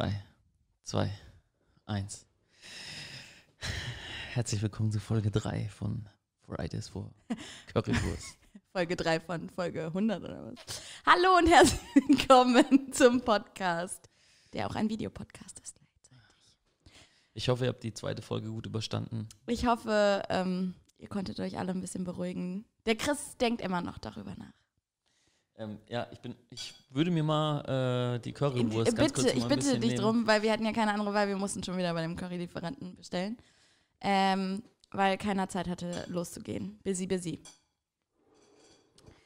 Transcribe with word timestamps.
3, 0.00 0.24
2, 0.84 1.10
1. 1.84 2.26
Herzlich 4.32 4.62
willkommen 4.62 4.90
zu 4.90 4.98
Folge 4.98 5.30
3 5.30 5.68
von 5.68 6.08
Fridays 6.46 6.88
for 6.88 7.12
Currywurst. 7.66 8.38
Folge 8.72 8.96
3 8.96 9.20
von 9.20 9.50
Folge 9.50 9.88
100 9.88 10.24
oder 10.24 10.46
was? 10.46 10.80
Hallo 11.04 11.36
und 11.36 11.48
herzlich 11.48 11.82
willkommen 12.08 12.90
zum 12.94 13.20
Podcast, 13.20 14.08
der 14.54 14.70
auch 14.70 14.74
ein 14.74 14.88
Videopodcast 14.88 15.60
ist. 15.60 15.78
Ich 17.34 17.50
hoffe, 17.50 17.64
ihr 17.64 17.68
habt 17.68 17.82
die 17.82 17.92
zweite 17.92 18.22
Folge 18.22 18.48
gut 18.48 18.64
überstanden. 18.64 19.28
Ich 19.48 19.66
hoffe, 19.66 20.22
ähm, 20.30 20.76
ihr 20.96 21.08
konntet 21.08 21.38
euch 21.40 21.58
alle 21.58 21.72
ein 21.72 21.82
bisschen 21.82 22.04
beruhigen. 22.04 22.64
Der 22.86 22.96
Chris 22.96 23.36
denkt 23.36 23.60
immer 23.60 23.82
noch 23.82 23.98
darüber 23.98 24.34
nach. 24.34 24.59
Ähm, 25.60 25.78
ja, 25.88 26.06
ich 26.10 26.18
bin, 26.20 26.34
ich 26.48 26.72
würde 26.88 27.10
mir 27.10 27.22
mal 27.22 28.14
äh, 28.16 28.18
die 28.20 28.32
Currywurst 28.32 28.96
ganz 28.96 29.12
bitte, 29.12 29.22
kurz 29.22 29.34
mal 29.34 29.38
ich 29.42 29.44
bitte 29.46 29.78
dich 29.78 29.90
nehmen. 29.90 30.02
drum, 30.02 30.26
weil 30.26 30.40
wir 30.40 30.50
hatten 30.52 30.64
ja 30.64 30.72
keine 30.72 30.94
andere 30.94 31.12
Wahl, 31.12 31.28
wir 31.28 31.36
mussten 31.36 31.62
schon 31.62 31.76
wieder 31.76 31.92
bei 31.92 32.00
dem 32.00 32.16
Curry-Lieferanten 32.16 32.96
bestellen. 32.96 33.36
Ähm, 34.00 34.62
weil 34.90 35.18
keiner 35.18 35.50
Zeit 35.50 35.68
hatte, 35.68 36.06
loszugehen. 36.08 36.78
Busy, 36.82 37.06
busy. 37.06 37.42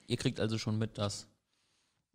Ihr 0.09 0.17
kriegt 0.17 0.41
also 0.41 0.59
schon 0.59 0.77
mit, 0.77 0.99
dass 0.99 1.29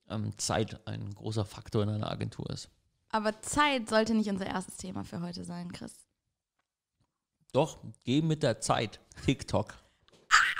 ähm, 0.09 0.37
Zeit 0.37 0.85
ein 0.85 1.15
großer 1.15 1.45
Faktor 1.45 1.83
in 1.83 1.89
einer 1.89 2.11
Agentur 2.11 2.49
ist. 2.49 2.69
Aber 3.11 3.41
Zeit 3.41 3.87
sollte 3.87 4.13
nicht 4.13 4.29
unser 4.29 4.47
erstes 4.47 4.75
Thema 4.75 5.05
für 5.05 5.21
heute 5.21 5.45
sein, 5.45 5.71
Chris. 5.71 5.93
Doch, 7.53 7.79
geh 8.03 8.21
mit 8.21 8.43
der 8.43 8.59
Zeit. 8.59 8.99
TikTok. 9.25 9.75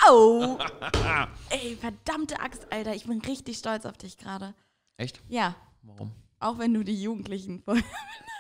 Au! 0.08 0.58
Ey, 1.49 1.76
verdammte 1.76 2.39
Axt, 2.39 2.67
Alter. 2.71 2.95
Ich 2.95 3.05
bin 3.05 3.20
richtig 3.21 3.58
stolz 3.58 3.85
auf 3.85 3.98
dich 3.98 4.17
gerade. 4.17 4.53
Echt? 4.98 5.20
Ja, 5.30 5.55
Warum? 5.84 6.12
auch 6.39 6.58
wenn 6.59 6.73
du 6.73 6.84
die 6.84 7.02
Jugendlichen 7.02 7.62
vorher 7.66 7.84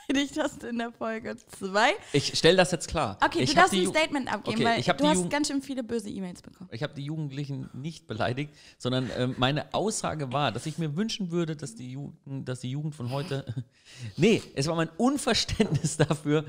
beleidigt 0.07 0.37
hast 0.39 0.63
in 0.63 0.77
der 0.77 0.91
Folge 0.91 1.35
2. 1.59 1.91
Ich 2.13 2.37
stell 2.37 2.55
das 2.55 2.71
jetzt 2.71 2.87
klar. 2.87 3.17
Okay, 3.23 3.41
ich 3.43 3.49
du 3.51 3.55
darfst 3.55 3.73
ein 3.73 3.87
Statement 3.87 4.31
abgeben, 4.31 4.57
Okay, 4.57 4.65
weil 4.65 4.81
du 4.97 5.07
hast 5.07 5.15
Jugend- 5.17 5.29
ganz 5.31 5.47
schön 5.47 5.61
viele 5.61 5.83
böse 5.83 6.09
E-Mails 6.09 6.41
bekommen. 6.41 6.69
Ich 6.73 6.81
habe 6.83 6.93
die 6.93 7.03
Jugendlichen 7.03 7.69
nicht 7.73 8.07
beleidigt, 8.07 8.53
sondern 8.77 9.09
ähm, 9.17 9.35
meine 9.37 9.73
Aussage 9.73 10.31
war, 10.33 10.51
dass 10.51 10.65
ich 10.65 10.77
mir 10.77 10.95
wünschen 10.95 11.31
würde, 11.31 11.55
dass 11.55 11.75
die 11.75 11.91
Jugend, 11.91 12.47
dass 12.49 12.61
die 12.61 12.71
Jugend 12.71 12.95
von 12.95 13.11
heute. 13.11 13.45
nee, 14.17 14.41
es 14.55 14.67
war 14.67 14.75
mein 14.75 14.89
Unverständnis 14.97 15.97
dafür, 15.97 16.45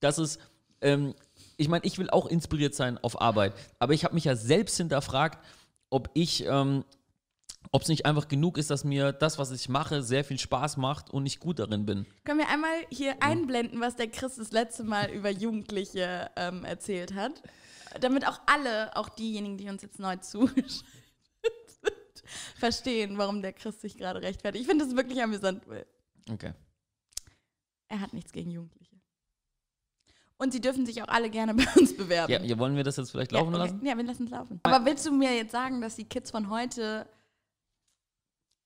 dass 0.00 0.18
es. 0.18 0.38
Ähm, 0.80 1.14
ich 1.56 1.68
meine, 1.68 1.84
ich 1.84 1.98
will 1.98 2.10
auch 2.10 2.26
inspiriert 2.26 2.74
sein 2.74 2.98
auf 2.98 3.20
Arbeit, 3.20 3.54
aber 3.78 3.92
ich 3.92 4.04
habe 4.04 4.14
mich 4.14 4.24
ja 4.24 4.36
selbst 4.36 4.76
hinterfragt, 4.76 5.44
ob 5.90 6.10
ich. 6.14 6.44
Ähm, 6.46 6.84
ob 7.72 7.82
es 7.82 7.88
nicht 7.88 8.06
einfach 8.06 8.28
genug 8.28 8.58
ist, 8.58 8.70
dass 8.70 8.84
mir 8.84 9.12
das, 9.12 9.38
was 9.38 9.50
ich 9.50 9.68
mache, 9.68 10.02
sehr 10.02 10.24
viel 10.24 10.38
Spaß 10.38 10.76
macht 10.76 11.10
und 11.10 11.26
ich 11.26 11.40
gut 11.40 11.58
darin 11.58 11.86
bin. 11.86 12.06
Können 12.24 12.38
wir 12.38 12.48
einmal 12.48 12.70
hier 12.90 13.22
einblenden, 13.22 13.80
was 13.80 13.96
der 13.96 14.08
Chris 14.08 14.36
das 14.36 14.52
letzte 14.52 14.84
Mal 14.84 15.10
über 15.10 15.30
Jugendliche 15.30 16.30
ähm, 16.36 16.64
erzählt 16.64 17.14
hat? 17.14 17.42
Damit 18.00 18.28
auch 18.28 18.40
alle, 18.46 18.94
auch 18.96 19.08
diejenigen, 19.08 19.56
die 19.56 19.68
uns 19.68 19.82
jetzt 19.82 19.98
neu 19.98 20.16
zuschalten, 20.16 20.64
verstehen, 22.56 23.18
warum 23.18 23.42
der 23.42 23.52
Chris 23.52 23.80
sich 23.80 23.96
gerade 23.96 24.20
rechtfertigt. 24.20 24.62
Ich 24.62 24.68
finde 24.68 24.84
das 24.84 24.94
wirklich 24.96 25.22
amüsant. 25.22 25.62
Okay. 26.30 26.52
Er 27.88 28.00
hat 28.00 28.12
nichts 28.12 28.32
gegen 28.32 28.50
Jugendliche. 28.50 28.93
Und 30.36 30.52
sie 30.52 30.60
dürfen 30.60 30.84
sich 30.84 31.00
auch 31.02 31.08
alle 31.08 31.30
gerne 31.30 31.54
bei 31.54 31.66
uns 31.76 31.96
bewerben. 31.96 32.32
Ja, 32.32 32.42
ja, 32.42 32.58
wollen 32.58 32.76
wir 32.76 32.84
das 32.84 32.96
jetzt 32.96 33.10
vielleicht 33.10 33.32
laufen 33.32 33.52
ja, 33.52 33.60
okay. 33.60 33.72
lassen? 33.72 33.86
Ja, 33.86 33.96
wir 33.96 34.04
lassen 34.04 34.24
es 34.24 34.30
laufen. 34.30 34.60
Aber 34.62 34.84
willst 34.84 35.06
du 35.06 35.12
mir 35.12 35.34
jetzt 35.34 35.52
sagen, 35.52 35.80
dass 35.80 35.96
die 35.96 36.04
Kids 36.04 36.30
von 36.30 36.50
heute 36.50 37.06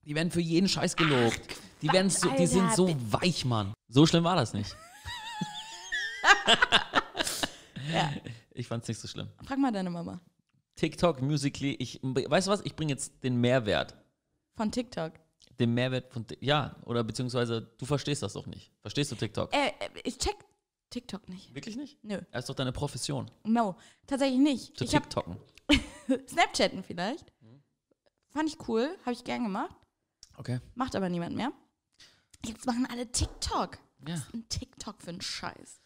Die 0.05 0.14
werden 0.14 0.30
für 0.30 0.41
jeden 0.41 0.69
Scheiß 0.69 0.97
gelobt. 0.97 1.41
die, 1.83 1.92
werden 1.92 2.10
so, 2.10 2.30
die 2.30 2.47
sind 2.47 2.75
so 2.75 2.94
weich, 3.10 3.44
Mann. 3.44 3.72
So 3.88 4.06
schlimm 4.06 4.25
war 4.25 4.36
das 4.36 4.52
nicht. 4.52 4.75
Ja. 7.92 8.12
Ich 8.53 8.66
fand's 8.66 8.88
nicht 8.88 9.00
so 9.00 9.08
schlimm. 9.08 9.28
Frag 9.44 9.58
mal 9.58 9.72
deine 9.72 9.91
Mama. 9.91 10.20
TikTok, 10.77 11.22
Musically, 11.22 11.75
ich, 11.78 12.00
weißt 12.03 12.47
du 12.47 12.50
was? 12.50 12.60
Ich 12.65 12.76
bringe 12.76 12.92
jetzt 12.92 13.22
den 13.25 13.41
Mehrwert. 13.41 13.97
Von 14.56 14.71
TikTok. 14.71 15.12
Den 15.59 15.75
Mehrwert 15.75 16.12
von, 16.12 16.25
ja, 16.41 16.76
oder 16.84 17.03
beziehungsweise 17.03 17.62
du 17.78 17.87
verstehst 17.87 18.22
das 18.22 18.34
doch 18.34 18.47
nicht. 18.47 18.72
Verstehst 18.81 19.10
du 19.10 19.16
TikTok? 19.16 19.53
Äh, 19.53 19.69
äh, 19.69 19.88
ich 20.04 20.19
check 20.19 20.37
TikTok 20.91 21.28
nicht. 21.28 21.54
Wirklich 21.54 21.76
nicht? 21.76 22.03
Nö. 22.04 22.21
Das 22.32 22.44
ist 22.44 22.49
doch 22.49 22.54
deine 22.54 22.72
Profession, 22.72 23.31
No. 23.44 23.76
Tatsächlich 24.06 24.38
nicht. 24.41 24.76
zu 24.76 24.84
ich 24.84 24.91
TikToken. 24.91 25.37
Snapchatten 26.28 26.82
vielleicht. 26.82 27.32
Fand 28.31 28.49
ich 28.49 28.69
cool. 28.69 28.97
Habe 29.03 29.12
ich 29.12 29.25
gern 29.25 29.44
gemacht. 29.44 29.75
Okay. 30.37 30.60
Macht 30.75 30.94
aber 30.97 31.09
niemand 31.09 31.34
mehr. 31.37 31.53
Jetzt 32.44 32.66
machen 32.66 32.87
alle 32.91 33.10
TikTok. 33.10 33.78
Ja. 34.06 34.15
Was 34.15 34.21
ist 34.21 34.34
ein 34.34 34.48
TikTok 34.48 35.03
für 35.03 35.10
ein 35.10 35.21
Scheiß? 35.21 35.81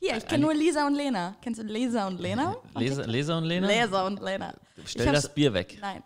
Hier, 0.00 0.08
ich 0.08 0.14
Eine- 0.14 0.24
kenne 0.24 0.42
nur 0.42 0.54
Lisa 0.54 0.86
und 0.86 0.94
Lena. 0.94 1.36
Kennst 1.40 1.60
du 1.60 1.64
Lisa 1.64 2.08
und 2.08 2.18
Lena? 2.20 2.56
Leser 2.74 3.36
und 3.38 3.44
Lena? 3.44 3.66
Leser 3.68 4.04
und 4.06 4.20
Lena. 4.20 4.54
Stell 4.84 5.12
das 5.12 5.32
Bier 5.32 5.54
weg. 5.54 5.78
Nein, 5.80 6.02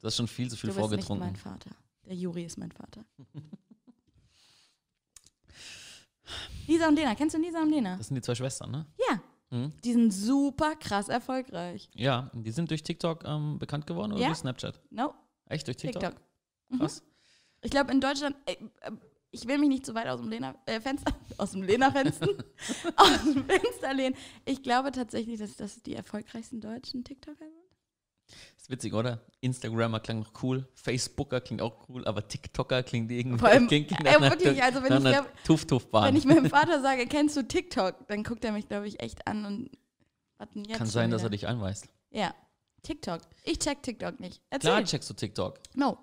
Du 0.00 0.06
hast 0.06 0.16
schon 0.16 0.28
viel 0.28 0.48
zu 0.48 0.56
viel 0.56 0.70
du 0.70 0.76
bist 0.76 0.90
nicht 0.92 1.04
vorgetrunken. 1.06 1.26
mein 1.26 1.36
Vater. 1.36 1.70
Der 2.04 2.14
Juri 2.14 2.44
ist 2.44 2.56
mein 2.58 2.70
Vater. 2.70 3.04
Lisa 6.66 6.88
und 6.88 6.96
Lena. 6.96 7.14
Kennst 7.14 7.34
du 7.36 7.40
Lisa 7.40 7.60
und 7.62 7.70
Lena? 7.70 7.96
Das 7.96 8.08
sind 8.08 8.14
die 8.16 8.22
zwei 8.22 8.34
Schwestern, 8.34 8.70
ne? 8.70 8.86
Ja. 9.08 9.20
Mhm. 9.50 9.72
Die 9.84 9.92
sind 9.92 10.10
super 10.10 10.74
krass 10.76 11.08
erfolgreich. 11.08 11.88
Ja, 11.94 12.30
die 12.34 12.50
sind 12.50 12.70
durch 12.70 12.82
TikTok 12.82 13.24
ähm, 13.24 13.58
bekannt 13.58 13.86
geworden 13.86 14.12
oder 14.12 14.20
Ja. 14.22 14.28
durch 14.28 14.38
Snapchat? 14.38 14.80
No, 14.90 15.14
Echt 15.46 15.66
durch 15.68 15.76
TikTok? 15.76 16.02
TikTok. 16.02 16.20
Mhm. 16.70 16.78
Krass. 16.80 17.02
Ich 17.62 17.70
glaube 17.70 17.92
in 17.92 18.00
Deutschland, 18.00 18.34
äh, 18.46 18.52
äh, 18.52 18.90
ich 19.30 19.46
will 19.46 19.58
mich 19.58 19.68
nicht 19.68 19.86
zu 19.86 19.94
weit 19.94 20.06
aus 20.08 20.20
dem 20.20 20.28
Lena 20.30 20.54
äh, 20.66 20.80
Fenster, 20.80 21.12
aus 21.38 21.52
dem 21.52 21.62
Lena 21.62 21.90
Fenster, 21.92 22.26
aus 22.96 23.22
dem 23.22 23.44
Fenster 23.44 23.94
lehnen. 23.94 24.16
Ich 24.44 24.62
glaube 24.62 24.90
tatsächlich, 24.92 25.38
dass 25.38 25.56
das 25.56 25.82
die 25.82 25.94
erfolgreichsten 25.94 26.60
deutschen 26.60 27.04
TikToker 27.04 27.38
sind. 27.38 27.55
Ist 28.56 28.70
witzig, 28.70 28.94
oder? 28.94 29.20
Instagrammer 29.40 30.00
klingt 30.00 30.24
noch 30.24 30.42
cool, 30.42 30.66
Facebooker 30.74 31.40
klingt 31.40 31.62
auch 31.62 31.88
cool, 31.88 32.04
aber 32.06 32.26
TikToker 32.26 32.82
klingt 32.82 33.10
irgendwie 33.12 33.38
Vor 33.38 33.48
allem, 33.48 33.66
klingt, 33.68 33.88
klingt 33.88 34.04
äh, 34.06 34.20
wirklich, 34.20 34.62
also 34.62 34.82
wenn 34.82 34.92
ich 34.92 35.04
glaub- 35.04 35.44
Tuff-Tuff-Bahn. 35.44 36.08
Wenn 36.08 36.16
ich 36.16 36.24
meinem 36.24 36.50
Vater 36.50 36.80
sage, 36.82 37.06
kennst 37.06 37.36
du 37.36 37.42
TikTok, 37.46 38.08
dann 38.08 38.24
guckt 38.24 38.44
er 38.44 38.52
mich, 38.52 38.68
glaube 38.68 38.88
ich, 38.88 39.00
echt 39.00 39.26
an 39.26 39.44
und 39.44 39.70
was 40.38 40.50
denn 40.50 40.64
jetzt 40.64 40.78
Kann 40.78 40.86
sein, 40.88 41.10
dass 41.10 41.22
er 41.22 41.26
wieder? 41.26 41.36
dich 41.38 41.46
einweist. 41.46 41.88
Ja, 42.10 42.34
TikTok. 42.82 43.20
Ich 43.44 43.58
check 43.58 43.82
TikTok 43.82 44.18
nicht. 44.20 44.40
Klar 44.50 44.78
Erzähl. 44.78 44.84
checkst 44.84 45.10
du 45.10 45.14
TikTok. 45.14 45.60
No. 45.74 45.98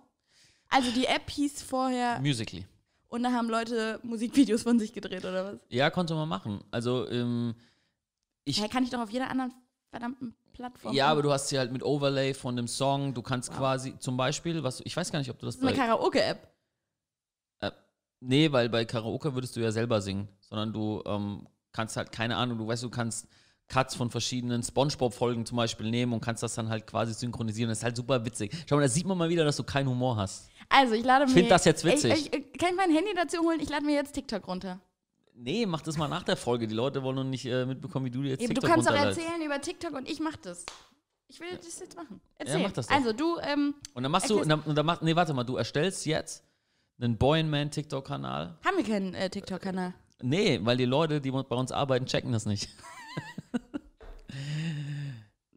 Also 0.69 0.89
die 0.91 1.05
App 1.05 1.29
hieß 1.29 1.61
vorher 1.63 2.19
Musically. 2.21 2.65
und 3.09 3.23
da 3.23 3.31
haben 3.31 3.49
Leute 3.49 3.99
Musikvideos 4.03 4.63
von 4.63 4.79
sich 4.79 4.91
gedreht 4.93 5.23
oder 5.25 5.53
was? 5.53 5.59
Ja, 5.69 5.89
konnte 5.89 6.15
man 6.15 6.27
machen. 6.29 6.63
Also, 6.71 7.07
ähm, 7.09 7.53
ich. 8.45 8.61
Hä, 8.63 8.67
kann 8.69 8.83
ich 8.83 8.89
doch 8.89 8.99
auf 9.01 9.11
jeder 9.11 9.29
anderen 9.29 9.53
verdammten 9.93 10.33
Plattform. 10.53 10.93
Ja, 10.95 11.07
aber 11.09 11.21
du 11.21 11.31
hast 11.31 11.49
sie 11.49 11.59
halt 11.59 11.71
mit 11.71 11.83
Overlay 11.83 12.33
von 12.33 12.55
dem 12.55 12.67
Song. 12.67 13.13
Du 13.13 13.21
kannst 13.21 13.51
Wow. 13.51 13.57
quasi 13.57 13.97
zum 13.99 14.17
Beispiel, 14.17 14.63
was 14.63 14.81
ich 14.83 14.97
weiß 14.97 15.11
gar 15.11 15.19
nicht, 15.19 15.29
ob 15.29 15.37
du 15.37 15.45
das, 15.45 15.59
Das 15.59 15.63
ist 15.63 15.67
eine 15.67 15.77
Karaoke-App. 15.77 16.47
Nee, 18.25 18.51
weil 18.53 18.69
bei 18.69 18.85
Karaoke 18.85 19.35
würdest 19.35 19.55
du 19.55 19.59
ja 19.59 19.71
selber 19.71 20.01
singen, 20.01 20.29
sondern 20.39 20.71
du 20.71 21.03
ähm, 21.05 21.45
kannst 21.73 21.97
halt, 21.97 22.13
keine 22.13 22.37
Ahnung, 22.37 22.57
du 22.57 22.65
weißt, 22.65 22.81
du 22.81 22.89
kannst 22.89 23.27
Cuts 23.67 23.95
von 23.95 24.09
verschiedenen 24.09 24.63
Spongebob-Folgen 24.63 25.45
zum 25.45 25.57
Beispiel 25.57 25.89
nehmen 25.89 26.13
und 26.13 26.21
kannst 26.21 26.41
das 26.41 26.55
dann 26.55 26.69
halt 26.69 26.87
quasi 26.87 27.13
synchronisieren. 27.13 27.67
Das 27.69 27.79
ist 27.79 27.83
halt 27.83 27.97
super 27.97 28.25
witzig. 28.25 28.51
Schau 28.67 28.77
mal, 28.77 28.83
da 28.83 28.87
sieht 28.87 29.05
man 29.05 29.17
mal 29.17 29.27
wieder, 29.27 29.43
dass 29.43 29.57
du 29.57 29.63
keinen 29.63 29.89
Humor 29.89 30.15
hast. 30.15 30.49
Also, 30.69 30.93
ich 30.93 31.03
lade 31.03 31.25
mir. 31.25 31.31
Find 31.31 31.51
das 31.51 31.65
jetzt 31.65 31.83
witzig. 31.83 32.13
Ich, 32.13 32.33
ich, 32.33 32.57
kann 32.57 32.69
ich 32.69 32.77
mein 32.77 32.91
Handy 32.91 33.13
dazu 33.13 33.39
holen? 33.39 33.59
Ich 33.59 33.69
lade 33.69 33.85
mir 33.85 33.95
jetzt 33.95 34.13
TikTok 34.13 34.47
runter. 34.47 34.79
Nee, 35.35 35.65
mach 35.65 35.81
das 35.81 35.97
mal 35.97 36.07
nach 36.07 36.23
der 36.23 36.37
Folge. 36.37 36.67
Die 36.67 36.75
Leute 36.75 37.01
wollen 37.03 37.15
noch 37.15 37.23
nicht 37.23 37.45
äh, 37.45 37.65
mitbekommen, 37.65 38.05
wie 38.05 38.11
du 38.11 38.21
jetzt 38.21 38.41
du 38.41 38.47
TikTok 38.47 38.69
kannst 38.69 38.87
doch 38.87 38.93
runterlädst. 38.93 39.19
erzählen 39.19 39.41
über 39.41 39.59
TikTok 39.59 39.93
und 39.93 40.07
ich 40.09 40.19
mach 40.19 40.35
das. 40.37 40.65
Ich 41.27 41.39
will 41.39 41.47
das 41.57 41.79
jetzt 41.79 41.95
machen. 41.95 42.21
Erzähl. 42.37 42.61
mach 42.61 42.71
das 42.71 42.87
doch. 42.87 42.95
Also, 42.95 43.13
du, 43.13 43.37
ähm, 43.41 43.73
Und 43.95 44.03
dann 44.03 44.11
machst 44.11 44.29
du, 44.29 44.39
und 44.39 44.47
dann, 44.47 44.59
und 44.61 44.75
dann 44.75 44.85
mach, 44.85 45.01
nee, 45.01 45.15
warte 45.15 45.33
mal, 45.33 45.43
du 45.43 45.55
erstellst 45.55 46.05
jetzt 46.05 46.43
einen 46.99 47.17
Boy-Man 47.17 47.71
TikTok-Kanal. 47.71 48.59
haben 48.63 48.77
wir 48.77 48.83
keinen 48.83 49.15
äh, 49.15 49.29
TikTok-Kanal? 49.29 49.93
Nee, 50.21 50.59
weil 50.63 50.77
die 50.77 50.85
Leute, 50.85 51.19
die 51.19 51.31
bei 51.31 51.39
uns 51.55 51.71
arbeiten, 51.71 52.05
checken 52.05 52.31
das 52.31 52.45
nicht. 52.45 52.69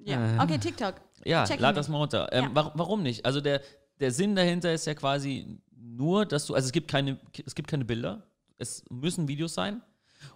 Ja. 0.07 0.43
Okay, 0.43 0.59
TikTok. 0.59 0.95
Ja, 1.25 1.45
Checken 1.45 1.63
lad 1.63 1.77
das 1.77 1.89
mal 1.89 1.99
runter. 1.99 2.29
Ähm, 2.33 2.45
Ja. 2.45 2.55
wa 2.55 2.73
warum 2.75 3.03
nicht? 3.03 3.25
Also 3.27 3.41
der, 3.41 3.61
der 3.99 4.13
Sinn 4.13 4.37
dahinter 4.37 4.73
ist 4.73 4.87
ja 4.87 4.95
quasi 4.95 5.59
nur, 5.77 6.25
dass 6.27 6.47
du, 6.47 6.55
also 6.55 6.67
es 6.67 6.73
gibt 6.73 6.89
keine, 6.89 7.19
es 7.45 7.55
gibt 7.55 7.69
keine 7.69 7.85
Bilder, 7.85 8.25
es 8.59 8.85
müssen 8.91 9.29
Videos 9.29 9.55
sein. 9.55 9.83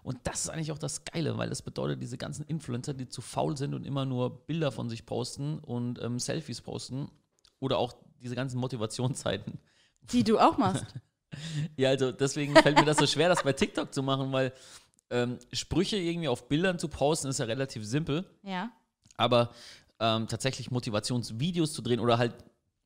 Und 0.03 0.19
das 0.25 0.43
ist 0.43 0.51
eigentlich 0.51 0.73
auch 0.73 0.79
das 0.79 1.05
Geile, 1.05 1.37
weil 1.39 1.49
das 1.49 1.63
bedeutet, 1.63 2.03
diese 2.03 2.19
ganzen 2.19 2.45
Influencer, 2.45 2.95
die 2.95 3.09
zu 3.09 3.23
faul 3.23 3.57
sind 3.57 3.75
und 3.75 3.85
immer 3.85 4.05
nur 4.05 4.47
Bilder 4.47 4.73
von 4.73 4.89
sich 4.91 5.07
posten 5.07 5.59
und 5.59 6.01
ähm, 6.03 6.19
Selfies 6.19 6.61
posten 6.61 7.11
oder 7.61 7.79
auch 7.79 7.95
diese 8.21 8.35
ganzen 8.35 8.59
Motivationszeiten. 8.59 9.59
Die 10.13 10.25
du 10.25 10.39
auch 10.39 10.59
machst. 10.59 10.87
Ja, 11.77 11.91
also 11.91 12.11
deswegen 12.11 12.57
fällt 12.57 12.77
mir 12.77 12.85
das 12.85 12.97
so 12.97 13.07
schwer, 13.07 13.29
das 13.29 13.45
bei 13.45 13.53
TikTok 13.53 13.95
zu 13.95 14.03
machen, 14.03 14.33
weil 14.33 14.53
ähm, 15.11 15.39
Sprüche 15.53 15.97
irgendwie 15.97 16.27
auf 16.27 16.49
Bildern 16.49 16.79
zu 16.79 16.89
posten 16.89 17.29
ist 17.29 17.39
ja 17.39 17.45
relativ 17.45 17.85
simpel, 17.85 18.25
ja. 18.43 18.73
aber 19.17 19.55
ähm, 20.01 20.27
tatsächlich 20.27 20.73
Motivationsvideos 20.73 21.73
zu 21.73 21.83
drehen 21.83 22.01
oder 22.01 22.19
halt 22.19 22.35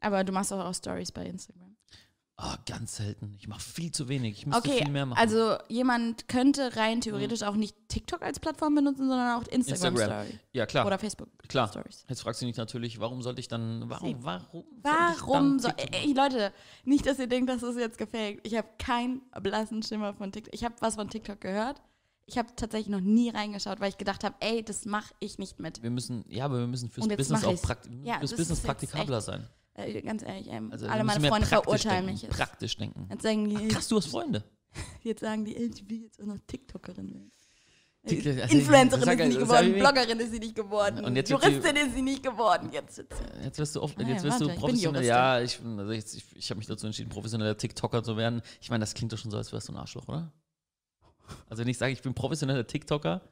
Aber 0.00 0.24
du 0.24 0.32
machst 0.32 0.52
auch, 0.52 0.62
auch 0.62 0.74
Stories 0.74 1.10
bei 1.10 1.24
Instagram. 1.24 1.73
Ah, 2.36 2.56
ganz 2.66 2.96
selten. 2.96 3.32
Ich 3.38 3.46
mache 3.46 3.60
viel 3.60 3.92
zu 3.92 4.08
wenig. 4.08 4.38
Ich 4.38 4.46
müsste 4.46 4.68
Okay, 4.68 4.78
viel 4.82 4.90
mehr 4.90 5.06
machen. 5.06 5.20
also 5.20 5.56
jemand 5.68 6.26
könnte 6.26 6.74
rein 6.76 7.00
theoretisch 7.00 7.44
auch 7.44 7.54
nicht 7.54 7.76
TikTok 7.88 8.22
als 8.22 8.40
Plattform 8.40 8.74
benutzen, 8.74 9.08
sondern 9.08 9.40
auch 9.40 9.46
Instagram, 9.46 9.94
Instagram. 9.94 10.26
Story. 10.26 10.40
ja, 10.52 10.66
klar. 10.66 10.84
Oder 10.84 10.98
Facebook 10.98 11.28
Klar. 11.46 11.68
Stories. 11.68 12.04
Jetzt 12.08 12.22
fragst 12.22 12.42
du 12.42 12.46
dich 12.46 12.56
natürlich, 12.56 12.98
warum 12.98 13.22
sollte 13.22 13.38
ich 13.38 13.46
dann, 13.46 13.88
warum, 13.88 14.16
warum? 14.24 14.64
Warum 14.82 15.58
so? 15.60 15.68
soll 15.68 15.74
ich 15.78 15.90
dann 15.90 16.00
Ey, 16.02 16.12
Leute, 16.12 16.52
nicht, 16.84 17.06
dass 17.06 17.20
ihr 17.20 17.28
denkt, 17.28 17.50
das 17.50 17.62
ist 17.62 17.78
jetzt 17.78 17.98
gefaked. 17.98 18.40
Ich 18.44 18.56
habe 18.56 18.68
keinen 18.78 19.22
blassen 19.40 19.84
Schimmer 19.84 20.12
von 20.12 20.32
TikTok. 20.32 20.52
Ich 20.54 20.64
habe 20.64 20.74
was 20.80 20.96
von 20.96 21.08
TikTok 21.08 21.40
gehört. 21.40 21.80
Ich 22.26 22.36
habe 22.36 22.48
tatsächlich 22.56 22.88
noch 22.88 23.00
nie 23.02 23.28
reingeschaut, 23.30 23.78
weil 23.78 23.90
ich 23.90 23.98
gedacht 23.98 24.24
habe, 24.24 24.34
ey, 24.40 24.64
das 24.64 24.86
mache 24.86 25.14
ich 25.20 25.38
nicht 25.38 25.60
mit. 25.60 25.82
Wir 25.84 25.90
müssen, 25.90 26.24
ja, 26.28 26.46
aber 26.46 26.58
wir 26.58 26.66
müssen 26.66 26.90
fürs 26.90 27.06
Business 27.06 27.44
auch 27.44 27.62
prakt 27.62 27.88
Ja, 28.02 28.18
fürs 28.18 28.34
Business 28.34 28.60
praktikabler 28.60 29.20
sein. 29.20 29.46
Äh, 29.74 30.02
ganz 30.02 30.22
ehrlich, 30.22 30.48
ähm, 30.50 30.70
Also 30.72 30.86
alle 30.86 31.04
meine 31.04 31.26
Freunde 31.26 31.46
verurteilen 31.46 32.06
denken, 32.06 32.12
mich 32.12 32.22
jetzt. 32.22 32.36
Praktisch 32.36 32.76
denken. 32.76 33.08
Jetzt 33.10 33.22
sagen 33.22 33.48
die, 33.48 33.68
Krass, 33.68 33.88
du 33.88 33.96
hast 33.96 34.06
Freunde. 34.06 34.44
jetzt 35.02 35.20
sagen 35.20 35.44
die, 35.44 35.56
ey, 35.56 35.70
ich 35.74 35.88
will 35.88 36.02
jetzt 36.02 36.20
auch 36.20 36.26
noch 36.26 36.38
TikTokerin 36.46 37.12
werden. 37.12 37.32
Äh, 38.06 38.42
also, 38.42 38.56
Influencerin 38.56 39.08
ist 39.08 39.18
sie 39.18 39.28
nicht 39.28 39.46
sag 39.46 39.62
geworden, 39.64 39.78
Bloggerin 39.78 40.20
ist 40.20 40.30
sie 40.30 40.38
nicht 40.38 40.54
geworden, 40.54 41.04
Und 41.04 41.16
jetzt 41.16 41.30
Juristin 41.30 41.76
ist 41.76 41.94
sie 41.94 42.02
nicht 42.02 42.22
geworden. 42.22 42.68
Jetzt 42.70 42.96
sie. 42.96 43.04
Jetzt 43.42 43.58
wirst 43.58 43.76
du 43.76 43.82
oft, 43.82 43.98
jetzt 43.98 44.08
ja, 44.08 44.22
wirst 44.22 44.40
du 44.40 44.48
professionell. 44.54 45.04
Ja, 45.04 45.40
ich, 45.40 45.58
also 45.64 45.90
ich, 45.90 46.04
ich, 46.14 46.36
ich 46.36 46.50
habe 46.50 46.58
mich 46.58 46.66
dazu 46.66 46.86
entschieden, 46.86 47.08
professioneller 47.08 47.56
TikToker 47.56 48.02
zu 48.02 48.16
werden. 48.16 48.42
Ich 48.60 48.68
meine, 48.70 48.82
das 48.82 48.94
klingt 48.94 49.12
doch 49.12 49.18
schon 49.18 49.30
so, 49.30 49.38
als 49.38 49.52
wärst 49.52 49.68
du 49.68 49.72
ein 49.72 49.78
Arschloch, 49.78 50.06
oder? 50.06 50.32
Also 51.48 51.62
wenn 51.62 51.68
ich 51.68 51.78
sage, 51.78 51.92
ich 51.92 52.02
bin 52.02 52.12
professioneller 52.14 52.66
TikToker, 52.66 53.22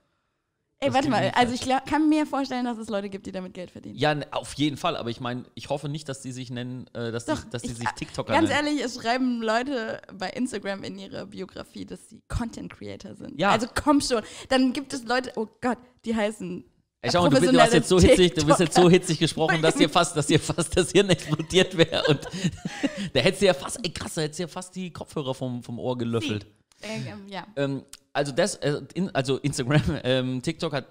Ey, 0.83 0.93
warte 0.93 1.09
mal, 1.09 1.31
also 1.35 1.55
ich 1.55 1.61
glaub, 1.61 1.87
kann 1.87 2.09
mir 2.09 2.27
vorstellen, 2.27 2.65
dass 2.65 2.77
es 2.79 2.89
Leute 2.89 3.09
gibt, 3.09 3.27
die 3.27 3.33
damit 3.33 3.55
Geld 3.55 3.71
verdienen. 3.71 3.97
ja, 3.97 4.17
auf 4.33 4.53
jeden 4.55 4.77
Fall. 4.77 4.97
Aber 4.97 5.11
ich 5.11 5.21
meine, 5.21 5.45
ich 5.55 5.69
hoffe 5.69 5.89
nicht, 5.89 6.09
dass 6.09 6.21
die 6.21 6.33
sich 6.33 6.51
nennen, 6.51 6.87
äh, 6.93 7.13
dass, 7.13 7.25
Doch, 7.27 7.43
die, 7.45 7.51
dass 7.51 7.63
die 7.63 7.71
ich- 7.71 7.77
sich 7.79 7.89
TikToker 7.91 8.33
Ganz 8.33 8.49
nennen. 8.51 8.67
ehrlich, 8.67 8.85
es 8.85 8.97
schreiben 8.97 9.41
Leute 9.43 10.03
bei 10.13 10.31
Instagram 10.31 10.83
in 10.85 10.99
ihre 10.99 11.27
Biografie, 11.27 11.85
dass 11.85 12.09
sie 12.09 12.21
Content 12.29 12.73
Creator 12.73 13.15
sind. 13.15 13.39
Ja. 13.41 13.51
Also 13.51 13.67
komm 13.75 14.01
schon. 14.01 14.23
Dann 14.49 14.73
gibt 14.73 14.93
es 14.93 15.05
Leute, 15.05 15.33
oh 15.37 15.47
Gott, 15.61 15.79
die 16.05 16.15
heißen. 16.17 16.65
Ey, 17.05 17.11
schau 17.11 17.23
mal, 17.23 17.31
du, 17.31 17.41
bist- 17.41 17.53
du 17.53 17.61
hast 17.61 17.75
jetzt 17.75 17.89
so 17.89 17.99
hitzig, 17.99 18.35
du 18.35 18.47
bist 18.47 18.61
jetzt 18.61 18.75
so 18.77 18.89
hitzig 18.89 19.19
gesprochen, 19.19 19.61
dass 19.61 19.75
dir 19.75 19.89
fast, 19.89 20.17
dass 20.17 20.29
dir 20.29 20.39
fast 20.39 20.77
das 20.77 20.93
Hirn 20.93 21.09
explodiert 21.11 21.77
wäre. 21.77 22.05
Und 22.09 22.21
da 23.13 23.21
hättest 23.21 23.43
du 23.43 23.47
ja 23.47 23.55
fast, 23.55 23.81
ey 23.83 23.91
krass, 23.93 24.15
da 24.15 24.21
hättest 24.23 24.39
du 24.39 24.43
ja 24.45 24.49
fast 24.49 24.77
die 24.77 24.93
Kopfhörer 24.93 25.35
vom, 25.35 25.63
vom 25.65 25.79
Ohr 25.81 25.99
gelöffelt. 25.99 26.45
Äh, 26.45 26.47
ähm, 26.83 27.29
ja. 27.29 27.47
Ähm, 27.57 27.83
also 28.13 28.33
das, 28.33 28.57
äh, 28.57 28.81
in, 28.95 29.15
also 29.15 29.39
Instagram, 29.39 29.83
ähm, 30.05 30.43
TikTok 30.43 30.73
hat 30.73 30.87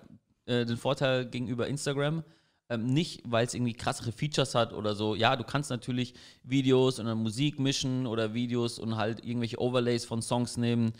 äh, 0.45 0.65
den 0.65 0.77
Vorteil 0.77 1.25
gegenüber 1.25 1.67
Instagram. 1.67 2.23
Ähm, 2.69 2.85
nicht, 2.85 3.21
weil 3.25 3.45
es 3.45 3.53
irgendwie 3.53 3.73
krassere 3.73 4.11
Features 4.13 4.55
hat 4.55 4.71
oder 4.71 4.95
so. 4.95 5.13
Ja, 5.15 5.35
du 5.35 5.43
kannst 5.43 5.69
natürlich 5.69 6.13
Videos 6.43 6.99
und 6.99 7.05
dann 7.05 7.17
Musik 7.17 7.59
mischen 7.59 8.07
oder 8.07 8.33
Videos 8.33 8.79
und 8.79 8.95
halt 8.95 9.25
irgendwelche 9.25 9.59
Overlays 9.59 10.05
von 10.05 10.21
Songs 10.21 10.55
nehmen. 10.55 10.93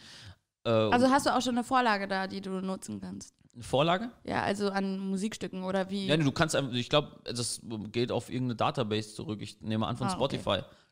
Äh, 0.66 0.70
Also 0.70 1.10
hast 1.10 1.26
du 1.26 1.36
auch 1.36 1.42
schon 1.42 1.56
eine 1.56 1.64
Vorlage 1.64 2.08
da, 2.10 2.28
die 2.28 2.42
du 2.42 2.60
nutzen 2.60 3.00
kannst? 3.00 3.34
eine 3.54 3.64
Vorlage? 3.64 4.12
Ja, 4.24 4.44
also 4.44 4.70
an 4.70 4.98
Musikstücken 5.00 5.64
oder 5.64 5.90
wie? 5.90 6.08
Ja, 6.08 6.18
du 6.18 6.32
kannst 6.32 6.56
ich 6.74 6.90
glaube, 6.90 7.20
das 7.26 7.62
geht 7.92 8.12
auf 8.12 8.30
irgendeine 8.30 8.56
Database 8.56 9.14
zurück. 9.14 9.42
Ich 9.42 9.62
nehme 9.62 9.88
an 9.88 9.98
von 9.98 10.08
Ah, 10.08 10.18
okay. 10.20 10.40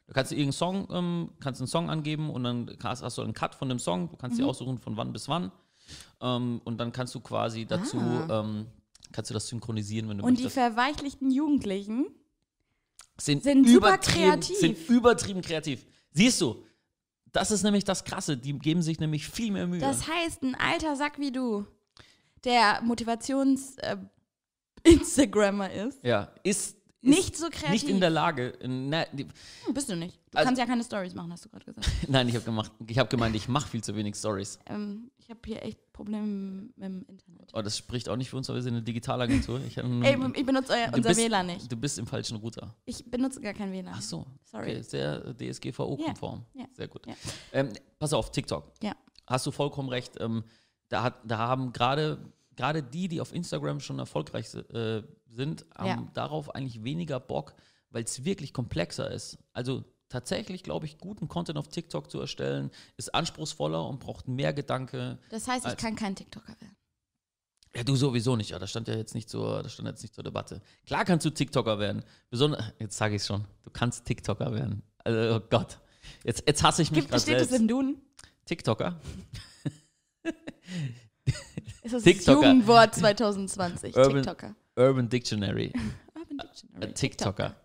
Da 0.09 0.13
kannst 0.13 0.31
du 0.31 0.35
irgendeinen 0.35 0.53
Song, 0.53 0.87
ähm, 0.91 1.29
kannst 1.39 1.61
einen 1.61 1.67
Song 1.67 1.89
angeben 1.91 2.31
und 2.31 2.43
dann 2.43 2.75
hast, 2.83 3.03
hast 3.03 3.19
du 3.19 3.21
einen 3.21 3.33
Cut 3.35 3.53
von 3.53 3.69
dem 3.69 3.77
Song. 3.77 4.09
Du 4.09 4.17
kannst 4.17 4.39
dir 4.39 4.43
Mhm. 4.43 4.49
aussuchen, 4.49 4.79
von 4.79 4.97
wann 4.97 5.13
bis 5.13 5.29
wann. 5.29 5.51
Ähm, 6.19 6.61
und 6.65 6.79
dann 6.79 6.91
kannst 6.91 7.13
du 7.13 7.19
quasi 7.19 7.67
dazu, 7.67 7.99
ähm, 8.27 8.65
kannst 9.11 9.29
du 9.29 9.35
das 9.35 9.47
synchronisieren, 9.47 10.09
wenn 10.09 10.17
du 10.17 10.23
Ah. 10.23 10.27
Und 10.27 10.39
die 10.39 10.45
möchtest. 10.45 10.65
verweichlichten 10.65 11.29
Jugendlichen 11.29 12.07
Sind, 13.19 13.43
sind 13.43 13.67
super 13.67 13.89
übertrieben, 13.89 14.29
kreativ. 14.31 14.57
sind 14.57 14.89
übertrieben 14.89 15.41
kreativ. 15.41 15.85
Siehst 16.11 16.41
du, 16.41 16.63
das 17.31 17.51
ist 17.51 17.61
nämlich 17.61 17.83
das 17.83 18.03
Krasse. 18.03 18.35
Die 18.35 18.57
geben 18.57 18.81
sich 18.81 18.99
nämlich 18.99 19.27
viel 19.27 19.51
mehr 19.51 19.67
Mühe. 19.67 19.79
Das 19.79 20.07
heißt, 20.07 20.41
ein 20.41 20.55
alter 20.55 20.95
Sack 20.95 21.19
wie 21.19 21.31
du, 21.31 21.67
der 22.45 22.81
Motivations-Instagrammer 22.83 25.71
ist, 25.71 26.03
ja, 26.03 26.29
ist, 26.43 26.71
ist 26.71 26.78
nicht 27.01 27.37
so 27.37 27.49
kreativ. 27.49 27.69
nicht 27.71 27.89
in 27.89 27.99
der 27.99 28.09
Lage. 28.09 28.53
Na, 28.65 29.05
Hm, 29.11 29.27
Bist 29.73 29.89
du 29.89 29.95
nicht. 29.95 30.19
Du 30.31 30.37
Also- 30.37 30.47
kannst 30.47 30.59
ja 30.59 30.65
keine 30.65 30.83
Stories 30.83 31.13
machen, 31.15 31.31
hast 31.31 31.45
du 31.45 31.49
gerade 31.49 31.65
gesagt. 31.65 31.87
nein, 32.09 32.27
ich 32.27 32.35
habe 32.35 32.45
gemacht, 32.45 32.71
ich 32.87 32.97
habe 32.99 33.09
gemeint, 33.09 33.35
ich 33.35 33.47
mache 33.47 33.69
viel 33.69 33.83
zu 33.83 33.95
wenig 33.95 34.15
Stories. 34.15 34.59
ähm, 34.67 35.09
ich 35.17 35.29
habe 35.29 35.39
hier 35.45 35.63
echt 35.63 35.79
Probleme 35.93 36.25
mit 36.75 36.75
dem 36.77 37.05
Internet. 37.07 37.51
Oh, 37.53 37.61
das 37.61 37.77
spricht 37.77 38.09
auch 38.09 38.15
nicht 38.15 38.29
für 38.29 38.37
uns, 38.37 38.49
weil 38.49 38.55
wir 38.55 38.61
sind 38.63 38.73
eine 38.73 38.81
Digitalagentur. 38.83 39.61
Ich 39.67 39.77
hab 39.77 39.85
Ey, 40.03 40.17
ich 40.35 40.45
benutze 40.45 40.73
euer, 40.73 40.87
unser 40.93 41.09
bist, 41.09 41.21
WLAN 41.21 41.45
nicht. 41.47 41.71
Du 41.71 41.75
bist 41.77 41.99
im 41.99 42.07
falschen 42.07 42.37
Router. 42.37 42.75
Ich 42.85 43.05
benutze 43.09 43.39
gar 43.41 43.53
kein 43.53 43.71
WLAN. 43.71 43.93
Ach 43.95 44.01
so. 44.01 44.25
Sorry. 44.43 44.71
Okay, 44.71 44.81
sehr 44.81 45.33
DSGVO-konform. 45.35 46.45
Ja, 46.53 46.61
ja, 46.61 46.67
Sehr 46.73 46.87
gut. 46.87 47.05
ja. 47.05 47.13
Ähm, 47.53 47.69
pass 47.99 48.13
auf, 48.13 48.31
TikTok. 48.31 48.71
Ja. 48.81 48.93
Hast 49.27 49.45
du 49.45 49.51
vollkommen 49.51 49.89
recht. 49.89 50.13
Ähm, 50.19 50.43
da, 50.89 51.03
hat, 51.03 51.15
da 51.25 51.37
haben 51.37 51.71
gerade 51.73 52.17
gerade 52.59 52.83
die, 52.83 53.07
die 53.07 53.21
auf 53.21 53.33
Instagram 53.33 53.79
schon 53.79 53.99
erfolgreich 53.99 54.53
äh, 54.53 55.01
sind, 55.29 55.65
haben 55.73 55.87
Ja. 56.05 56.11
darauf 56.13 56.53
eigentlich 56.53 56.83
weniger 56.83 57.17
Bock, 57.21 57.55
weil 57.89 58.03
es 58.03 58.25
wirklich 58.25 58.51
komplexer 58.53 59.09
ist. 59.09 59.37
Also 59.53 59.85
tatsächlich, 60.09 60.61
glaube 60.63 60.85
ich, 60.85 60.97
guten 60.97 61.29
Content 61.29 61.57
auf 61.57 61.69
TikTok 61.69 62.11
zu 62.11 62.19
erstellen, 62.19 62.69
ist 62.97 63.15
anspruchsvoller 63.15 63.87
und 63.87 64.01
braucht 64.01 64.27
mehr 64.27 64.51
Gedanke. 64.51 65.19
Das 65.29 65.47
heißt, 65.47 65.65
ich 65.67 65.77
kann 65.77 65.95
kein 65.95 66.15
TikToker 66.17 66.53
werden. 66.59 66.75
Ja, 67.73 67.83
du 67.83 67.95
sowieso 67.95 68.35
nicht. 68.35 68.49
Ja, 68.49 68.59
das 68.59 68.71
stand 68.71 68.89
ja 68.89 68.95
jetzt 68.95 69.15
nicht 69.15 69.29
zur, 69.29 69.63
das 69.63 69.71
stand 69.73 69.87
jetzt 69.87 70.01
nicht 70.01 70.13
zur 70.13 70.23
Debatte. 70.25 70.61
Klar 70.85 71.05
kannst 71.05 71.25
du 71.25 71.29
TikToker 71.29 71.79
werden. 71.79 72.03
Besonders, 72.29 72.73
jetzt 72.79 72.97
sage 72.97 73.15
ich 73.15 73.21
es 73.21 73.27
schon. 73.27 73.45
Du 73.63 73.69
kannst 73.69 74.03
TikToker 74.05 74.53
werden. 74.53 74.83
Also, 75.05 75.35
oh 75.37 75.47
Gott. 75.49 75.79
Jetzt, 76.25 76.43
jetzt 76.45 76.61
hasse 76.63 76.81
ich 76.81 76.91
mich 76.91 77.07
gerade 77.07 77.21
steht 77.21 77.37
es 77.37 77.49
selbst. 77.49 77.61
im 77.61 77.67
Duden? 77.69 78.01
TikToker. 78.45 78.99
Ist 81.93 81.93
das 81.95 82.03
TikToker. 82.03 82.41
das 82.41 82.45
Jugendwort 82.53 82.95
2020? 82.95 83.95
Urban- 83.95 84.15
TikToker. 84.15 84.55
Urban 84.75 85.09
Dictionary. 85.09 85.73
Urban 86.15 86.37
Dictionary. 86.37 86.85
Äh, 86.85 86.93
TikToker. 86.93 87.55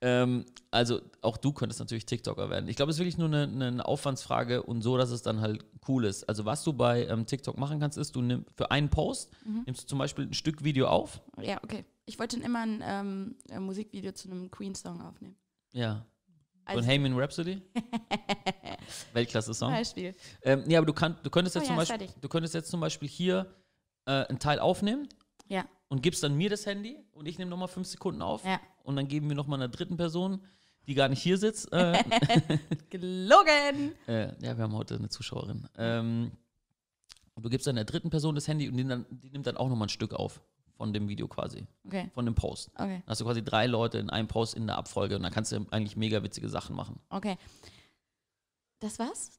Ähm, 0.00 0.44
also 0.72 1.00
auch 1.20 1.36
du 1.36 1.52
könntest 1.52 1.78
natürlich 1.78 2.06
TikToker 2.06 2.50
werden. 2.50 2.66
Ich 2.68 2.74
glaube, 2.76 2.90
es 2.90 2.96
ist 2.96 3.00
wirklich 3.00 3.18
nur 3.18 3.28
eine, 3.28 3.42
eine 3.66 3.84
Aufwandsfrage 3.86 4.62
und 4.62 4.82
so, 4.82 4.96
dass 4.96 5.10
es 5.10 5.22
dann 5.22 5.40
halt 5.40 5.64
cool 5.86 6.04
ist. 6.04 6.28
Also 6.28 6.44
was 6.44 6.64
du 6.64 6.72
bei 6.72 7.06
ähm, 7.06 7.26
TikTok 7.26 7.56
machen 7.58 7.78
kannst, 7.78 7.98
ist, 7.98 8.16
du 8.16 8.22
nimmst 8.22 8.50
für 8.56 8.70
einen 8.70 8.88
Post, 8.88 9.30
Mhm. 9.44 9.62
nimmst 9.66 9.82
du 9.82 9.86
zum 9.86 9.98
Beispiel 9.98 10.26
ein 10.26 10.34
Stück 10.34 10.64
Video 10.64 10.88
auf. 10.88 11.20
Ja, 11.40 11.58
okay. 11.62 11.84
Ich 12.06 12.18
wollte 12.18 12.36
immer 12.40 12.60
ein, 12.62 12.82
ähm, 12.84 13.36
ein 13.50 13.62
Musikvideo 13.62 14.10
zu 14.12 14.28
einem 14.28 14.50
Queen-Song 14.50 15.00
aufnehmen. 15.02 15.36
Ja. 15.72 16.04
Von 16.66 16.78
Als 16.78 16.86
Hayman 16.86 17.18
Rhapsody. 17.18 17.60
Weltklasse-Song. 19.12 19.72
Beispiel. 19.72 20.14
Ähm, 20.42 20.64
ja, 20.68 20.78
aber 20.78 20.86
du, 20.86 20.92
kann, 20.92 21.16
du, 21.22 21.30
könntest 21.30 21.56
Oh 21.56 21.60
jetzt 21.60 21.68
ja, 21.68 21.74
zum 21.74 21.82
ist 21.82 21.88
Beispiel, 21.88 22.06
fertig. 22.06 22.22
du 22.22 22.28
könntest 22.28 22.54
jetzt 22.54 22.70
zum 22.70 22.80
Beispiel 22.80 23.08
hier 23.08 23.54
äh, 24.06 24.26
einen 24.26 24.38
Teil 24.38 24.60
aufnehmen 24.60 25.08
Ja, 25.48 25.64
und 25.88 26.02
gibst 26.02 26.22
dann 26.22 26.36
mir 26.36 26.50
das 26.50 26.66
Handy 26.66 26.98
und 27.12 27.26
ich 27.26 27.38
nehme 27.38 27.50
nochmal 27.50 27.68
fünf 27.68 27.88
Sekunden 27.88 28.22
auf 28.22 28.44
ja. 28.44 28.60
und 28.84 28.96
dann 28.96 29.08
geben 29.08 29.28
wir 29.28 29.36
nochmal 29.36 29.58
einer 29.58 29.68
dritten 29.68 29.96
Person, 29.96 30.40
die 30.86 30.94
gar 30.94 31.08
nicht 31.08 31.22
hier 31.22 31.36
sitzt. 31.36 31.72
Äh, 31.72 32.02
Gelogen! 32.90 33.92
äh, 34.06 34.28
ja, 34.44 34.56
wir 34.56 34.64
haben 34.64 34.74
heute 34.74 34.94
eine 34.96 35.08
Zuschauerin. 35.08 35.68
Ähm, 35.76 36.32
und 37.34 37.44
du 37.44 37.50
gibst 37.50 37.66
dann 37.66 37.76
der 37.76 37.84
dritten 37.84 38.10
Person 38.10 38.34
das 38.34 38.46
Handy 38.46 38.68
und 38.68 38.76
die, 38.76 38.84
dann, 38.86 39.06
die 39.10 39.30
nimmt 39.30 39.46
dann 39.46 39.56
auch 39.56 39.68
nochmal 39.68 39.86
ein 39.86 39.90
Stück 39.90 40.12
auf 40.14 40.42
von 40.82 40.92
dem 40.92 41.08
Video 41.08 41.28
quasi, 41.28 41.64
Okay, 41.86 42.10
von 42.12 42.24
dem 42.24 42.34
Post. 42.34 42.70
okay, 42.74 42.98
Dann 42.98 43.02
hast 43.06 43.20
du 43.20 43.24
quasi 43.24 43.44
drei 43.44 43.68
Leute 43.68 43.98
in 43.98 44.10
einem 44.10 44.26
Post 44.26 44.54
in 44.54 44.66
der 44.66 44.76
Abfolge 44.76 45.14
und 45.14 45.22
dann 45.22 45.30
kannst 45.32 45.52
du 45.52 45.64
eigentlich 45.70 45.96
mega 45.96 46.20
witzige 46.24 46.48
Sachen 46.48 46.74
machen. 46.74 46.98
okay. 47.08 47.36
Das 48.80 48.98
war's? 48.98 49.38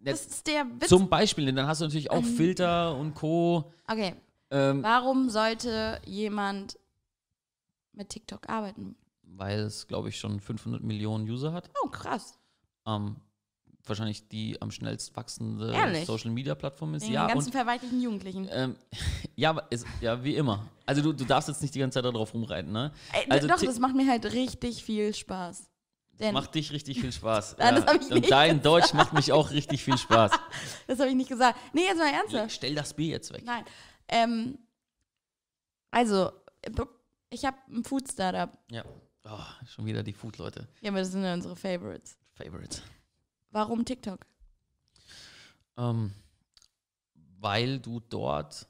Das 0.00 0.24
ist 0.24 0.46
der 0.46 0.64
Witz. 0.80 0.88
Zum 0.88 1.08
Beispiel, 1.08 1.46
denn 1.46 1.56
dann 1.56 1.66
hast 1.66 1.80
du 1.80 1.84
natürlich 1.86 2.12
auch 2.12 2.18
Ähm. 2.18 2.24
Filter 2.36 2.94
und 2.96 3.14
Co. 3.14 3.72
Okay, 3.88 4.14
Ähm, 4.52 4.84
warum 4.84 5.30
sollte 5.30 6.00
jemand 6.06 6.78
mit 7.92 8.10
TikTok 8.10 8.48
arbeiten? 8.48 8.94
weil 9.38 9.58
es, 9.58 9.88
glaube 9.88 10.08
ich, 10.10 10.18
schon 10.20 10.38
500 10.38 10.80
Millionen 10.84 11.28
User 11.28 11.52
hat. 11.52 11.68
Oh, 11.82 11.88
krass. 11.88 12.38
Ähm, 12.86 13.16
wahrscheinlich 13.88 14.28
die 14.28 14.60
am 14.60 14.70
schnellst 14.70 15.16
wachsende 15.16 15.72
Ehrlich? 15.72 16.06
Social-Media-Plattform 16.06 16.94
ist. 16.94 17.04
Wegen 17.04 17.14
Ja, 17.14 17.26
den 17.26 17.34
ganzen 17.34 17.92
und 17.92 18.02
Jugendlichen. 18.02 18.48
ähm, 18.50 18.76
ja, 19.36 19.50
aber 19.50 19.66
es, 19.70 19.84
ja, 20.00 20.22
wie 20.22 20.36
immer. 20.36 20.66
Also 20.84 21.02
du, 21.02 21.12
du 21.12 21.24
darfst 21.24 21.48
jetzt 21.48 21.62
nicht 21.62 21.74
die 21.74 21.78
ganze 21.80 22.02
Zeit 22.02 22.04
darauf 22.04 22.32
rumreiten, 22.34 22.72
ne? 22.72 22.92
Ey, 23.12 23.30
also 23.30 23.48
doch, 23.48 23.60
das 23.60 23.78
macht 23.78 23.94
mir 23.94 24.08
halt 24.08 24.24
richtig 24.32 24.82
viel 24.82 25.14
Spaß. 25.14 25.70
Denn 26.18 26.32
Macht 26.32 26.54
dich 26.54 26.72
richtig 26.72 27.00
viel 27.00 27.12
Spaß. 27.12 27.56
Hab 27.60 28.00
ich 28.00 28.10
und 28.10 28.30
dein 28.30 28.62
Deutsch 28.62 28.94
macht 28.94 29.12
mich 29.12 29.32
auch 29.32 29.50
richtig 29.50 29.84
viel 29.84 29.98
Spaß. 29.98 30.32
das 30.86 30.98
habe 30.98 31.10
ich 31.10 31.16
nicht 31.16 31.28
gesagt. 31.28 31.58
Nee, 31.74 31.82
jetzt 31.82 31.98
mal 31.98 32.10
ernsthaft. 32.10 32.52
Stell 32.52 32.74
das 32.74 32.94
B 32.94 33.10
jetzt 33.10 33.32
weg. 33.32 33.42
Nein. 33.44 33.64
Ähm, 34.08 34.58
also, 35.90 36.30
ich 37.30 37.44
habe 37.44 37.56
ein 37.70 37.84
Food-Startup. 37.84 38.50
Ja. 38.70 38.84
Oh, 39.24 39.66
schon 39.66 39.84
wieder 39.84 40.02
die 40.02 40.12
Food-Leute. 40.12 40.68
Ja, 40.80 40.90
aber 40.90 41.00
das 41.00 41.12
sind 41.12 41.22
ja 41.22 41.34
unsere 41.34 41.56
Favorites. 41.56 42.16
Favorites. 42.32 42.82
Warum 43.56 43.86
TikTok? 43.86 44.26
Ähm, 45.78 46.12
weil 47.40 47.78
du 47.78 48.00
dort 48.00 48.68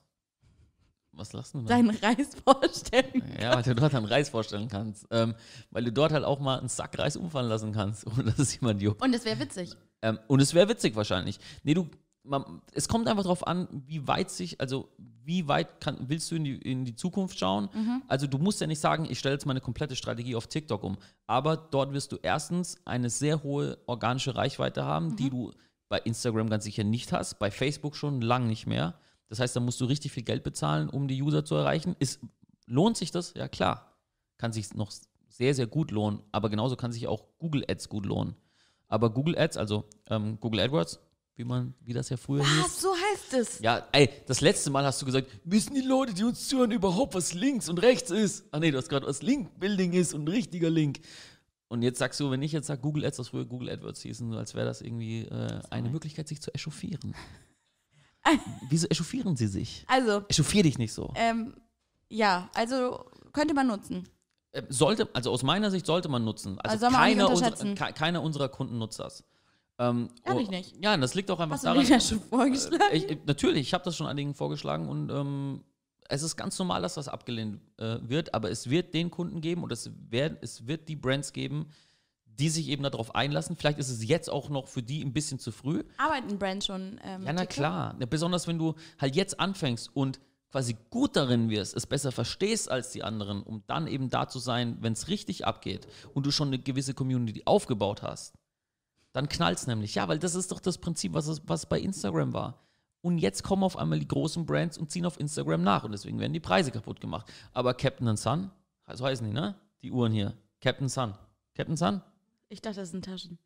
Was 1.11 1.33
lachst 1.33 1.55
du 1.55 1.59
denn? 1.59 1.67
deinen 1.67 1.91
Reis 1.91 2.37
vorstellen. 2.45 3.21
Ja, 3.41 3.57
weil 3.57 3.65
du 3.65 3.75
dort 3.75 3.97
einen 3.97 4.07
Reis 4.07 4.29
vorstellen 4.29 4.69
kannst. 4.69 5.09
Ähm, 5.11 5.35
weil 5.73 5.83
du 5.83 5.91
dort 5.91 6.13
halt 6.13 6.25
auch 6.25 6.39
mal 6.39 6.61
einen 6.61 6.69
Sack 6.69 6.97
Reis 7.01 7.17
umfallen 7.17 7.49
lassen 7.49 7.73
kannst, 7.73 8.07
ohne 8.13 8.23
dass 8.23 8.39
es 8.39 8.61
jemand 8.61 8.81
juckt. 8.81 9.03
Und 9.03 9.13
es 9.13 9.25
wäre 9.25 9.41
witzig. 9.41 9.77
Ähm, 10.03 10.21
und 10.29 10.41
es 10.41 10.55
wäre 10.55 10.69
witzig 10.69 10.95
wahrscheinlich. 10.95 11.41
Nee, 11.65 11.75
du, 11.75 11.91
man, 12.23 12.63
es 12.73 12.87
kommt 12.87 13.09
einfach 13.09 13.25
darauf 13.25 13.45
an, 13.45 13.67
wie 13.89 14.07
weit 14.07 14.31
sich, 14.31 14.61
also 14.61 14.89
wie 15.27 15.49
weit 15.49 15.81
kann, 15.81 15.99
willst 16.09 16.31
du 16.31 16.37
in 16.37 16.45
die, 16.45 16.55
in 16.57 16.85
die 16.85 16.95
Zukunft 16.95 17.39
schauen? 17.39 17.69
Also 18.09 18.27
du 18.27 18.39
musst 18.39 18.61
ja 18.61 18.67
nicht 18.67 18.81
sagen, 18.81 19.07
ich 19.11 19.19
stelle 19.19 19.35
jetzt 19.35 19.45
meine 19.47 19.61
komplette 19.61 19.97
Strategie 19.97 20.37
auf 20.37 20.47
TikTok 20.47 20.83
um. 20.85 20.97
Aber 21.27 21.57
dort 21.57 21.93
wirst 21.93 22.13
du 22.13 22.17
erstens 22.23 22.77
eine 22.85 23.11
sehr 23.11 23.43
hohe 23.43 23.79
organische 23.87 24.37
Reichweite 24.37 24.85
haben, 24.85 25.17
die 25.17 25.29
du 25.31 25.53
bei 25.89 25.99
Instagram 25.99 26.49
ganz 26.49 26.65
sicher 26.65 26.85
nicht 26.85 27.13
hast, 27.13 27.39
bei 27.39 27.51
Facebook 27.51 27.97
schon 27.97 28.21
lang 28.21 28.47
nicht 28.47 28.67
mehr. 28.67 28.99
Das 29.29 29.41
heißt, 29.41 29.55
da 29.57 29.61
musst 29.61 29.81
du 29.81 29.85
richtig 29.87 30.13
viel 30.13 30.23
Geld 30.23 30.45
bezahlen, 30.45 30.89
um 30.89 31.09
die 31.09 31.21
User 31.23 31.45
zu 31.45 31.55
erreichen. 31.57 31.97
Ist, 31.99 32.21
lohnt 32.67 32.97
sich 32.97 33.11
das? 33.11 33.35
Ja 33.35 33.49
klar. 33.49 33.93
Kann 34.39 34.53
sich 34.53 34.75
noch 34.75 34.93
sehr, 35.29 35.55
sehr 35.55 35.67
gut 35.67 35.91
lohnen. 35.91 36.21
Aber 36.33 36.49
genauso 36.51 36.77
kann 36.77 36.93
sich 36.93 37.07
auch 37.09 37.25
Google 37.39 37.65
Ads 37.69 37.89
gut 37.89 38.07
lohnen. 38.07 38.37
Aber 38.89 39.11
Google 39.11 39.37
Ads, 39.37 39.57
also 39.57 39.85
ähm, 40.09 40.39
Google 40.41 40.61
AdWords, 40.61 41.01
wie 41.35 41.45
man, 41.45 41.75
wie 41.81 41.93
das 41.93 42.09
ja 42.09 42.17
früher 42.17 42.43
Ah, 42.43 42.63
hieß. 42.63 42.81
so 42.81 42.89
heißt 43.17 43.35
es. 43.35 43.59
Ja, 43.61 43.87
ey, 43.93 44.11
das 44.27 44.41
letzte 44.41 44.71
Mal 44.71 44.85
hast 44.85 45.01
du 45.03 45.07
gesagt, 45.07 45.29
wissen 45.45 45.75
die 45.75 45.81
Leute, 45.81 46.15
die 46.15 46.25
uns 46.25 46.49
zuhören, 46.49 46.71
überhaupt, 46.71 47.15
was 47.15 47.33
links 47.35 47.69
und 47.69 47.79
rechts 47.79 48.11
ist? 48.11 48.45
Ah 48.53 48.59
nee, 48.61 48.71
du 48.71 48.79
hast 48.79 48.89
gerade 48.89 49.07
was 49.07 49.23
Link-Building 49.23 49.93
ist 49.93 50.15
und 50.15 50.25
ein 50.25 50.29
richtiger 50.29 50.71
Link. 50.71 51.01
Und 51.69 51.83
jetzt 51.83 51.99
sagst 51.99 52.21
du, 52.21 52.31
wenn 52.31 52.43
ich 52.43 52.53
jetzt 52.53 52.67
sage 52.69 52.81
Google 52.81 53.05
Ads, 53.05 53.19
was 53.19 53.29
früher 53.29 53.45
Google 53.45 53.71
AdWords 53.71 54.01
hießen, 54.03 54.33
als 54.35 54.55
wäre 54.55 54.67
das 54.67 54.81
irgendwie 54.83 55.23
äh, 55.23 55.61
eine 55.71 55.89
Möglichkeit, 55.91 56.29
sich 56.29 56.41
zu 56.41 56.55
echauffieren. 56.55 57.15
Wieso 58.69 58.87
echauffieren 58.89 59.37
sie 59.37 59.47
sich? 59.47 59.85
Also, 59.89 60.25
Echauffier 60.29 60.63
dich 60.65 60.79
nicht 60.79 60.93
so. 60.93 61.13
ähm, 61.17 61.55
ja, 62.09 62.49
also 62.55 63.05
könnte 63.33 63.55
man 63.55 63.67
nutzen. 63.69 64.09
Äh, 64.53 64.63
Sollte, 64.69 65.09
also 65.13 65.31
aus 65.31 65.43
meiner 65.43 65.71
Sicht 65.71 65.87
sollte 65.87 66.09
man 66.09 66.25
nutzen. 66.25 66.59
Also, 66.61 66.87
Also 66.87 66.97
keiner, 66.97 67.29
ke- 67.75 67.93
keiner 67.93 68.23
unserer 68.23 68.49
Kunden 68.49 68.79
nutzt 68.79 68.99
das. 69.01 69.25
Ähm, 69.79 70.09
Ehrlich 70.25 70.49
oh, 70.49 70.51
nicht? 70.51 70.75
Ja, 70.83 70.97
das 70.97 71.15
liegt 71.15 71.31
auch 71.31 71.39
einfach 71.39 71.57
Hast 71.57 71.65
du 71.65 71.69
daran. 71.69 71.83
mir 71.83 71.89
ja 71.89 72.01
schon 72.01 72.21
vorgeschlagen? 72.21 72.85
Ich, 72.93 73.11
ich, 73.11 73.19
natürlich, 73.27 73.63
ich 73.63 73.75
habe 73.75 73.85
das 73.85 73.97
schon 73.97 74.07
einigen 74.07 74.35
vorgeschlagen 74.35 74.89
und 74.89 75.11
ähm, 75.11 75.63
es 76.09 76.23
ist 76.23 76.37
ganz 76.37 76.59
normal, 76.59 76.83
dass 76.83 76.95
das 76.95 77.09
abgelehnt 77.09 77.61
äh, 77.79 77.99
wird, 78.03 78.33
aber 78.35 78.51
es 78.51 78.71
wird 78.71 78.95
den 78.95 79.11
Kunden 79.11 79.41
geben 79.41 79.63
und 79.63 79.73
es, 79.73 79.91
werden, 80.11 80.39
es 80.41 80.67
wird 80.67 80.89
die 80.89 80.97
Brands 80.97 81.33
geben, 81.33 81.69
die 82.25 82.49
sich 82.49 82.69
eben 82.69 82.83
darauf 82.83 83.15
einlassen. 83.15 83.57
Vielleicht 83.57 83.79
ist 83.79 83.91
es 83.91 84.07
jetzt 84.07 84.31
auch 84.31 84.49
noch 84.49 84.69
für 84.69 84.83
die 84.83 85.03
ein 85.03 85.13
bisschen 85.13 85.39
zu 85.39 85.53
früh. 85.53 85.85
Arbeiten 85.97 86.39
Brands 86.39 86.67
schon? 86.67 87.01
Ähm, 87.03 87.25
Ja, 87.25 87.33
na 87.33 87.47
klar. 87.47 87.97
Ja, 87.99 88.07
besonders 88.07 88.47
wenn 88.47 88.59
du 88.59 88.75
halt 88.99 89.17
jetzt 89.17 89.41
anfängst 89.41 89.91
und 89.95 90.21
quasi 90.51 90.77
gut 90.91 91.17
darin 91.17 91.51
wirst, 91.51 91.77
es 91.77 91.87
besser 91.87 92.13
verstehst 92.13 92.71
als 92.71 92.93
die 92.93 93.03
anderen, 93.03 93.43
um 93.43 93.63
dann 93.67 93.87
eben 93.87 94.11
da 94.11 94.29
zu 94.29 94.39
sein, 94.39 94.79
wenn 94.81 94.93
es 94.93 95.09
richtig 95.09 95.47
abgeht 95.47 95.87
und 96.15 96.25
du 96.25 96.31
schon 96.31 96.49
eine 96.49 96.59
gewisse 96.59 96.95
Community 96.95 97.43
aufgebaut 97.45 98.03
hast, 98.03 98.35
dann 99.17 99.31
knallt 99.31 99.57
es 99.57 99.67
nämlich. 99.67 99.95
Ja, 99.95 100.09
weil 100.09 100.19
das 100.19 100.35
ist 100.35 100.53
doch 100.53 100.61
das 100.61 100.77
Prinzip, 100.77 101.15
was 101.15 101.27
es 101.27 101.41
was 101.49 101.65
bei 101.65 101.81
Instagram 101.81 102.35
war. 102.35 102.61
Und 103.01 103.17
jetzt 103.17 103.43
kommen 103.43 103.63
auf 103.63 103.79
einmal 103.79 103.99
die 103.99 104.07
großen 104.07 104.45
Brands 104.45 104.77
und 104.77 104.91
ziehen 104.91 105.07
auf 105.07 105.19
Instagram 105.19 105.63
nach 105.63 105.85
und 105.85 105.93
deswegen 105.93 106.19
werden 106.19 106.35
die 106.35 106.41
Preise 106.41 106.71
kaputt 106.71 107.01
gemacht. 107.01 107.33
Aber 107.55 107.73
Captain 107.73 108.15
Sun, 108.19 108.51
so 108.93 109.07
heißen 109.07 109.27
die, 109.27 109.33
ne? 109.33 109.55
Die 109.81 109.91
Uhren 109.91 110.13
hier. 110.13 110.37
Captain 110.61 110.91
Sun. 110.91 111.15
Captain 111.55 111.79
Sun? 111.79 112.03
Ich 112.51 112.61
dachte, 112.61 112.81
das 112.81 112.91
sind 112.91 113.07
Taschen. 113.07 113.39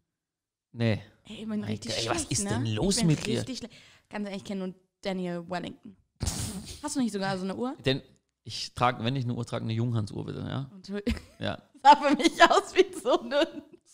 Nee. 0.72 1.00
Ey, 1.26 1.34
ich 1.34 1.38
bin 1.40 1.48
Mein 1.60 1.64
richtig 1.64 1.94
Gott, 1.94 2.04
ey, 2.04 2.10
was 2.10 2.24
ist 2.24 2.42
ne? 2.42 2.50
denn 2.50 2.66
los 2.66 3.04
mit 3.04 3.24
dir? 3.24 3.44
Ganz 3.44 4.26
ehrlich, 4.26 4.38
ich 4.38 4.44
kenne 4.44 4.66
nur 4.66 4.74
Daniel 5.02 5.48
Wellington. 5.48 5.96
Hast 6.82 6.96
du 6.96 7.00
nicht 7.00 7.12
sogar 7.12 7.38
so 7.38 7.44
eine 7.44 7.54
Uhr? 7.54 7.76
Denn 7.84 8.02
ich 8.42 8.74
trage, 8.74 9.04
wenn 9.04 9.14
ich 9.14 9.22
eine 9.24 9.34
Uhr 9.34 9.46
trage, 9.46 9.62
eine 9.62 9.72
Junghans-Uhr 9.72 10.26
bitte, 10.26 10.40
ja? 10.40 10.68
Entschuldigung. 10.74 11.20
Ja. 11.38 11.62
Sah 11.84 11.94
für 11.94 12.16
mich 12.16 12.42
aus 12.42 12.74
wie 12.74 13.00
so 13.00 13.20
eine. 13.20 13.46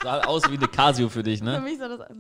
Sah 0.02 0.20
aus 0.22 0.42
wie 0.50 0.56
eine 0.56 0.68
Casio 0.68 1.08
für 1.08 1.22
dich, 1.22 1.38
Für 1.38 1.44
ne? 1.46 1.60
mich 1.60 1.78
sah 1.78 1.88
das 1.88 2.00
aus. 2.00 2.16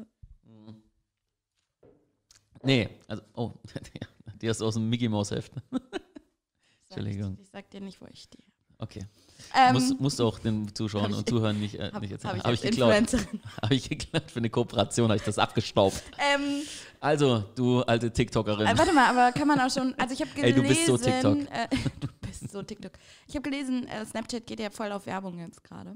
Nee, 2.62 2.88
also, 3.06 3.22
oh, 3.34 3.52
die 4.40 4.48
hast 4.48 4.60
du 4.60 4.66
aus 4.66 4.74
dem 4.74 4.88
Mickey 4.88 5.08
Mouse 5.08 5.30
Heft. 5.30 5.52
Entschuldigung. 6.88 7.34
Ich, 7.34 7.42
ich 7.44 7.50
sag 7.50 7.70
dir 7.70 7.80
nicht, 7.80 8.00
wo 8.00 8.06
ich 8.06 8.22
stehe. 8.22 8.44
Okay. 8.78 9.06
Ähm, 9.54 9.74
Muss, 9.74 9.98
musst 9.98 10.18
du 10.18 10.26
auch 10.26 10.38
den 10.38 10.74
Zuschauern 10.74 11.04
hab 11.04 11.10
ich- 11.12 11.16
und 11.18 11.28
Zuhörern 11.28 11.58
nicht, 11.60 11.74
äh, 11.76 11.90
hab, 11.92 12.02
nicht 12.02 12.12
hab 12.24 12.34
erzählen. 12.34 12.36
ich 12.36 12.44
Habe 12.44 12.94
als 12.94 13.12
ich 13.14 13.20
geklaut. 13.30 13.42
Habe 13.62 13.74
ich 13.74 13.88
geklaut 13.88 14.30
für 14.30 14.38
eine 14.38 14.50
Kooperation, 14.50 15.08
habe 15.08 15.16
ich 15.16 15.22
das 15.22 15.38
abgestaubt. 15.38 16.02
Ähm, 16.18 16.62
Also, 17.00 17.44
du 17.54 17.82
alte 17.82 18.12
TikTokerin. 18.12 18.66
äh, 18.66 18.76
warte 18.78 18.92
mal, 18.92 19.08
aber 19.08 19.32
kann 19.32 19.48
man 19.48 19.60
auch 19.60 19.70
schon. 19.70 19.94
Also 19.98 20.14
ich 20.14 20.20
habe 20.20 20.30
Ey, 20.42 20.52
gelesen. 20.52 20.62
du 20.62 20.68
bist 20.68 20.86
so 20.86 20.96
TikTok. 20.98 21.38
Äh, 21.52 21.68
du 22.00 22.08
bist 22.20 22.50
so 22.50 22.62
TikTok. 22.62 22.92
Ich 23.28 23.34
habe 23.36 23.48
gelesen, 23.48 23.86
äh, 23.86 24.04
Snapchat 24.04 24.46
geht 24.46 24.60
ja 24.60 24.70
voll 24.70 24.90
auf 24.92 25.06
Werbung 25.06 25.38
jetzt 25.38 25.62
gerade. 25.62 25.94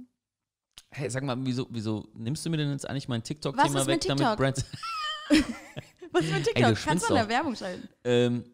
Hey, 0.91 1.09
sag 1.11 1.23
mal, 1.23 1.37
wieso, 1.41 1.67
wieso 1.71 2.09
nimmst 2.15 2.45
du 2.45 2.51
mir 2.51 2.57
denn 2.57 2.71
jetzt 2.73 2.89
eigentlich 2.89 3.09
mein 3.09 3.23
TikTok-Thema 3.23 3.81
ist 3.81 3.87
weg, 3.87 3.97
mit 3.97 4.09
damit 4.09 4.19
TikTok? 4.19 4.37
Brands. 4.39 4.65
Was 6.13 6.25
ist 6.25 6.33
mit 6.33 6.45
TikTok? 6.45 6.75
du 6.75 6.81
Kannst 6.85 7.05
du 7.09 7.15
in 7.15 7.21
der. 7.21 7.29
Werbung 7.29 7.55
schalten? 7.55 7.89
ähm, 8.05 8.45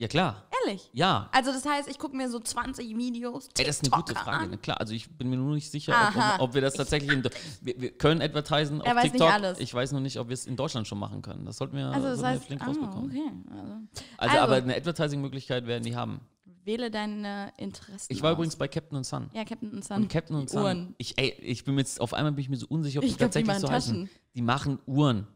ja, 0.00 0.06
klar. 0.06 0.46
Ehrlich? 0.64 0.88
Ja. 0.92 1.28
Also 1.32 1.52
das 1.52 1.64
heißt, 1.66 1.88
ich 1.88 1.98
gucke 1.98 2.16
mir 2.16 2.30
so 2.30 2.38
20 2.38 2.96
Videos. 2.96 3.48
Ey, 3.58 3.64
das 3.64 3.76
ist 3.82 3.92
eine 3.92 4.00
gute 4.00 4.14
Frage. 4.14 4.44
an. 4.44 4.50
Na 4.52 4.56
klar, 4.56 4.78
also 4.80 4.94
ich 4.94 5.10
bin 5.18 5.28
mir 5.28 5.36
nur 5.36 5.56
nicht 5.56 5.68
sicher, 5.72 5.92
ob, 6.38 6.40
ob, 6.40 6.54
wir 6.54 6.60
das 6.60 6.74
tatsächlich 6.74 7.10
in. 7.10 7.24
Wir, 7.62 7.80
wir 7.80 7.90
können 7.98 8.22
advertisen 8.22 8.80
Er 8.80 8.92
auf 8.92 8.96
weiß 8.96 9.02
nicht 9.04 9.12
TikTok. 9.14 9.32
alles. 9.32 9.58
Ich 9.58 9.74
weiß 9.74 9.90
noch 9.90 10.00
nicht, 10.00 10.18
ob 10.20 10.28
wir 10.28 10.34
es 10.34 10.46
in 10.46 10.54
Deutschland 10.54 10.86
schon 10.86 11.00
machen 11.00 11.20
können. 11.20 11.44
Das 11.44 11.56
sollten 11.56 11.76
wir, 11.76 11.86
Also 11.86 12.10
das 12.10 12.20
sollten 12.20 12.22
wir 12.22 12.28
heißt, 12.28 12.44
flink 12.46 12.62
ah, 12.62 12.66
rausbekommen. 12.66 13.10
okay. 13.10 13.32
Also, 13.50 13.72
Also, 13.72 13.86
Also- 14.18 14.38
aber 14.38 14.54
eine 14.56 14.76
Advertising-Möglichkeit 14.76 15.66
werden 15.66 15.82
die 15.82 15.96
haben. 15.96 16.20
Wähle 16.68 16.90
deine 16.90 17.52
Interessen. 17.56 18.12
Ich 18.12 18.22
war 18.22 18.30
aus. 18.30 18.36
übrigens 18.36 18.54
bei 18.56 18.68
Captain 18.68 18.96
und 18.96 19.04
Sun. 19.04 19.28
Ja, 19.32 19.44
Captain 19.44 19.70
und 19.72 19.84
Sun. 19.84 19.96
Und 20.02 20.08
Captain 20.08 20.36
und 20.36 20.48
Die 20.50 20.52
Sun. 20.52 20.62
Uhren. 20.62 20.94
Ich, 20.98 21.18
ey, 21.18 21.30
ich 21.40 21.64
bin 21.64 21.76
jetzt, 21.78 22.00
auf 22.00 22.14
einmal 22.14 22.30
bin 22.32 22.42
ich 22.42 22.48
mir 22.48 22.56
so 22.58 22.66
unsicher, 22.68 22.98
ob 23.00 23.04
Ich 23.04 23.12
die 23.12 23.16
glaub, 23.16 23.30
die 23.32 23.40
tatsächlich 23.42 23.48
machen 23.48 23.60
so 23.60 23.70
heißen. 23.70 23.94
Taschen. 24.06 24.10
Die 24.34 24.42
machen 24.42 24.78
Uhren. 24.86 25.26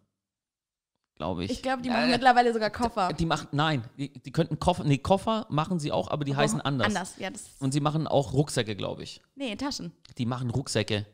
Glaube 1.17 1.45
ich. 1.45 1.51
Ich 1.51 1.63
glaube, 1.63 1.83
die 1.83 1.89
machen 1.91 2.09
Äh, 2.09 2.13
mittlerweile 2.13 2.53
sogar 2.53 2.71
Koffer. 2.71 3.13
Die 3.13 3.27
machen, 3.27 3.49
nein, 3.53 3.83
die, 3.99 4.13
die 4.13 4.31
könnten 4.33 4.59
Koffer, 4.59 4.85
nee, 4.85 4.99
Koffer 4.99 5.47
machen 5.51 5.79
sie 5.79 5.91
auch, 5.93 6.11
aber 6.11 6.25
die 6.25 6.35
heißen 6.37 6.61
anders. 6.61 6.87
Anders, 6.89 7.15
ja. 7.19 7.31
Das, 7.31 7.45
Und 7.61 7.73
sie 7.73 7.81
machen 7.81 8.07
auch 8.07 8.33
Rucksäcke, 8.33 8.77
glaube 8.77 9.03
ich. 9.03 9.21
nee, 9.35 9.55
Taschen. 9.57 9.93
Die 10.19 10.27
machen 10.27 10.51
Rucksäcke. 10.51 11.07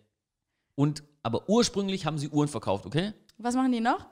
Und, 0.75 1.03
aber 1.23 1.49
ursprünglich 1.49 2.07
haben 2.07 2.19
sie 2.19 2.29
Uhren 2.29 2.49
verkauft, 2.49 2.87
okay? 2.87 3.13
Was 3.39 3.55
machen 3.55 3.73
die 3.73 3.81
noch? 3.81 4.07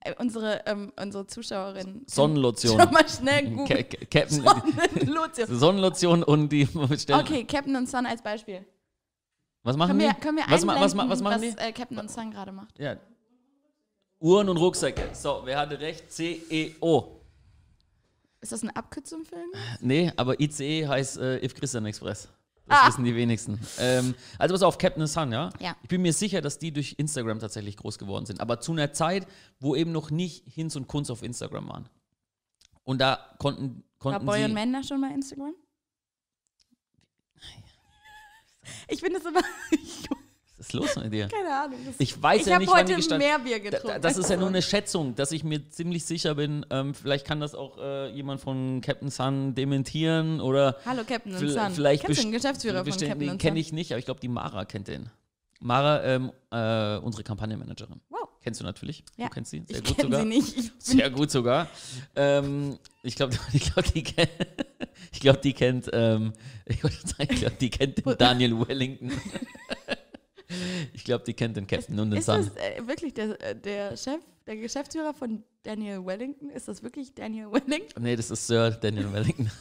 Äh, 0.00 0.14
unsere, 0.18 0.62
ähm, 0.66 0.92
unsere 1.00 1.26
Zuschauerin. 1.26 2.02
Sonnenlotion. 2.06 2.80
Schon 2.80 2.92
mal 2.92 3.08
schnell 3.08 3.50
googeln. 3.50 3.86
Sonnenlotion. 4.28 5.58
Sonnenlotion 5.58 6.22
und 6.22 6.48
die 6.50 6.66
stellen. 6.96 7.20
Okay, 7.20 7.44
Captain 7.44 7.74
und 7.74 7.88
Sun 7.88 8.06
als 8.06 8.22
Beispiel. 8.22 8.64
Was 9.64 9.76
machen 9.76 9.88
Können 9.88 10.00
wir, 10.00 10.14
die? 10.14 10.20
können 10.20 10.38
wir 10.38 10.44
was, 10.48 10.66
was, 10.66 10.96
was 10.96 11.20
machen 11.20 11.42
die? 11.42 11.48
äh, 11.58 11.72
Captain 11.72 11.98
und 11.98 12.10
Sun 12.10 12.30
gerade 12.30 12.52
macht? 12.52 12.78
Ja. 12.78 12.96
Uhren 14.20 14.48
und 14.48 14.56
Rucksäcke. 14.56 15.10
So, 15.12 15.42
wer 15.44 15.58
hatte 15.58 15.78
recht? 15.78 16.10
CEO. 16.12 17.20
Ist 18.40 18.52
das 18.52 18.62
eine 18.62 18.74
Abkürzung 18.76 19.24
für 19.24 19.34
irgendwas? 19.34 19.60
Nee, 19.80 20.12
aber 20.16 20.40
ICE 20.40 20.86
heißt 20.86 21.18
äh, 21.18 21.44
If 21.44 21.54
Christian 21.54 21.84
Express. 21.86 22.28
Das 22.68 22.78
Ah. 22.82 22.88
wissen 22.88 23.04
die 23.04 23.14
wenigsten. 23.16 23.58
Ähm, 23.78 24.14
also 24.38 24.54
pass 24.54 24.62
auf, 24.62 24.78
Captain 24.78 25.06
Sun, 25.06 25.32
ja? 25.32 25.50
Ja. 25.58 25.76
Ich 25.82 25.88
bin 25.88 26.02
mir 26.02 26.12
sicher, 26.12 26.40
dass 26.40 26.58
die 26.58 26.72
durch 26.72 26.94
Instagram 26.98 27.38
tatsächlich 27.40 27.76
groß 27.76 27.98
geworden 27.98 28.26
sind. 28.26 28.40
Aber 28.40 28.60
zu 28.60 28.72
einer 28.72 28.92
Zeit, 28.92 29.26
wo 29.58 29.74
eben 29.74 29.90
noch 29.92 30.10
nicht 30.10 30.44
Hinz 30.46 30.76
und 30.76 30.86
Kunz 30.86 31.08
auf 31.10 31.22
Instagram 31.22 31.68
waren. 31.68 31.88
Und 32.84 33.00
da 33.00 33.34
konnten, 33.38 33.84
War 34.00 34.12
konnten 34.12 34.26
Boy 34.26 34.38
sie... 34.40 34.44
und 34.44 34.52
Mender 34.54 34.82
schon 34.82 35.00
bei 35.00 35.08
Instagram? 35.08 35.54
Ich 38.88 39.00
finde 39.00 39.18
es 39.18 39.24
immer. 39.24 39.40
Ist 40.68 40.72
los 40.74 40.96
mit 40.96 41.12
dir? 41.12 41.28
Keine 41.28 41.48
Ahnung. 41.64 41.78
Ich 41.98 42.22
weiß 42.22 42.42
ich 42.42 42.46
ja 42.46 42.58
nicht, 42.58 42.68
wann 42.70 42.78
heute 42.80 42.94
gestartet 42.96 43.26
mehr 43.26 43.38
Bier 43.38 43.58
getrunken. 43.60 43.88
da- 43.88 43.98
Das 43.98 44.18
ist 44.18 44.28
ja 44.28 44.36
nur 44.36 44.48
eine 44.48 44.60
Schätzung, 44.60 45.14
dass 45.14 45.32
ich 45.32 45.42
mir 45.44 45.68
ziemlich 45.70 46.04
sicher 46.04 46.34
bin. 46.34 46.66
Ähm, 46.70 46.94
vielleicht 46.94 47.26
kann 47.26 47.40
das 47.40 47.54
auch 47.54 47.78
äh, 47.78 48.10
jemand 48.10 48.40
von 48.42 48.80
Captain 48.82 49.08
Sun 49.10 49.54
dementieren 49.54 50.40
oder 50.42 50.76
Hallo 50.84 51.02
Captain 51.06 51.36
Sun. 51.38 51.70
vielleicht 51.72 52.04
Kennst 52.04 52.22
den 52.22 52.32
Geschäftsführer 52.32 52.84
von 52.84 52.92
Captain 52.92 53.18
den 53.18 53.30
und 53.30 53.38
kenne 53.38 53.52
Sun? 53.56 53.60
ich 53.60 53.72
nicht, 53.72 53.92
aber 53.92 53.98
ich 53.98 54.04
glaube, 54.04 54.20
die 54.20 54.28
Mara 54.28 54.64
kennt 54.66 54.88
den. 54.88 55.08
Mara, 55.60 56.04
ähm, 56.04 56.30
äh, 56.52 56.98
unsere 56.98 57.24
Kampagnenmanagerin. 57.24 58.00
Wow. 58.10 58.28
Kennst 58.42 58.60
du 58.60 58.64
natürlich. 58.64 59.02
Ja. 59.16 59.26
Du 59.26 59.32
kennst 59.34 59.50
sie. 59.50 59.64
Sehr 59.66 59.78
Ich 59.78 59.84
gut 59.84 60.00
sogar. 60.02 60.20
sie 60.20 60.26
nicht. 60.26 60.56
Ich 60.56 60.70
Sehr 60.78 61.10
gut 61.10 61.30
sogar. 61.30 61.66
Ähm, 62.14 62.78
ich 63.02 63.16
glaube, 63.16 63.36
ich 63.52 63.72
glaub, 63.72 63.84
die, 63.92 64.04
kennt, 64.04 64.30
ich 65.12 65.20
glaub, 65.20 65.42
die 65.42 65.52
kennt, 65.54 65.90
ähm, 65.92 66.32
ich 66.66 66.84
wollte 66.84 66.96
sagen, 67.08 67.28
ich 67.32 67.40
glaub, 67.40 67.58
die 67.58 67.70
kennt 67.70 67.98
den 68.06 68.16
Daniel 68.18 68.68
Wellington. 68.68 69.10
Ich 70.92 71.04
glaube, 71.04 71.24
die 71.24 71.34
kennt 71.34 71.56
den 71.56 71.66
Captain 71.66 71.98
und 71.98 72.10
den 72.10 72.18
Ist 72.20 72.26
Sun. 72.26 72.36
das 72.44 72.56
äh, 72.56 72.86
wirklich 72.86 73.14
der, 73.14 73.40
äh, 73.42 73.54
der 73.54 73.96
Chef, 73.96 74.20
der 74.46 74.56
Geschäftsführer 74.56 75.12
von 75.14 75.42
Daniel 75.62 76.04
Wellington? 76.04 76.50
Ist 76.50 76.68
das 76.68 76.82
wirklich 76.82 77.14
Daniel 77.14 77.50
Wellington? 77.52 78.02
Nee, 78.02 78.16
das 78.16 78.30
ist 78.30 78.46
Sir 78.46 78.70
Daniel 78.70 79.12
Wellington. 79.12 79.50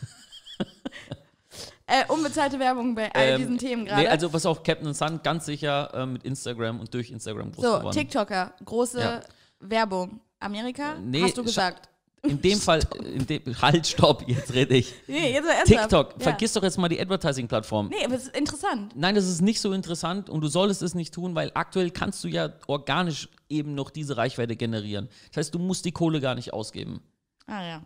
Äh, 1.89 2.03
unbezahlte 2.09 2.59
Werbung 2.59 2.93
bei 2.95 3.09
all 3.15 3.29
Ähm, 3.29 3.37
diesen 3.39 3.57
Themen 3.57 3.85
gerade. 3.85 4.01
Nee, 4.01 4.07
also 4.09 4.29
pass 4.29 4.45
auf, 4.45 4.61
Captain 4.61 4.93
Sun 4.93 5.21
ganz 5.23 5.45
sicher 5.45 5.89
ähm, 5.93 6.13
mit 6.13 6.25
Instagram 6.25 6.81
und 6.81 6.93
durch 6.93 7.09
Instagram 7.11 7.49
groß 7.53 7.63
so, 7.63 7.77
geworden. 7.77 7.93
TikToker, 7.95 8.53
große 8.65 8.99
Ja. 8.99 9.21
Werbung. 9.61 10.19
Amerika, 10.39 10.95
Äh, 10.95 10.99
nee, 10.99 11.23
hast 11.23 11.37
du 11.37 11.43
gesagt. 11.45 11.87
In 12.23 12.41
dem 12.41 12.59
Fall, 12.59 12.81
in 13.03 13.25
dem, 13.25 13.61
halt, 13.61 13.87
stopp, 13.87 14.27
jetzt 14.27 14.53
rede 14.53 14.75
ich. 14.75 14.93
Nee, 15.07 15.33
jetzt 15.33 15.45
mal. 15.45 15.63
TikTok, 15.63 16.13
Ja. 16.13 16.19
vergiss 16.19 16.53
doch 16.53 16.63
jetzt 16.63 16.77
mal 16.77 16.89
die 16.89 16.99
Advertising-Plattform. 16.99 17.89
Nee, 17.89 18.03
aber 18.03 18.15
es 18.15 18.23
ist 18.23 18.35
interessant. 18.35 18.93
Nein, 18.95 19.15
das 19.15 19.27
ist 19.27 19.41
nicht 19.41 19.61
so 19.61 19.71
interessant 19.71 20.29
und 20.29 20.41
du 20.41 20.47
solltest 20.47 20.81
es 20.81 20.95
nicht 20.95 21.13
tun, 21.13 21.35
weil 21.35 21.51
aktuell 21.53 21.91
kannst 21.91 22.23
du 22.23 22.27
ja 22.27 22.51
organisch 22.67 23.29
eben 23.49 23.75
noch 23.75 23.89
diese 23.91 24.17
Reichweite 24.17 24.55
generieren. 24.55 25.07
Das 25.29 25.37
heißt, 25.37 25.55
du 25.55 25.59
musst 25.59 25.85
die 25.85 25.91
Kohle 25.91 26.19
gar 26.19 26.35
nicht 26.35 26.53
ausgeben. 26.53 27.01
Ah 27.45 27.63
ja. 27.65 27.81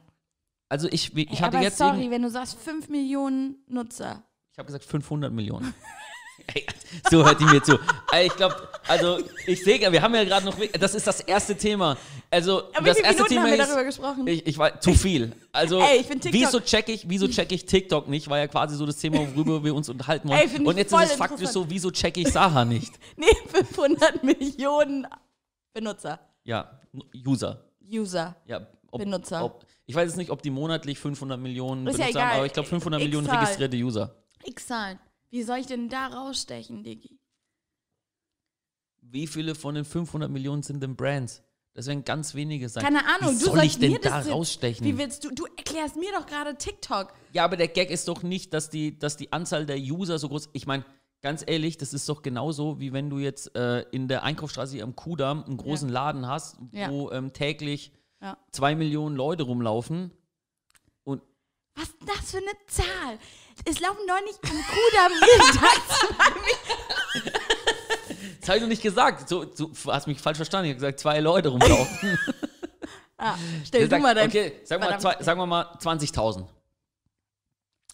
Also 0.70 0.88
ich, 0.90 1.16
ich 1.16 1.30
Ey, 1.30 1.36
hatte 1.38 1.58
aber 1.58 1.62
jetzt 1.66 1.78
sorry, 1.78 2.10
wenn 2.10 2.22
du 2.22 2.30
sagst 2.30 2.58
5 2.58 2.88
Millionen 2.90 3.58
Nutzer. 3.68 4.24
ich 4.54 4.58
habe 4.58 4.68
gesagt 4.68 4.86
500 4.86 5.32
Millionen. 5.34 5.74
Ey, 6.54 6.66
so 7.12 7.26
hört 7.26 7.40
die 7.40 7.46
mir 7.46 7.62
zu. 7.64 7.80
Ich 8.24 8.36
glaube, 8.36 8.56
also 8.88 9.20
ich 9.46 9.64
sehe, 9.64 9.92
wir 9.92 10.02
haben 10.02 10.16
ja 10.16 10.24
gerade 10.24 10.46
noch, 10.46 10.56
das 10.80 10.96
ist 10.96 11.08
das 11.08 11.22
erste 11.22 11.56
Thema. 11.56 11.98
Also 12.30 12.64
Aber 12.74 12.88
das 12.88 12.98
erste 12.98 13.24
Minuten 13.24 13.30
Thema 13.30 13.42
haben 13.42 13.52
wir 13.52 13.60
ist, 13.60 13.68
darüber 13.68 13.84
gesprochen? 13.84 14.28
Ich, 14.28 14.48
ich 14.48 14.58
war 14.58 14.80
zu 14.80 14.94
viel. 14.94 15.34
Also 15.52 15.80
Ey, 15.82 16.00
ich 16.00 16.08
find 16.08 16.24
TikTok- 16.24 16.34
wieso 16.34 16.60
check 16.62 16.88
ich, 16.90 17.10
wieso 17.10 17.28
check 17.28 17.52
ich 17.52 17.66
TikTok 17.66 18.08
nicht? 18.08 18.30
War 18.30 18.38
ja 18.38 18.48
quasi 18.48 18.76
so 18.76 18.86
das 18.86 18.98
Thema, 18.98 19.20
worüber 19.36 19.64
wir 19.64 19.76
uns 19.76 19.90
unterhalten 19.90 20.30
wollen. 20.30 20.40
Ey, 20.40 20.66
Und 20.66 20.78
jetzt 20.78 20.94
ist 20.94 21.02
es 21.04 21.14
faktisch 21.14 21.50
so, 21.50 21.70
wieso 21.70 21.92
check 21.92 22.16
ich 22.18 22.30
Saha 22.32 22.64
nicht? 22.64 22.94
nee, 23.18 23.26
500 23.48 24.24
Millionen 24.24 25.08
Benutzer. 25.74 26.20
Ja, 26.44 26.80
User. 27.26 27.66
User. 27.92 28.36
Ja, 28.46 28.66
ob, 28.92 29.00
Benutzer. 29.00 29.44
Ob, 29.44 29.66
ich 29.86 29.96
weiß 29.96 30.08
jetzt 30.10 30.18
nicht, 30.18 30.32
ob 30.32 30.42
die 30.42 30.50
monatlich 30.52 31.00
500 31.00 31.40
Millionen 31.40 31.86
Ist 31.88 31.98
ja 32.00 32.06
Benutzer 32.06 32.26
haben, 32.26 32.36
aber 32.38 32.46
ich 32.46 32.54
glaube 32.54 32.70
500 32.70 33.02
X 33.02 33.06
Millionen 33.06 33.28
registrierte 33.30 33.76
User. 33.78 34.16
X 34.46 34.68
Zahlen. 34.68 35.00
Wie 35.32 35.44
soll 35.44 35.60
ich 35.60 35.66
denn 35.68 35.88
da 35.88 36.08
rausstechen, 36.08 36.84
Diggi? 36.84 37.18
Wie 39.02 39.28
viele 39.28 39.56
von 39.56 39.76
den 39.76 39.86
500 39.86 40.30
Millionen 40.30 40.62
sind 40.62 40.84
denn 40.84 40.96
Brands? 40.96 41.42
Das 41.74 41.88
werden 41.88 42.04
ganz 42.04 42.36
wenige 42.36 42.68
sein. 42.68 42.84
Keine 42.84 43.00
Ahnung, 43.06 43.36
Wie 43.40 43.44
du 43.44 43.46
soll 43.46 43.64
ich 43.64 43.80
denn 43.80 43.94
mir 43.94 44.00
da 44.00 44.20
rausstechen? 44.20 44.86
Wie 44.86 44.98
willst 44.98 45.24
du? 45.24 45.34
Du 45.34 45.46
erklärst 45.58 45.96
mir 45.96 46.12
doch 46.12 46.26
gerade 46.26 46.56
TikTok. 46.58 47.14
Ja, 47.32 47.46
aber 47.46 47.56
der 47.56 47.70
Gag 47.70 47.90
ist 47.92 48.10
doch 48.10 48.24
nicht, 48.24 48.54
dass 48.54 48.70
die, 48.70 49.00
dass 49.00 49.16
die 49.16 49.32
Anzahl 49.32 49.66
der 49.66 49.78
User 49.78 50.20
so 50.20 50.28
groß 50.28 50.50
Ich 50.52 50.68
meine, 50.68 50.84
ganz 51.22 51.46
ehrlich, 51.48 51.78
das 51.78 51.94
ist 51.94 52.10
doch 52.10 52.24
genauso, 52.24 52.82
wie 52.82 52.92
wenn 52.92 53.10
du 53.10 53.20
jetzt 53.20 53.56
äh, 53.56 53.84
in 53.92 54.10
der 54.10 54.24
Einkaufsstraße 54.24 54.74
hier 54.74 54.84
am 54.84 54.98
Kudamm 54.98 55.46
einen 55.46 55.56
großen 55.56 55.88
Laden 55.88 56.28
hast, 56.28 56.58
wo 56.90 57.10
ähm, 57.12 57.32
täglich 57.32 57.94
Ja. 58.22 58.38
zwei 58.52 58.76
Millionen 58.76 59.16
Leute 59.16 59.44
rumlaufen. 59.44 60.12
Was 61.76 61.88
ist 61.88 61.96
das 62.06 62.32
für 62.32 62.38
eine 62.38 62.52
Zahl? 62.68 63.18
Es 63.66 63.80
laufen 63.80 64.00
doch 64.08 64.22
nicht 64.22 64.40
am 64.44 64.64
Kudamm 64.64 65.12
jeden 65.28 65.60
Tag. 65.60 65.82
das 68.40 68.50
habe 68.50 68.58
ich 68.58 68.64
doch 68.64 68.68
nicht 68.70 68.82
gesagt. 68.82 69.30
So, 69.30 69.46
du 69.46 69.72
hast 69.88 70.08
mich 70.08 70.20
falsch 70.20 70.38
verstanden. 70.38 70.66
Ich 70.66 70.72
habe 70.72 70.80
gesagt, 70.82 71.00
zwei 71.00 71.20
Leute 71.20 71.50
rumlaufen. 71.50 72.20
Ah, 73.24 73.38
stell 73.64 73.84
du 73.84 73.90
Sag- 73.92 74.02
mal 74.02 74.16
dein. 74.16 74.28
okay, 74.30 74.62
sagen 74.64 74.82
wir, 74.82 74.90
mal, 74.90 75.00
zwei, 75.00 75.16
sagen 75.22 75.40
wir 75.40 75.46
mal 75.46 75.62
20.000. 75.80 76.44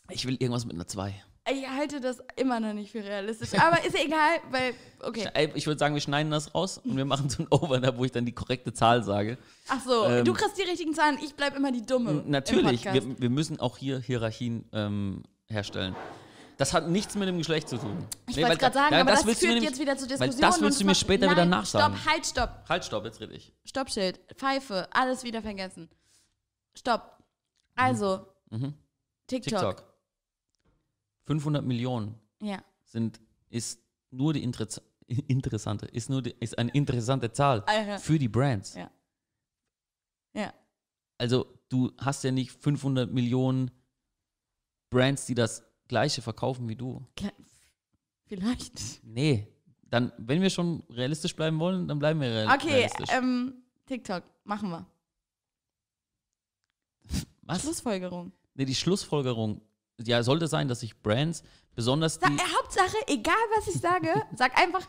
Ich 0.09 0.25
will 0.25 0.35
irgendwas 0.35 0.63
mit 0.63 0.73
einer 0.75 0.87
2. 0.87 1.21
Ich 1.49 1.67
halte 1.67 2.01
das 2.01 2.17
immer 2.35 2.59
noch 2.59 2.73
nicht 2.73 2.91
für 2.91 3.03
realistisch. 3.03 3.53
Aber 3.59 3.83
ist 3.85 3.95
egal, 3.95 4.37
weil. 4.51 4.73
Okay. 5.01 5.29
Ich 5.55 5.65
würde 5.67 5.79
sagen, 5.79 5.93
wir 5.93 6.01
schneiden 6.01 6.31
das 6.31 6.53
raus 6.55 6.79
und 6.83 6.97
wir 6.97 7.05
machen 7.05 7.29
so 7.29 7.43
ein 7.43 7.47
Over, 7.51 7.79
da 7.79 7.95
wo 7.97 8.03
ich 8.05 8.11
dann 8.11 8.25
die 8.25 8.31
korrekte 8.33 8.73
Zahl 8.73 9.03
sage. 9.03 9.37
Ach 9.67 9.79
so, 9.85 10.05
Ähm, 10.05 10.25
du 10.25 10.33
kriegst 10.33 10.57
die 10.57 10.63
richtigen 10.63 10.93
Zahlen, 10.93 11.17
ich 11.23 11.35
bleib 11.35 11.55
immer 11.55 11.71
die 11.71 11.85
Dumme. 11.85 12.23
Natürlich, 12.25 12.83
wir, 12.85 13.19
wir 13.19 13.29
müssen 13.29 13.59
auch 13.59 13.77
hier 13.77 13.99
Hierarchien 13.99 14.65
ähm, 14.73 15.23
herstellen. 15.47 15.95
Das 16.57 16.73
hat 16.73 16.89
nichts 16.89 17.13
mit 17.15 17.27
dem 17.27 17.37
Geschlecht 17.37 17.69
zu 17.69 17.77
tun. 17.77 18.03
Ich 18.27 18.35
Nee, 18.35 18.41
wollte 18.43 18.57
gerade 18.57 18.73
sagen, 18.73 18.95
ja, 18.95 19.01
aber 19.01 19.11
das, 19.11 19.25
willst 19.27 19.43
du 19.43 19.45
mir 19.45 19.51
führt 19.51 19.61
nämlich- 19.61 19.69
jetzt 19.69 19.79
wieder 19.79 19.95
zu 19.97 20.07
Diskussionen. 20.07 20.41
das 20.41 20.59
willst 20.61 20.81
du 20.81 20.85
mir 20.85 20.95
später 20.95 21.25
wieder 21.29 21.35
Nein, 21.45 21.49
nachsagen. 21.51 21.95
Stopp, 21.95 22.11
halt, 22.11 22.25
stopp. 22.25 22.49
Halt, 22.67 22.83
stopp, 22.85 23.05
jetzt 23.05 23.21
rede 23.21 23.33
ich. 23.35 23.53
Stoppschild, 23.63 24.19
Pfeife, 24.35 24.87
alles 24.91 25.23
wieder 25.23 25.43
vergessen. 25.43 25.87
Stopp. 26.75 27.17
Also, 27.75 28.25
Mhm. 28.49 28.73
TikTok. 29.27 29.59
TikTok. 29.59 29.83
500 31.27 31.63
Millionen 31.63 32.15
Ja. 32.41 32.63
sind, 32.85 33.19
ist 33.49 33.79
nur 34.09 34.33
die 34.33 34.43
Interess 34.43 34.81
interessante, 35.27 35.85
ist 35.85 36.09
nur 36.09 36.21
die, 36.21 36.35
ist 36.39 36.57
eine 36.57 36.71
interessante 36.71 37.31
Zahl 37.31 37.61
Alter. 37.67 37.99
für 37.99 38.17
die 38.19 38.27
Brands. 38.27 38.73
Ja. 38.75 38.89
Ja. 40.33 40.53
Also 41.17 41.45
du 41.69 41.91
hast 41.97 42.23
ja 42.23 42.31
nicht 42.31 42.51
500 42.51 43.11
Millionen 43.11 43.71
Brands, 44.89 45.25
die 45.25 45.35
das 45.35 45.63
gleiche 45.87 46.21
verkaufen 46.21 46.67
wie 46.69 46.75
du. 46.75 47.05
Vielleicht. 48.25 49.03
Nee, 49.05 49.47
dann, 49.83 50.11
wenn 50.17 50.41
wir 50.41 50.49
schon 50.49 50.83
realistisch 50.89 51.35
bleiben 51.35 51.59
wollen, 51.59 51.87
dann 51.87 51.99
bleiben 51.99 52.19
wir 52.19 52.27
real 52.29 52.55
Okay, 52.55 52.73
realistisch. 52.73 53.09
ähm, 53.11 53.53
TikTok, 53.85 54.23
machen 54.43 54.69
wir. 54.69 54.85
Was? 57.43 57.61
Schlussfolgerung. 57.61 58.33
Nee, 58.55 58.65
die 58.65 58.75
Schlussfolgerung, 58.75 59.61
ja, 60.03 60.21
sollte 60.23 60.47
sein, 60.47 60.67
dass 60.67 60.81
sich 60.81 61.01
Brands, 61.01 61.43
besonders 61.75 62.19
die, 62.19 62.25
äh, 62.25 62.37
Hauptsache, 62.59 62.95
egal 63.07 63.35
was 63.57 63.67
ich 63.67 63.79
sage, 63.81 64.09
sag 64.35 64.57
einfach 64.59 64.85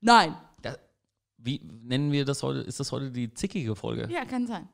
nein. 0.00 0.36
da, 0.62 0.76
wie 1.38 1.60
nennen 1.82 2.12
wir 2.12 2.24
das 2.24 2.42
heute, 2.42 2.60
ist 2.60 2.78
das 2.80 2.92
heute 2.92 3.10
die 3.10 3.32
zickige 3.34 3.74
Folge? 3.74 4.08
Ja, 4.12 4.24
kann 4.24 4.46
sein. 4.46 4.68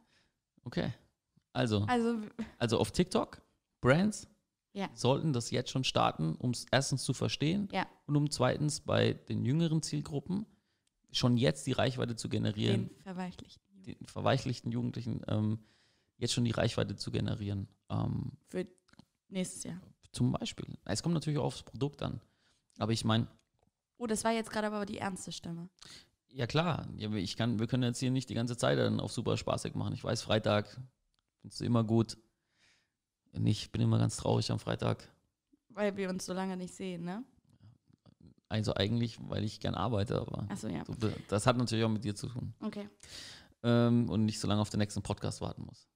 Okay. 0.65 0.93
Also, 1.53 1.85
Also, 1.89 2.19
also 2.59 2.79
auf 2.79 2.93
TikTok, 2.93 3.41
Brands 3.81 4.29
Ja. 4.75 4.89
sollten 4.95 5.33
das 5.33 5.51
jetzt 5.51 5.71
schon 5.71 5.85
starten, 5.85 6.35
um 6.37 6.51
es 6.51 6.67
erstens 6.71 7.03
zu 7.05 7.15
verstehen 7.15 7.69
ja, 7.73 7.87
und 8.07 8.17
um 8.17 8.31
zweitens 8.31 8.81
bei 8.81 9.15
den 9.15 9.45
jüngeren 9.45 9.83
Zielgruppen 9.83 10.45
schon 11.11 11.37
jetzt 11.39 11.67
die 11.67 11.73
Reichweite 11.73 12.17
zu 12.17 12.29
generieren, 12.29 12.89
den 12.91 13.01
verweichlicht. 13.03 13.61
den 13.87 13.97
verweichlichten 14.07 14.71
Jugendlichen 14.71 15.23
ähm, 15.27 15.59
jetzt 16.19 16.35
schon 16.35 16.45
die 16.45 16.51
Reichweite 16.51 16.97
zu 16.97 17.11
generieren. 17.11 17.67
Ähm, 17.89 18.33
Für 18.49 18.67
nächstes 19.29 19.65
Jahr. 19.65 19.81
zum 20.13 20.33
Beispiel. 20.33 20.67
Es 20.85 21.03
kommt 21.03 21.15
natürlich 21.15 21.39
auch 21.39 21.45
aufs 21.45 21.63
Produkt 21.63 22.03
an. 22.03 22.21
Aber 22.79 22.93
ich 22.93 23.05
meine, 23.05 23.27
Oh, 24.01 24.07
das 24.07 24.23
war 24.23 24.31
jetzt 24.31 24.51
gerade 24.51 24.69
aber 24.69 24.87
die 24.87 24.99
ernste 24.99 25.33
Stimme. 25.33 25.69
ja 26.29 26.47
klar, 26.47 26.87
ja, 26.97 27.11
ich 27.15 27.37
kann, 27.37 27.59
wir 27.59 27.67
können 27.67 27.83
jetzt 27.83 27.99
hier 27.99 28.13
nicht 28.13 28.29
die 28.31 28.35
ganze 28.35 28.57
Zeit 28.57 28.79
dann 28.79 29.01
auf 29.01 29.13
super 29.13 29.37
spaßig 29.37 29.75
machen. 29.75 29.93
Ich 29.93 30.05
weiß, 30.05 30.23
Freitag 30.23 30.81
findest 31.41 31.61
du 31.61 31.65
immer 31.65 31.83
gut. 31.83 32.17
Ich 33.45 33.73
bin 33.73 33.81
immer 33.83 33.99
ganz 33.99 34.17
traurig 34.17 34.51
am 34.53 34.59
Freitag. 34.61 35.09
Weil 35.71 35.97
wir 35.97 36.09
uns 36.11 36.27
so 36.27 36.33
lange 36.33 36.57
nicht 36.57 36.75
sehen, 36.75 37.05
ne? 37.05 37.25
Also 38.49 38.73
eigentlich, 38.75 39.19
weil 39.29 39.45
ich 39.45 39.61
gern 39.61 39.75
arbeite, 39.75 40.21
aber 40.21 40.47
ja. 40.71 40.85
so, 40.87 41.13
das 41.29 41.47
hat 41.47 41.57
natürlich 41.59 41.85
auch 41.85 41.91
mit 41.91 42.05
dir 42.05 42.15
zu 42.15 42.29
tun. 42.29 42.55
Okay. 42.61 42.89
Ähm, 43.63 44.09
und 44.09 44.25
nicht 44.25 44.39
so 44.41 44.49
lange 44.49 44.61
auf 44.61 44.71
den 44.71 44.79
nächsten 44.79 45.03
Podcast 45.03 45.41
warten 45.41 45.65
muss. 45.67 45.89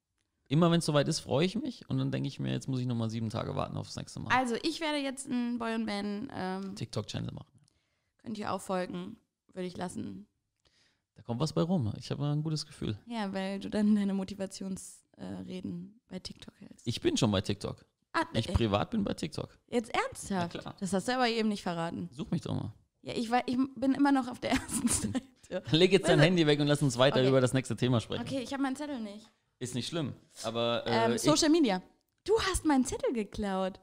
Immer 0.53 0.71
wenn 0.71 0.81
es 0.81 0.85
soweit 0.85 1.09
ist, 1.09 1.21
freue 1.21 1.47
ich 1.47 1.57
mich 1.57 1.88
und 1.88 1.97
dann 1.97 2.11
denke 2.11 2.29
ich 2.29 2.38
mir, 2.38 2.53
jetzt 2.53 2.69
muss 2.69 2.79
ich 2.79 2.85
nochmal 2.87 3.09
sieben 3.09 3.31
Tage 3.31 3.57
warten 3.57 3.75
aufs 3.79 3.97
nächste 3.97 4.21
Mal. 4.21 4.37
Also, 4.37 4.55
ich 4.62 4.81
werde 4.83 4.99
jetzt 4.99 5.27
einen 5.31 5.59
Boy 5.59 5.75
und 5.75 5.87
Man, 5.87 6.31
ähm, 6.35 6.75
TikTok-Channel 6.77 7.33
machen. 7.33 7.49
könnt 8.19 8.37
ihr 8.37 8.53
auch 8.53 8.61
folgen, 8.61 9.17
würde 9.55 9.67
ich 9.67 9.79
lassen. 9.79 10.27
Da 11.15 11.23
kommt 11.23 11.41
was 11.41 11.55
bei 11.55 11.62
rum. 11.62 11.91
Ich 11.99 12.11
habe 12.11 12.27
ein 12.27 12.43
gutes 12.43 12.67
Gefühl. 12.67 12.99
Ja, 13.07 13.33
weil 13.33 13.61
du 13.61 13.71
dann 13.71 13.95
deine 13.97 14.12
Motivationsreden 14.12 15.95
äh, 15.95 16.11
bei 16.12 16.19
TikTok 16.19 16.55
hältst. 16.61 16.87
Ich 16.87 17.01
bin 17.01 17.17
schon 17.17 17.31
bei 17.31 17.41
TikTok. 17.41 17.85
ah, 18.12 18.23
Ich 18.35 18.49
äh, 18.49 18.53
privat 18.53 18.91
bin 18.91 19.05
bei 19.05 19.15
TikTok. 19.15 19.49
jetzt 19.69 19.91
ernsthaft? 19.95 20.55
Ja, 20.55 20.61
klar. 20.61 20.75
Das 20.81 20.93
hast 20.93 21.09
du 21.09 21.15
aber 21.15 21.29
eben 21.29 21.49
nicht 21.49 21.62
verraten. 21.62 22.09
Such 22.12 22.31
mich 22.31 22.43
doch 22.43 22.55
mal. 22.55 22.75
Ja, 23.01 23.15
ich, 23.15 23.31
war, 23.31 23.43
ich 23.47 23.57
bin 23.77 23.95
immer 23.95 24.12
noch 24.12 24.29
auf 24.29 24.38
der 24.38 24.51
ersten 24.53 24.88
Seite. 24.88 25.23
Leg 25.71 25.93
jetzt 25.93 26.05
dein 26.09 26.19
Also- 26.19 26.25
Handy 26.25 26.47
weg 26.47 26.61
und 26.61 26.67
lass 26.67 26.83
uns 26.83 26.99
weiter 26.99 27.21
Okay. 27.21 27.29
über 27.29 27.41
das 27.41 27.53
nächste 27.55 27.75
Thema 27.77 28.01
sprechen. 28.01 28.23
Okay, 28.23 28.41
ich 28.41 28.53
habe 28.53 28.62
meinen 28.62 28.77
Zettel 28.77 29.01
nicht. 29.01 29.31
Ist 29.62 29.77
nicht 29.77 29.87
schlimm. 29.87 30.12
Aber 30.42 30.83
äh, 30.87 31.12
Ähm, 31.12 31.18
Social 31.18 31.48
Media. 31.48 31.81
Du 32.25 32.37
hast 32.40 32.64
meinen 32.64 32.85
Zettel 32.85 33.12
geklaut. 33.12 33.79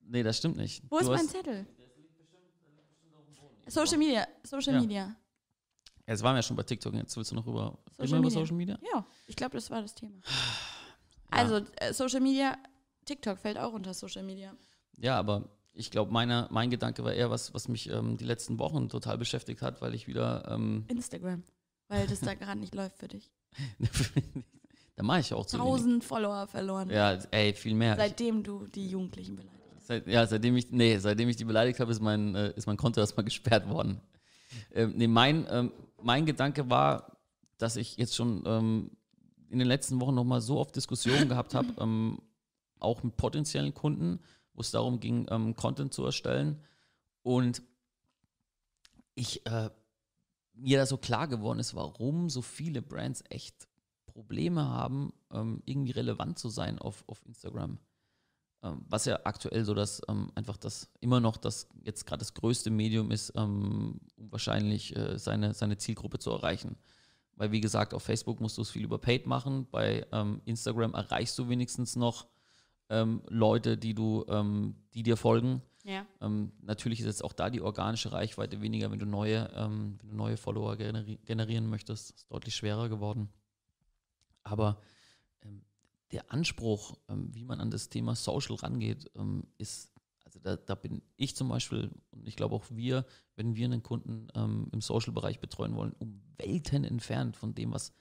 nee, 0.00 0.22
das 0.22 0.36
stimmt 0.36 0.58
nicht. 0.58 0.82
Wo 0.90 0.98
du 0.98 1.04
ist 1.04 1.08
mein 1.08 1.26
Zettel? 1.26 1.66
Social 3.66 3.96
Media. 3.96 4.28
Social 4.42 4.74
Ja. 4.74 4.80
Media. 4.82 5.16
Jetzt 6.06 6.22
waren 6.22 6.34
wir 6.34 6.40
ja 6.40 6.42
schon 6.42 6.56
bei 6.56 6.62
TikTok. 6.62 6.92
Jetzt 6.92 7.16
willst 7.16 7.30
du 7.30 7.34
noch 7.36 7.46
über, 7.46 7.78
Social 7.96 8.20
Media. 8.20 8.38
Social 8.38 8.54
Media? 8.56 8.78
Ja, 8.92 9.06
ich 9.26 9.34
glaube, 9.34 9.56
das 9.56 9.70
war 9.70 9.80
das 9.80 9.94
Thema. 9.94 10.20
Also, 11.30 11.66
äh, 11.76 11.92
Social 11.92 12.20
Media, 12.20 12.56
TikTok 13.06 13.38
fällt 13.38 13.58
auch 13.58 13.72
unter 13.72 13.92
Social 13.92 14.22
Media. 14.22 14.54
Ja, 14.98 15.18
aber 15.18 15.48
ich 15.72 15.90
glaube, 15.90 16.12
mein 16.12 16.70
Gedanke 16.70 17.02
war 17.02 17.12
eher 17.12 17.28
was, 17.28 17.52
was 17.54 17.66
mich 17.66 17.88
ähm, 17.90 18.16
die 18.18 18.24
letzten 18.24 18.58
Wochen 18.60 18.88
total 18.88 19.18
beschäftigt 19.18 19.60
hat, 19.62 19.80
weil 19.82 19.94
ich 19.94 20.06
wieder. 20.06 20.46
Ähm, 20.48 20.84
Instagram. 20.86 21.42
Weil 21.88 22.06
das 22.06 22.20
da 22.20 22.34
gerade 22.40 22.60
nicht 22.60 22.74
läuft 22.74 22.98
für 22.98 23.08
dich. 23.08 23.32
da 24.96 25.02
mache 25.02 25.20
ich 25.20 25.34
auch 25.34 25.46
zu 25.46 25.58
wenig. 25.58 25.68
Tausend 25.68 26.04
Follower 26.04 26.46
verloren. 26.46 26.90
Ja, 26.90 27.18
ey, 27.30 27.52
viel 27.54 27.74
mehr. 27.74 27.96
Seitdem 27.96 28.42
du 28.42 28.66
die 28.66 28.88
Jugendlichen 28.88 29.36
beleidigst. 29.36 29.86
Seit, 29.86 30.06
ja, 30.06 30.26
seitdem 30.26 30.56
ich, 30.56 30.70
nee, 30.70 30.98
seitdem 30.98 31.28
ich 31.28 31.36
die 31.36 31.44
beleidigt 31.44 31.80
habe, 31.80 31.90
ist 31.90 32.00
mein, 32.00 32.34
äh, 32.34 32.52
ist 32.56 32.66
mein 32.66 32.76
Konto 32.76 33.00
erstmal 33.00 33.24
gesperrt 33.24 33.68
worden. 33.68 34.00
Ähm, 34.72 34.94
nee, 34.96 35.08
mein, 35.08 35.46
ähm, 35.50 35.72
mein 36.00 36.26
Gedanke 36.26 36.70
war, 36.70 37.18
dass 37.58 37.76
ich 37.76 37.96
jetzt 37.96 38.14
schon 38.14 38.44
ähm, 38.46 38.90
in 39.50 39.58
den 39.58 39.68
letzten 39.68 40.00
Wochen 40.00 40.14
nochmal 40.14 40.40
so 40.40 40.58
oft 40.58 40.74
Diskussionen 40.76 41.28
gehabt 41.28 41.54
habe, 41.54 41.68
ähm, 41.78 42.18
auch 42.78 43.02
mit 43.02 43.16
potenziellen 43.16 43.74
Kunden, 43.74 44.20
wo 44.54 44.60
es 44.60 44.70
darum 44.70 45.00
ging, 45.00 45.26
ähm, 45.30 45.56
Content 45.56 45.92
zu 45.92 46.04
erstellen. 46.04 46.60
Und 47.22 47.62
ich, 49.14 49.44
äh, 49.46 49.70
mir 50.54 50.78
da 50.78 50.86
so 50.86 50.96
klar 50.96 51.28
geworden 51.28 51.58
ist, 51.58 51.74
warum 51.74 52.30
so 52.30 52.42
viele 52.42 52.80
Brands 52.80 53.24
echt 53.28 53.68
Probleme 54.14 54.66
haben, 54.68 55.12
ähm, 55.32 55.60
irgendwie 55.66 55.90
relevant 55.90 56.38
zu 56.38 56.48
sein 56.48 56.78
auf, 56.78 57.02
auf 57.08 57.20
Instagram. 57.26 57.78
Ähm, 58.62 58.84
was 58.88 59.04
ja 59.06 59.18
aktuell 59.24 59.64
so 59.64 59.74
das 59.74 60.00
ähm, 60.08 60.30
einfach 60.36 60.56
das 60.56 60.88
immer 61.00 61.18
noch 61.18 61.36
das 61.36 61.68
jetzt 61.82 62.06
gerade 62.06 62.20
das 62.20 62.32
größte 62.32 62.70
Medium 62.70 63.10
ist, 63.10 63.32
ähm, 63.36 64.00
um 64.16 64.30
wahrscheinlich 64.30 64.96
äh, 64.96 65.18
seine, 65.18 65.52
seine 65.52 65.76
Zielgruppe 65.76 66.20
zu 66.20 66.30
erreichen. 66.30 66.76
Weil 67.34 67.50
wie 67.50 67.60
gesagt, 67.60 67.92
auf 67.92 68.04
Facebook 68.04 68.40
musst 68.40 68.56
du 68.56 68.62
es 68.62 68.70
viel 68.70 68.84
über 68.84 68.98
Paid 68.98 69.26
machen, 69.26 69.66
bei 69.68 70.06
ähm, 70.12 70.40
Instagram 70.44 70.94
erreichst 70.94 71.38
du 71.38 71.48
wenigstens 71.48 71.96
noch 71.96 72.26
Leute, 73.28 73.78
die 73.78 73.94
du, 73.94 74.26
die 74.92 75.02
dir 75.02 75.16
folgen. 75.16 75.62
Ja. 75.84 76.06
Ähm, 76.20 76.52
natürlich 76.60 77.00
ist 77.00 77.06
jetzt 77.06 77.24
auch 77.24 77.32
da 77.32 77.50
die 77.50 77.62
organische 77.62 78.12
Reichweite 78.12 78.60
weniger, 78.60 78.90
wenn 78.90 78.98
du 78.98 79.06
neue, 79.06 79.50
ähm, 79.54 79.98
wenn 80.00 80.10
du 80.10 80.16
neue 80.16 80.36
Follower 80.36 80.76
generi 80.76 81.18
generieren 81.24 81.68
möchtest, 81.68 82.10
ist 82.10 82.30
deutlich 82.30 82.54
schwerer 82.54 82.90
geworden. 82.90 83.30
Aber 84.44 84.80
ähm, 85.42 85.62
der 86.12 86.32
Anspruch, 86.32 86.96
ähm, 87.08 87.34
wie 87.34 87.44
man 87.44 87.60
an 87.60 87.70
das 87.70 87.88
Thema 87.88 88.14
Social 88.14 88.56
rangeht, 88.56 89.10
ähm, 89.16 89.44
ist, 89.58 89.90
also 90.24 90.38
da, 90.38 90.56
da, 90.56 90.74
bin 90.74 91.02
ich 91.16 91.34
zum 91.34 91.48
Beispiel 91.48 91.90
und 92.12 92.28
ich 92.28 92.36
glaube 92.36 92.54
auch 92.54 92.64
wir, 92.70 93.04
wenn 93.36 93.56
wir 93.56 93.64
einen 93.64 93.82
Kunden 93.82 94.28
ähm, 94.34 94.68
im 94.72 94.80
Social-Bereich 94.80 95.40
betreuen 95.40 95.74
wollen, 95.74 95.94
um 95.98 96.22
Welten 96.38 96.84
entfernt 96.84 97.36
von 97.36 97.54
dem, 97.54 97.72
was 97.72 97.92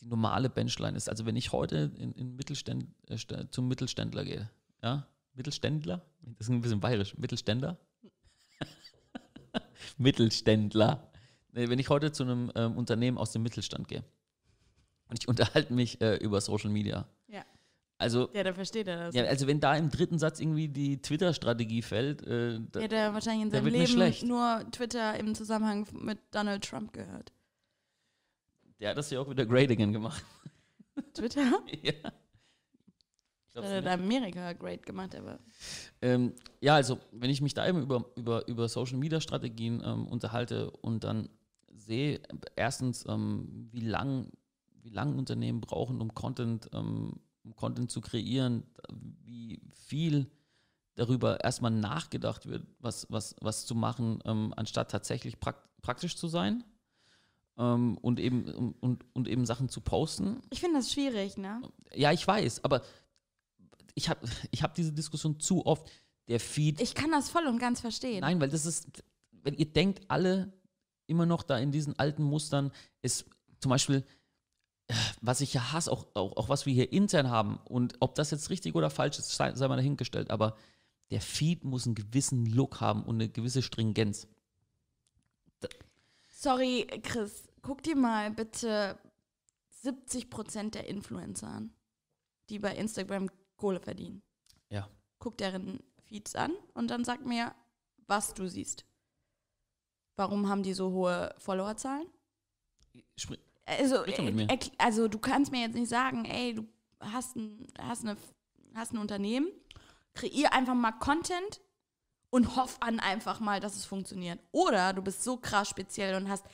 die 0.00 0.06
normale 0.06 0.48
Benchline 0.48 0.96
ist. 0.96 1.10
Also 1.10 1.26
wenn 1.26 1.36
ich 1.36 1.52
heute 1.52 1.92
in, 1.98 2.12
in 2.12 2.36
Mittelständ, 2.36 2.86
äh, 3.08 3.46
zum 3.50 3.68
Mittelständler 3.68 4.24
gehe, 4.24 4.50
ja, 4.82 5.06
Mittelständler, 5.34 6.02
das 6.22 6.46
ist 6.46 6.50
ein 6.50 6.60
bisschen 6.60 6.80
bayerisch, 6.80 7.14
Mittelständler, 7.18 7.78
Mittelständler. 9.98 11.10
Wenn 11.52 11.78
ich 11.80 11.88
heute 11.88 12.12
zu 12.12 12.22
einem 12.22 12.52
ähm, 12.54 12.76
Unternehmen 12.76 13.18
aus 13.18 13.32
dem 13.32 13.42
Mittelstand 13.42 13.88
gehe 13.88 14.04
und 15.10 15.18
ich 15.18 15.28
unterhalte 15.28 15.72
mich 15.72 16.00
äh, 16.00 16.16
über 16.16 16.40
Social 16.40 16.70
Media. 16.70 17.06
Ja. 17.28 17.44
Also, 17.98 18.30
Ja, 18.32 18.42
dann 18.44 18.54
versteht 18.54 18.88
er 18.88 18.96
das. 18.96 19.14
ja, 19.14 19.24
also 19.24 19.46
wenn 19.46 19.60
da 19.60 19.76
im 19.76 19.90
dritten 19.90 20.18
Satz 20.18 20.40
irgendwie 20.40 20.68
die 20.68 21.02
Twitter-Strategie 21.02 21.82
fällt, 21.82 22.26
äh, 22.26 22.58
da, 22.72 22.80
Hätte 22.80 22.96
er 22.96 23.12
wahrscheinlich 23.12 23.42
in 23.42 23.50
Der 23.50 23.62
seinem 23.62 23.98
Leben 23.98 24.28
nur 24.28 24.64
Twitter 24.72 25.18
im 25.18 25.34
Zusammenhang 25.34 25.86
mit 25.92 26.18
Donald 26.30 26.64
Trump 26.64 26.92
gehört. 26.94 27.32
der 28.78 28.90
hat 28.90 28.96
das 28.96 29.10
ja 29.10 29.20
auch 29.20 29.28
wieder 29.28 29.44
great 29.44 29.70
again 29.70 29.92
gemacht. 29.92 30.24
Twitter? 31.14 31.42
ja. 31.82 31.92
Hat 33.54 33.64
er 33.64 33.82
nicht? 33.82 33.82
in 33.82 33.88
Amerika 33.88 34.52
great 34.54 34.86
gemacht, 34.86 35.14
aber. 35.14 35.38
Ähm, 36.00 36.32
ja, 36.60 36.76
also 36.76 36.98
wenn 37.12 37.28
ich 37.30 37.42
mich 37.42 37.52
da 37.52 37.66
eben 37.68 37.82
über, 37.82 38.06
über, 38.16 38.46
über 38.48 38.68
Social 38.68 38.96
Media 38.96 39.20
Strategien 39.20 39.82
ähm, 39.84 40.06
unterhalte 40.06 40.70
und 40.70 41.04
dann 41.04 41.28
sehe, 41.74 42.20
erstens, 42.56 43.04
ähm, 43.08 43.68
wie 43.72 43.80
lang, 43.80 44.30
wie 44.82 44.90
lang 44.90 45.18
Unternehmen 45.18 45.60
brauchen, 45.60 46.00
um 46.00 46.14
Content, 46.14 46.70
ähm, 46.72 47.20
um 47.44 47.56
Content 47.56 47.90
zu 47.90 48.00
kreieren, 48.00 48.64
wie 49.24 49.60
viel 49.72 50.30
darüber 50.94 51.42
erstmal 51.42 51.70
nachgedacht 51.70 52.46
wird, 52.46 52.66
was, 52.78 53.06
was, 53.10 53.36
was 53.40 53.66
zu 53.66 53.74
machen, 53.74 54.20
ähm, 54.24 54.52
anstatt 54.56 54.90
tatsächlich 54.90 55.40
prak 55.40 55.56
praktisch 55.80 56.14
zu 56.14 56.28
sein 56.28 56.62
ähm, 57.56 57.96
und, 58.02 58.20
eben, 58.20 58.74
und, 58.80 59.04
und 59.14 59.28
eben 59.28 59.46
Sachen 59.46 59.70
zu 59.70 59.80
posten. 59.80 60.42
Ich 60.50 60.60
finde 60.60 60.78
das 60.78 60.92
schwierig, 60.92 61.38
ne? 61.38 61.62
Ja, 61.94 62.12
ich 62.12 62.26
weiß, 62.26 62.64
aber 62.64 62.82
ich 63.94 64.08
habe 64.08 64.26
ich 64.50 64.62
hab 64.62 64.74
diese 64.74 64.92
Diskussion 64.92 65.40
zu 65.40 65.64
oft. 65.64 65.90
Der 66.28 66.38
Feed 66.38 66.80
Ich 66.80 66.94
kann 66.94 67.10
das 67.10 67.28
voll 67.28 67.46
und 67.46 67.58
ganz 67.58 67.80
verstehen. 67.80 68.20
Nein, 68.20 68.40
weil 68.40 68.50
das 68.50 68.64
ist, 68.64 69.02
wenn 69.42 69.54
ihr 69.54 69.66
denkt, 69.66 70.02
alle 70.08 70.52
immer 71.06 71.26
noch 71.26 71.42
da 71.42 71.58
in 71.58 71.72
diesen 71.72 71.98
alten 71.98 72.22
Mustern, 72.22 72.70
ist 73.02 73.24
zum 73.58 73.70
Beispiel, 73.70 74.04
was 75.20 75.40
ich 75.40 75.54
ja 75.54 75.72
hasse, 75.72 75.90
auch, 75.90 76.06
auch, 76.14 76.36
auch 76.36 76.48
was 76.48 76.66
wir 76.66 76.72
hier 76.72 76.92
intern 76.92 77.30
haben 77.30 77.58
und 77.64 77.96
ob 78.00 78.14
das 78.14 78.30
jetzt 78.30 78.50
richtig 78.50 78.74
oder 78.74 78.90
falsch 78.90 79.18
ist, 79.18 79.30
sei, 79.34 79.54
sei 79.54 79.68
mal 79.68 79.76
dahingestellt, 79.76 80.30
aber 80.30 80.56
der 81.10 81.20
Feed 81.20 81.64
muss 81.64 81.86
einen 81.86 81.94
gewissen 81.94 82.46
Look 82.46 82.80
haben 82.80 83.02
und 83.04 83.16
eine 83.16 83.28
gewisse 83.28 83.62
Stringenz. 83.62 84.28
Sorry, 86.28 86.86
Chris, 87.02 87.48
guck 87.62 87.82
dir 87.82 87.96
mal 87.96 88.30
bitte 88.30 88.98
70% 89.82 90.70
der 90.70 90.88
Influencer 90.88 91.48
an, 91.48 91.74
die 92.48 92.58
bei 92.58 92.74
Instagram 92.74 93.28
Kohle 93.56 93.80
verdienen. 93.80 94.22
Ja. 94.70 94.88
Guck 95.18 95.36
deren 95.38 95.80
Feeds 96.06 96.34
an 96.34 96.52
und 96.74 96.88
dann 96.88 97.04
sag 97.04 97.24
mir, 97.26 97.54
was 98.06 98.32
du 98.34 98.48
siehst. 98.48 98.84
Warum 100.16 100.48
haben 100.48 100.62
die 100.62 100.74
so 100.74 100.90
hohe 100.92 101.34
Followerzahlen? 101.38 102.06
Spr- 103.18 103.38
Also, 103.78 104.04
erkl- 104.48 104.72
also 104.78 105.08
du 105.08 105.18
kannst 105.18 105.52
mir 105.52 105.60
jetzt 105.62 105.74
nicht 105.74 105.88
sagen, 105.88 106.24
ey, 106.24 106.54
du 106.54 106.66
hast 107.00 107.36
ein, 107.36 107.66
hast 107.78 108.04
eine, 108.04 108.16
hast 108.74 108.92
ein 108.92 108.98
Unternehmen, 108.98 109.48
kreier 110.14 110.52
einfach 110.52 110.74
mal 110.74 110.92
Content 110.92 111.60
und 112.30 112.56
hoff 112.56 112.76
an 112.80 113.00
einfach 113.00 113.40
mal, 113.40 113.60
dass 113.60 113.76
es 113.76 113.84
funktioniert. 113.84 114.38
Oder 114.52 114.92
du 114.92 115.02
bist 115.02 115.22
so 115.24 115.36
krass 115.36 115.68
speziell 115.68 116.14
und 116.16 116.28
hast 116.28 116.44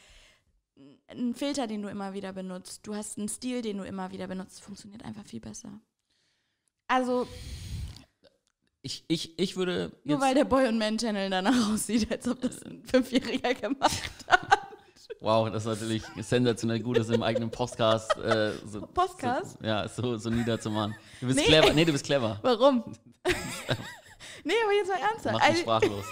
einen 1.09 1.35
Filter, 1.35 1.67
den 1.67 1.83
du 1.83 1.89
immer 1.89 2.13
wieder 2.13 2.33
benutzt. 2.33 2.87
Du 2.87 2.95
hast 2.95 3.19
einen 3.19 3.29
Stil, 3.29 3.63
den 3.63 3.79
du 3.79 3.85
immer 3.85 4.11
wieder 4.13 4.27
benutzt. 4.27 4.61
Funktioniert 4.63 5.05
einfach 5.05 5.25
viel 5.25 5.41
besser. 5.41 5.81
Also, 6.89 7.27
Ich, 8.83 9.05
ich, 9.09 9.39
ich 9.39 9.57
würde 9.57 9.91
nur 10.05 10.21
weil 10.21 10.35
der 10.35 10.45
Boy 10.45 10.69
und 10.69 10.79
Man 10.79 10.97
Channel 10.99 11.29
danach 11.31 11.71
aussieht, 11.73 12.11
als 12.13 12.29
ob 12.29 12.41
das 12.41 12.63
ein 12.63 12.85
Fünfjähriger 12.85 13.55
gemacht 13.55 14.03
hat. 14.29 14.56
Wow, 15.21 15.51
das 15.51 15.63
ist 15.65 15.69
natürlich 15.81 16.03
sensationell 16.25 16.81
gut, 16.81 16.99
das 16.99 17.09
im 17.11 17.23
eigenen 17.23 17.51
Podcast 17.51 18.17
äh, 18.17 18.53
so, 18.67 18.81
Podcast? 18.87 19.59
So, 19.61 19.67
ja, 19.67 19.89
so, 19.89 20.17
so 20.19 20.31
niederzumachen. 20.31 20.95
Du 21.21 21.27
bist 21.27 21.39
Nee. 21.39 21.47
clever. 21.47 21.73
Nee, 21.73 21.85
du 21.85 21.93
bist 21.93 22.05
clever. 22.05 22.39
Warum? 22.43 22.85
nee, 24.45 24.55
aber 24.65 24.73
jetzt 24.75 24.89
mal 24.89 24.99
ernsthaft. 25.01 25.33
Mach 25.33 25.41
mich 25.41 25.43
Also, 25.43 25.61
sprachlos. 25.63 26.05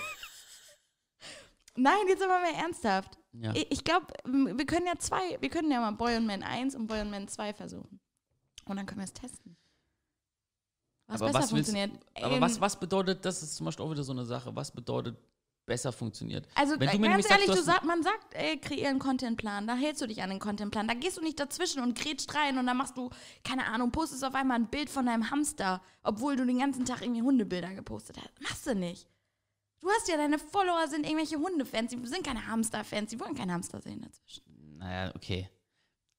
nein, 1.76 2.06
jetzt 2.08 2.22
aber 2.22 2.40
mal 2.40 2.54
ernsthaft. 2.54 3.18
Ja. 3.32 3.52
Ich, 3.54 3.82
glaube, 3.84 4.06
wir 4.24 4.66
können 4.66 4.86
ja 4.86 4.94
zwei, 4.98 5.38
wir 5.40 5.48
können 5.50 5.70
ja 5.70 5.80
mal 5.80 5.90
Boy 5.92 6.16
und 6.16 6.26
Man 6.26 6.42
1 6.42 6.76
und 6.76 6.86
Boy 6.86 7.00
und 7.00 7.10
Man 7.10 7.26
2 7.26 7.52
versuchen. 7.54 7.98
Und 8.66 8.76
dann 8.76 8.86
können 8.86 9.00
wir 9.00 9.04
es 9.06 9.12
testen. 9.12 9.56
Was 11.06 11.20
Aber 11.20 11.32
besser 11.32 11.42
was 11.44 11.52
willst- 11.52 11.70
funktioniert. 11.70 12.00
Aber 12.22 12.36
Ähm, 12.36 12.40
was, 12.40 12.60
was 12.60 12.78
bedeutet, 12.78 13.24
das 13.24 13.42
ist 13.42 13.56
zum 13.56 13.66
Beispiel 13.66 13.84
auch 13.84 13.90
wieder 13.90 14.04
so 14.04 14.12
eine 14.12 14.24
Sache, 14.24 14.54
was 14.54 14.70
bedeutet 14.70 15.18
besser 15.66 15.92
funktioniert? 15.92 16.46
Also 16.54 16.78
Wenn 16.78 16.90
du 16.90 16.98
mir 16.98 17.08
ganz 17.08 17.30
ehrlich, 17.30 17.46
sagst, 17.46 17.60
du 17.60 17.64
sag, 17.64 17.84
man 17.84 18.02
sagt, 18.02 18.34
ey, 18.34 18.58
kreier 18.58 18.90
einen 18.90 18.98
Contentplan, 18.98 19.66
da 19.66 19.74
hältst 19.74 20.02
du 20.02 20.06
dich 20.06 20.22
an 20.22 20.30
den 20.30 20.38
Contentplan, 20.38 20.88
da 20.88 20.94
gehst 20.94 21.16
du 21.16 21.22
nicht 21.22 21.38
dazwischen 21.40 21.82
und 21.82 21.98
grätscht 21.98 22.34
rein 22.34 22.58
und 22.58 22.66
dann 22.66 22.76
machst 22.76 22.96
du, 22.96 23.10
keine 23.44 23.66
Ahnung, 23.66 23.90
postest 23.90 24.24
auf 24.24 24.34
einmal 24.34 24.58
ein 24.58 24.68
Bild 24.68 24.90
von 24.90 25.06
deinem 25.06 25.30
Hamster, 25.30 25.82
obwohl 26.02 26.36
du 26.36 26.44
den 26.44 26.58
ganzen 26.58 26.84
Tag 26.84 27.02
irgendwie 27.02 27.22
Hundebilder 27.22 27.74
gepostet 27.74 28.18
hast. 28.18 28.40
Machst 28.42 28.66
du 28.66 28.74
nicht. 28.74 29.08
Du 29.80 29.88
hast 29.90 30.08
ja, 30.08 30.16
deine 30.16 30.38
Follower 30.38 30.88
sind 30.88 31.04
irgendwelche 31.04 31.36
Hundefans, 31.36 31.90
die 31.90 32.06
sind 32.06 32.24
keine 32.24 32.46
Hamsterfans, 32.46 33.10
die 33.10 33.20
wollen 33.20 33.34
keinen 33.34 33.52
Hamster 33.52 33.80
sehen 33.80 34.00
dazwischen. 34.00 34.42
Naja, 34.78 35.12
okay. 35.14 35.50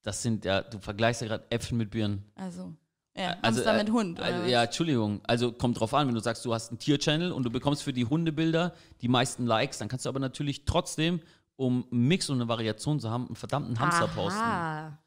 Das 0.02 0.22
sind 0.22 0.44
ja, 0.44 0.60
du 0.62 0.78
vergleichst 0.78 1.22
ja 1.22 1.26
gerade 1.26 1.50
Äpfel 1.50 1.76
mit 1.76 1.90
Birnen. 1.90 2.30
Also, 2.36 2.72
ja, 3.16 3.30
Also, 3.42 3.58
Hamster 3.64 3.74
äh, 3.74 3.78
mit 3.84 3.90
Hund. 3.92 4.18
Was? 4.20 4.48
ja, 4.50 4.64
Entschuldigung. 4.64 5.20
Also 5.24 5.52
kommt 5.52 5.78
drauf 5.80 5.92
an, 5.94 6.06
wenn 6.08 6.14
du 6.14 6.20
sagst, 6.20 6.44
du 6.44 6.52
hast 6.54 6.70
einen 6.70 6.78
Tier-Channel 6.78 7.32
und 7.32 7.42
du 7.44 7.50
bekommst 7.50 7.82
für 7.82 7.92
die 7.92 8.04
Hundebilder 8.04 8.74
die 9.00 9.08
meisten 9.08 9.46
Likes, 9.46 9.78
dann 9.78 9.88
kannst 9.88 10.04
du 10.04 10.08
aber 10.08 10.20
natürlich 10.20 10.64
trotzdem, 10.64 11.20
um 11.56 11.86
einen 11.90 12.06
Mix 12.08 12.28
und 12.28 12.36
eine 12.40 12.48
Variation 12.48 13.00
zu 13.00 13.10
haben, 13.10 13.26
einen 13.26 13.36
verdammten 13.36 13.78
Hamster 13.80 14.08
posten. 14.08 14.40
Aha. 14.40 14.98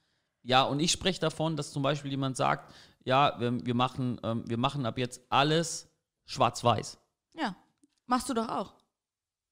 Ja, 0.43 0.63
und 0.63 0.80
ich 0.80 0.91
spreche 0.91 1.19
davon, 1.19 1.56
dass 1.58 1.72
zum 1.72 1.84
Beispiel 1.84 2.10
jemand 2.12 2.38
sagt, 2.38 2.74
ja, 3.04 3.39
wir, 3.39 3.65
wir, 3.65 3.76
machen, 3.76 4.19
ähm, 4.24 4.43
wir 4.48 4.58
machen 4.58 4.86
ab 4.86 4.98
jetzt 4.98 5.22
alles 5.30 5.88
schwarz-weiß. 6.26 6.98
Ja, 7.36 7.56
machst 8.08 8.30
du 8.30 8.34
doch 8.34 8.50
auch. 8.50 8.74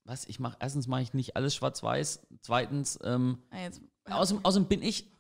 Was? 0.06 0.26
Ich 0.26 0.40
mache, 0.40 0.56
erstens 0.60 0.88
mache 0.88 1.02
ich 1.02 1.14
nicht 1.14 1.36
alles 1.36 1.54
schwarz-weiß. 1.56 2.28
Zweitens, 2.42 2.98
ähm, 3.04 3.40
Ah, 3.52 3.60
Jetzt, 3.60 3.82
Außerdem, 4.06 4.46
außerdem 4.46 4.68
bin 4.70 4.82
ich 4.82 5.12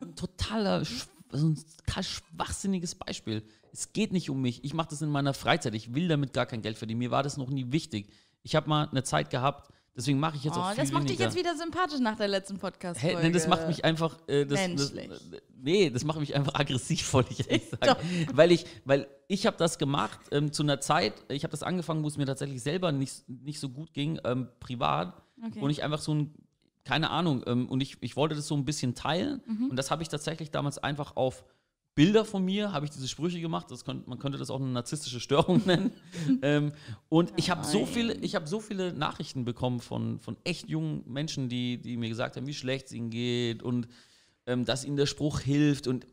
ein 0.00 0.14
totaler, 0.14 0.82
sch- 0.82 1.08
so 1.30 1.48
ein 1.48 1.58
total 1.86 2.02
schwachsinniges 2.02 2.94
Beispiel. 2.94 3.42
Es 3.72 3.92
geht 3.92 4.12
nicht 4.12 4.30
um 4.30 4.40
mich. 4.40 4.64
Ich 4.64 4.74
mache 4.74 4.88
das 4.90 5.02
in 5.02 5.10
meiner 5.10 5.34
Freizeit. 5.34 5.74
Ich 5.74 5.94
will 5.94 6.08
damit 6.08 6.32
gar 6.32 6.46
kein 6.46 6.62
Geld 6.62 6.78
verdienen. 6.78 6.98
Mir 6.98 7.10
war 7.10 7.22
das 7.22 7.36
noch 7.36 7.50
nie 7.50 7.72
wichtig. 7.72 8.10
Ich 8.42 8.54
habe 8.54 8.68
mal 8.68 8.88
eine 8.88 9.02
Zeit 9.02 9.30
gehabt, 9.30 9.70
deswegen 9.96 10.20
mache 10.20 10.36
ich 10.36 10.44
jetzt 10.44 10.56
auch 10.56 10.70
oh, 10.70 10.74
viel 10.74 10.84
das 10.84 10.92
macht 10.92 11.04
dich 11.04 11.18
weniger. 11.18 11.24
jetzt 11.24 11.36
wieder 11.36 11.56
sympathisch 11.56 11.98
nach 12.00 12.16
der 12.16 12.28
letzten 12.28 12.58
podcast 12.58 13.02
Hä, 13.02 13.16
nee, 13.20 13.30
das 13.30 13.48
macht 13.48 13.66
mich 13.66 13.84
einfach. 13.84 14.16
Äh, 14.28 14.46
das, 14.46 14.60
das, 14.60 14.92
Menschlich. 14.92 15.10
nee, 15.56 15.90
das 15.90 16.04
macht 16.04 16.20
mich 16.20 16.34
einfach 16.34 16.54
aggressiv, 16.54 17.12
wollte 17.12 17.32
ich 17.32 17.50
ehrlich 17.50 17.68
sagen. 17.68 17.98
Weil 18.32 18.52
ich, 18.52 18.66
weil 18.84 19.08
ich 19.26 19.46
habe 19.46 19.56
das 19.56 19.78
gemacht 19.78 20.20
ähm, 20.30 20.52
zu 20.52 20.62
einer 20.62 20.80
Zeit, 20.80 21.14
ich 21.28 21.42
habe 21.42 21.50
das 21.50 21.62
angefangen, 21.62 22.04
wo 22.04 22.08
es 22.08 22.16
mir 22.16 22.26
tatsächlich 22.26 22.62
selber 22.62 22.92
nicht, 22.92 23.28
nicht 23.28 23.58
so 23.58 23.68
gut 23.68 23.92
ging, 23.92 24.20
ähm, 24.24 24.48
privat. 24.60 25.20
Okay. 25.44 25.60
Und 25.60 25.70
ich 25.70 25.82
einfach 25.82 26.00
so 26.00 26.14
ein, 26.14 26.34
keine 26.86 27.10
Ahnung, 27.10 27.42
ähm, 27.46 27.68
und 27.68 27.82
ich, 27.82 27.96
ich 28.00 28.16
wollte 28.16 28.36
das 28.36 28.46
so 28.46 28.56
ein 28.56 28.64
bisschen 28.64 28.94
teilen. 28.94 29.42
Mhm. 29.44 29.70
Und 29.70 29.76
das 29.76 29.90
habe 29.90 30.02
ich 30.02 30.08
tatsächlich 30.08 30.52
damals 30.52 30.78
einfach 30.78 31.16
auf 31.16 31.44
Bilder 31.96 32.24
von 32.24 32.44
mir, 32.44 32.72
habe 32.72 32.84
ich 32.84 32.92
diese 32.92 33.08
Sprüche 33.08 33.40
gemacht. 33.40 33.70
Das 33.70 33.84
könnt, 33.84 34.06
man 34.06 34.20
könnte 34.20 34.38
das 34.38 34.50
auch 34.50 34.60
eine 34.60 34.70
narzisstische 34.70 35.18
Störung 35.18 35.62
nennen. 35.66 35.92
ähm, 36.42 36.72
und 37.08 37.32
ich 37.36 37.50
habe 37.50 37.64
so 37.64 37.86
viele, 37.86 38.14
ich 38.14 38.36
habe 38.36 38.46
so 38.46 38.60
viele 38.60 38.92
Nachrichten 38.92 39.44
bekommen 39.44 39.80
von, 39.80 40.20
von 40.20 40.36
echt 40.44 40.68
jungen 40.68 41.02
Menschen, 41.06 41.48
die, 41.48 41.78
die 41.78 41.96
mir 41.96 42.08
gesagt 42.08 42.36
haben, 42.36 42.46
wie 42.46 42.54
schlecht 42.54 42.86
es 42.86 42.92
ihnen 42.92 43.10
geht 43.10 43.64
und 43.64 43.88
ähm, 44.46 44.64
dass 44.64 44.84
ihnen 44.84 44.96
der 44.96 45.06
Spruch 45.06 45.40
hilft 45.40 45.88
und 45.88 46.06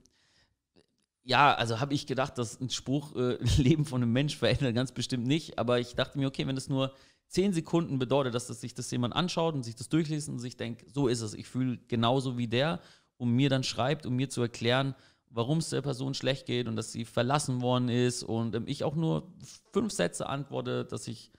ja, 1.26 1.54
also 1.54 1.80
habe 1.80 1.94
ich 1.94 2.08
gedacht, 2.08 2.38
dass 2.38 2.60
ein 2.60 2.70
Spruch 2.70 3.16
äh, 3.16 3.38
Leben 3.62 3.86
von 3.86 4.02
einem 4.02 4.12
Mensch 4.12 4.36
verändert, 4.36 4.74
ganz 4.74 4.92
bestimmt 4.92 5.28
nicht. 5.28 5.60
Aber 5.60 5.80
ich 5.80 5.96
dachte 5.96 6.18
mir, 6.18 6.28
okay, 6.28 6.48
wenn 6.48 6.56
das 6.56 6.68
nur 6.68 6.94
zehn 7.34 7.52
Sekunden 7.52 7.98
bedeutet, 7.98 8.36
dass 8.36 8.48
das 8.48 8.62
sich 8.62 8.76
das 8.76 8.92
jemand 8.92 9.16
anschaut 9.16 9.56
und 9.56 9.64
sich 9.64 9.76
das 9.76 9.90
durchliest 9.90 10.30
und 10.30 10.40
sich 10.40 10.56
denkt, 10.56 10.86
so 10.94 11.08
ist 11.08 11.22
es, 11.22 11.34
ich 11.34 11.48
fühle 11.48 11.80
genauso 11.88 12.38
wie 12.38 12.48
der 12.48 12.80
und 13.18 13.32
mir 13.32 13.50
dann 13.50 13.64
schreibt, 13.64 14.06
um 14.06 14.16
mir 14.16 14.30
zu 14.30 14.42
erklären, 14.42 14.94
warum 15.30 15.58
es 15.58 15.70
der 15.70 15.82
Person 15.82 16.14
schlecht 16.14 16.46
geht 16.46 16.68
und 16.68 16.76
dass 16.76 16.92
sie 16.92 17.06
verlassen 17.06 17.62
worden 17.62 17.90
ist. 17.90 18.22
Und 18.22 18.54
ähm, 18.54 18.66
ich 18.68 18.84
auch 18.84 18.96
nur 18.96 19.34
fünf 19.72 19.92
Sätze 19.92 20.30
antworte, 20.30 20.86
dass 20.86 21.08
ich 21.08 21.32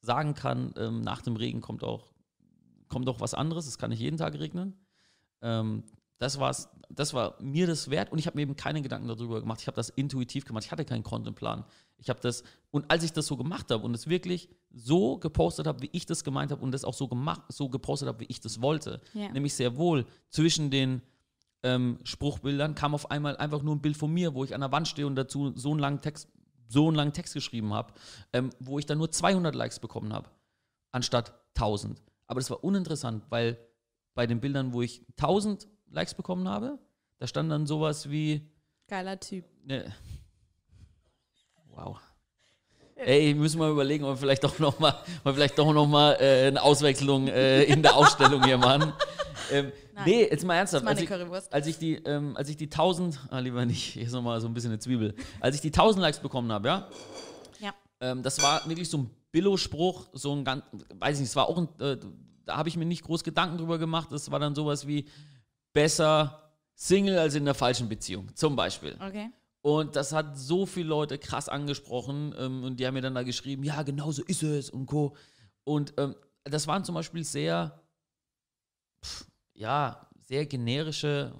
sagen 0.00 0.34
kann, 0.34 0.74
ähm, 0.76 1.02
nach 1.02 1.22
dem 1.22 1.36
Regen 1.36 1.60
kommt 1.60 1.84
auch, 1.84 2.12
kommt 2.88 3.08
auch 3.08 3.20
was 3.20 3.34
anderes, 3.34 3.68
es 3.68 3.78
kann 3.78 3.90
nicht 3.90 4.00
jeden 4.00 4.16
Tag 4.16 4.36
regnen. 4.38 4.76
Ähm, 5.40 5.84
das, 6.18 6.38
war's, 6.40 6.68
das 6.90 7.14
war 7.14 7.36
mir 7.40 7.66
das 7.66 7.90
wert 7.90 8.10
und 8.12 8.18
ich 8.18 8.26
habe 8.26 8.36
mir 8.36 8.42
eben 8.42 8.56
keine 8.56 8.82
Gedanken 8.82 9.08
darüber 9.08 9.40
gemacht. 9.40 9.60
Ich 9.60 9.66
habe 9.66 9.76
das 9.76 9.88
intuitiv 9.88 10.44
gemacht. 10.44 10.64
Ich 10.64 10.72
hatte 10.72 10.84
keinen 10.84 11.02
Contentplan. 11.04 11.64
Ich 11.96 12.10
habe 12.10 12.20
das, 12.20 12.42
und 12.70 12.90
als 12.90 13.04
ich 13.04 13.12
das 13.12 13.26
so 13.26 13.36
gemacht 13.36 13.70
habe 13.70 13.84
und 13.84 13.94
es 13.94 14.08
wirklich 14.08 14.48
so 14.70 15.18
gepostet 15.18 15.66
habe, 15.66 15.82
wie 15.82 15.90
ich 15.92 16.06
das 16.06 16.24
gemeint 16.24 16.50
habe 16.50 16.62
und 16.62 16.72
das 16.72 16.84
auch 16.84 16.94
so 16.94 17.08
gemacht, 17.08 17.42
so 17.48 17.68
gepostet 17.68 18.08
habe, 18.08 18.20
wie 18.20 18.26
ich 18.28 18.40
das 18.40 18.60
wollte, 18.60 19.00
Ja. 19.14 19.30
nämlich 19.30 19.54
sehr 19.54 19.76
wohl 19.76 20.06
zwischen 20.28 20.70
den 20.70 21.02
ähm, 21.64 21.98
Spruchbildern 22.04 22.74
kam 22.76 22.94
auf 22.94 23.10
einmal 23.10 23.36
einfach 23.36 23.62
nur 23.62 23.74
ein 23.74 23.80
Bild 23.82 23.96
von 23.96 24.12
mir, 24.12 24.34
wo 24.34 24.44
ich 24.44 24.54
an 24.54 24.60
der 24.60 24.70
Wand 24.70 24.86
stehe 24.86 25.06
und 25.06 25.16
dazu 25.16 25.52
so 25.56 25.70
einen 25.72 25.80
langen 25.80 26.00
Text, 26.00 26.28
so 26.68 26.86
einen 26.86 26.94
langen 26.96 27.12
Text 27.12 27.34
geschrieben 27.34 27.74
habe, 27.74 27.92
ähm, 28.32 28.50
wo 28.60 28.78
ich 28.78 28.86
dann 28.86 28.98
nur 28.98 29.10
200 29.10 29.54
Likes 29.56 29.80
bekommen 29.80 30.12
habe, 30.12 30.28
anstatt 30.92 31.34
1000. 31.56 32.00
Aber 32.26 32.38
das 32.40 32.50
war 32.50 32.62
uninteressant, 32.62 33.24
weil 33.30 33.58
bei 34.14 34.26
den 34.26 34.40
Bildern, 34.40 34.72
wo 34.72 34.82
ich 34.82 35.04
1000 35.16 35.66
Likes 35.90 36.14
bekommen 36.14 36.48
habe, 36.48 36.78
da 37.18 37.26
stand 37.26 37.50
dann 37.50 37.66
sowas 37.66 38.10
wie, 38.10 38.48
Geiler 38.88 39.18
Typ. 39.20 39.44
ne, 39.64 39.92
wow. 41.74 41.98
Ey, 42.96 43.32
müssen 43.34 43.60
wir 43.60 43.68
überlegen, 43.70 44.02
ob 44.04 44.10
wir 44.10 44.16
vielleicht 44.16 44.42
doch 44.42 44.58
noch 44.58 44.80
mal, 44.80 44.90
ob 45.20 45.24
wir 45.26 45.34
vielleicht 45.34 45.56
doch 45.58 45.72
noch 45.72 45.86
mal 45.86 46.14
äh, 46.20 46.48
eine 46.48 46.60
Auswechslung 46.60 47.28
äh, 47.28 47.62
in 47.64 47.82
der 47.82 47.94
Ausstellung 47.96 48.42
hier 48.44 48.58
machen. 48.58 48.92
Ähm, 49.52 49.72
Nein. 49.94 50.04
nee, 50.04 50.22
jetzt 50.28 50.44
mal 50.44 50.56
ernsthaft. 50.56 50.84
Als 50.86 51.00
ich, 51.00 51.10
als 51.10 51.66
ich 51.68 51.78
die, 51.78 51.94
ähm, 52.04 52.36
als 52.36 52.48
ich 52.48 52.56
die 52.56 52.64
1000, 52.66 53.18
ah, 53.30 53.38
lieber 53.38 53.64
nicht, 53.66 53.84
hier 53.94 54.02
ist 54.02 54.12
nochmal 54.12 54.40
so 54.40 54.48
ein 54.48 54.52
bisschen 54.54 54.72
eine 54.72 54.80
Zwiebel. 54.80 55.14
Als 55.40 55.54
ich 55.54 55.60
die 55.60 55.68
1000 55.68 56.02
Likes 56.02 56.18
bekommen 56.18 56.50
habe, 56.50 56.66
ja, 56.68 56.88
Ja. 57.60 57.72
ähm, 58.00 58.22
das 58.24 58.42
war 58.42 58.68
wirklich 58.68 58.90
so 58.90 58.98
ein 58.98 59.10
Billo-Spruch, 59.30 60.08
so 60.12 60.34
ein 60.34 60.44
ganz, 60.44 60.64
weiß 60.98 61.16
ich 61.16 61.20
nicht, 61.20 61.30
es 61.30 61.36
war 61.36 61.48
auch 61.48 61.56
ein, 61.56 61.68
äh, 61.80 61.98
da 62.46 62.56
habe 62.56 62.68
ich 62.68 62.76
mir 62.76 62.84
nicht 62.84 63.04
groß 63.04 63.22
Gedanken 63.22 63.58
drüber 63.58 63.78
gemacht. 63.78 64.10
Das 64.10 64.30
war 64.30 64.40
dann 64.40 64.54
sowas 64.56 64.86
wie 64.88 65.06
besser 65.78 66.42
Single 66.74 67.18
als 67.18 67.36
in 67.36 67.44
der 67.44 67.54
falschen 67.54 67.88
Beziehung, 67.88 68.34
zum 68.34 68.56
Beispiel. 68.56 68.96
Okay. 69.00 69.30
Und 69.62 69.94
das 69.94 70.12
hat 70.12 70.36
so 70.36 70.66
viele 70.66 70.88
Leute 70.88 71.18
krass 71.18 71.48
angesprochen 71.48 72.34
ähm, 72.36 72.64
und 72.64 72.80
die 72.80 72.86
haben 72.86 72.94
mir 72.94 73.00
dann 73.00 73.14
da 73.14 73.22
geschrieben, 73.22 73.62
ja, 73.62 73.84
genau 73.84 74.10
so 74.10 74.24
ist 74.24 74.42
es 74.42 74.70
und 74.70 74.86
Co. 74.86 75.14
Und 75.62 75.94
ähm, 75.96 76.16
das 76.42 76.66
waren 76.66 76.84
zum 76.84 76.96
Beispiel 76.96 77.22
sehr, 77.22 77.80
pff, 79.04 79.26
ja, 79.54 80.08
sehr 80.20 80.46
generische 80.46 81.32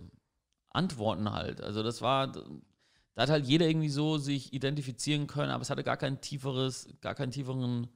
Antworten 0.71 1.33
halt. 1.33 1.61
Also 1.61 1.83
das 1.83 2.01
war, 2.01 2.29
da 2.29 3.23
hat 3.23 3.31
halt 3.31 3.45
jeder 3.45 3.67
irgendwie 3.67 3.89
so 3.89 4.19
sich 4.19 4.53
identifizieren 4.53 5.27
können, 5.27 5.51
aber 5.51 5.63
es 5.63 5.71
hatte 5.71 5.83
gar 5.83 5.97
kein 5.97 6.21
tieferes, 6.21 6.89
gar 7.01 7.17
keinen 7.17 7.33
tieferen 7.33 7.89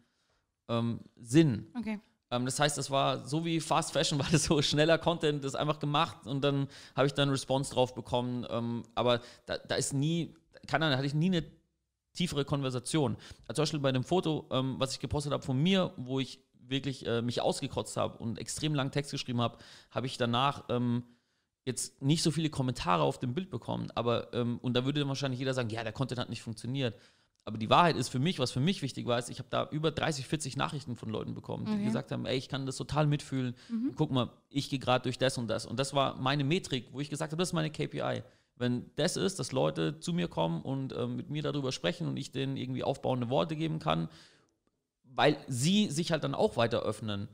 ähm, 0.68 1.02
Sinn. 1.14 1.68
Okay. 1.78 2.00
Ähm, 2.33 2.47
das 2.47 2.59
heißt, 2.59 2.77
das 2.77 2.90
war 2.90 3.25
so 3.27 3.45
wie 3.45 3.61
Fast 3.61 3.92
Fashion, 3.92 4.18
war 4.18 4.27
das 4.33 4.45
so 4.45 4.61
schneller 4.62 4.99
Content, 4.99 5.45
das 5.45 5.55
einfach 5.55 5.79
gemacht 5.79 6.27
und 6.27 6.42
dann 6.42 6.66
habe 6.97 7.07
ich 7.07 7.14
dann 7.14 7.29
Response 7.29 7.73
drauf 7.73 7.95
bekommen. 7.95 8.47
Ähm, 8.51 8.83
aber 8.95 9.21
da, 9.47 9.59
da 9.59 9.77
ist 9.77 9.92
nie, 9.92 10.35
keine 10.66 10.87
Ahnung, 10.87 10.95
da 10.95 10.99
hatte 10.99 11.07
ich 11.07 11.14
nie 11.14 11.27
eine 11.27 11.45
tiefere 12.14 12.45
Konversation. 12.45 13.16
Also 13.47 13.57
zum 13.57 13.62
Beispiel 13.62 13.81
bei 13.81 13.92
dem 13.92 14.05
Foto, 14.05 14.49
ähm, 14.51 14.77
was 14.79 14.92
ich 14.92 15.01
gepostet 15.01 15.33
habe 15.33 15.42
von 15.42 15.62
mir, 15.62 15.92
wo 15.97 16.18
ich 16.18 16.40
wirklich 16.55 17.07
äh, 17.07 17.23
mich 17.23 17.40
ausgekotzt 17.40 17.97
habe 17.97 18.18
und 18.18 18.38
extrem 18.38 18.75
langen 18.75 18.90
Text 18.90 19.11
geschrieben 19.11 19.40
habe, 19.40 19.59
habe 19.90 20.07
ich 20.07 20.16
danach 20.16 20.64
ähm, 20.71 21.05
jetzt 21.64 22.03
nicht 22.03 22.23
so 22.23 22.31
viele 22.31 22.51
Kommentare 22.51 23.03
auf 23.03 23.18
dem 23.18 23.35
Bild 23.35 23.51
bekommen. 23.51 23.90
Aber, 23.95 24.33
ähm, 24.33 24.59
und 24.62 24.75
da 24.75 24.85
würde 24.85 25.01
dann 25.01 25.09
wahrscheinlich 25.09 25.38
jeder 25.38 25.55
sagen, 25.55 25.71
ja, 25.71 25.85
der 25.85 25.92
Content 25.92 26.21
hat 26.21 26.31
nicht 26.31 26.42
funktioniert. 26.42 26.97
Aber 27.44 27.59
die 27.59 27.68
Wahrheit 27.70 27.96
ist 27.96 28.09
für 28.09 28.20
mich, 28.20 28.38
was 28.38 28.52
für 28.52 28.61
mich 28.61 28.83
wichtig 28.83 29.07
war, 29.07 29.18
ist, 29.18 29.28
ich 29.28 29.38
habe 29.40 29.48
da 29.50 29.68
über 29.70 29.90
30, 29.90 30.26
40 30.28 30.57
Nachrichten 30.57 30.94
von 30.94 31.09
Leuten 31.09 31.35
bekommen, 31.35 31.66
die 31.66 31.72
Okay. 31.72 31.85
gesagt 31.85 32.12
haben, 32.12 32.24
ey, 32.24 32.37
ich 32.37 32.48
kann 32.48 32.66
das 32.66 32.76
total 32.76 33.07
mitfühlen. 33.09 33.55
Guck 33.96 34.12
mal, 34.12 34.31
ich 34.48 34.70
gehe 34.70 34.78
gerade 34.78 35.02
durch 35.02 35.18
das 35.18 35.38
und 35.38 35.48
das. 35.48 35.66
Und 35.66 35.81
das 35.81 35.92
war 35.92 36.16
meine 36.16 36.44
Metrik, 36.44 36.88
wo 36.92 37.00
ich 37.00 37.11
gesagt 37.11 37.33
habe, 37.33 37.40
das 37.40 37.48
ist 37.48 37.52
meine 37.52 37.70
KPI. 37.70 38.22
Wenn 38.57 38.90
das 38.94 39.16
ist, 39.16 39.40
dass 39.40 39.50
Leute 39.50 39.98
zu 39.98 40.12
mir 40.12 40.28
kommen 40.28 40.62
und 40.62 40.92
ähm, 40.94 41.16
mit 41.16 41.31
mir 41.31 41.42
darüber 41.42 41.72
sprechen 41.72 42.07
und 42.07 42.16
ich 42.16 42.31
denen 42.31 42.57
irgendwie 42.57 42.85
aufbauende 42.85 43.28
Worte 43.28 43.57
geben 43.57 43.81
kann, 43.81 44.09
weil 45.02 45.37
sie 45.48 45.90
sich 45.90 46.12
halt 46.12 46.22
dann 46.22 46.35
auch 46.37 46.57
weiter 46.57 46.81
öffnen. 46.83 47.28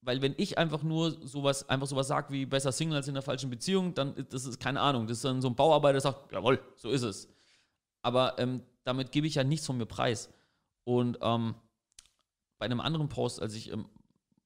Weil 0.00 0.20
wenn 0.20 0.34
ich 0.36 0.58
einfach 0.58 0.82
nur 0.82 1.12
sowas, 1.26 1.68
einfach 1.68 1.86
sowas 1.86 2.08
sage 2.08 2.32
wie 2.32 2.44
besser 2.44 2.72
Single 2.72 2.96
als 2.96 3.06
in 3.06 3.14
der 3.14 3.22
falschen 3.22 3.50
Beziehung, 3.50 3.94
dann 3.94 4.14
das 4.30 4.46
ist 4.46 4.58
keine 4.58 4.80
Ahnung. 4.80 5.06
Das 5.06 5.18
ist 5.18 5.24
dann 5.24 5.40
so 5.40 5.48
ein 5.48 5.54
Bauarbeiter, 5.54 5.92
der 5.92 6.00
sagt, 6.00 6.32
jawohl, 6.32 6.60
so 6.76 6.90
ist 6.90 7.02
es. 7.02 7.28
Aber 8.02 8.36
ähm, 8.38 8.62
damit 8.84 9.12
gebe 9.12 9.26
ich 9.26 9.34
ja 9.34 9.44
nichts 9.44 9.66
von 9.66 9.78
mir 9.78 9.86
preis. 9.86 10.30
Und 10.84 11.18
ähm, 11.22 11.54
bei 12.58 12.66
einem 12.66 12.80
anderen 12.80 13.08
Post, 13.08 13.40
als 13.40 13.54
ich 13.54 13.72
ähm, 13.72 13.86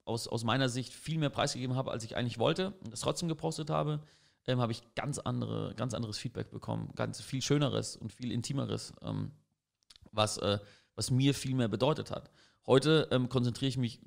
aus, 0.04 0.28
aus 0.28 0.44
meiner 0.44 0.68
Sicht 0.68 0.92
viel 0.92 1.18
mehr 1.18 1.30
preisgegeben 1.30 1.76
habe, 1.76 1.90
als 1.90 2.04
ich 2.04 2.16
eigentlich 2.16 2.38
wollte 2.38 2.72
und 2.84 2.92
das 2.92 3.00
trotzdem 3.00 3.28
gepostet 3.28 3.70
habe, 3.70 4.02
ähm, 4.46 4.60
habe 4.60 4.72
ich 4.72 4.82
ganz, 4.94 5.18
andere, 5.18 5.74
ganz 5.74 5.94
anderes 5.94 6.18
Feedback 6.18 6.50
bekommen. 6.50 6.92
Ganz 6.94 7.20
viel 7.20 7.42
schöneres 7.42 7.96
und 7.96 8.12
viel 8.12 8.32
intimeres, 8.32 8.92
ähm, 9.02 9.32
was, 10.12 10.38
äh, 10.38 10.58
was 10.94 11.10
mir 11.10 11.34
viel 11.34 11.54
mehr 11.54 11.68
bedeutet 11.68 12.10
hat. 12.10 12.30
Heute 12.66 13.08
ähm, 13.12 13.28
konzentriere 13.28 13.68
ich 13.68 13.76
mich 13.76 14.00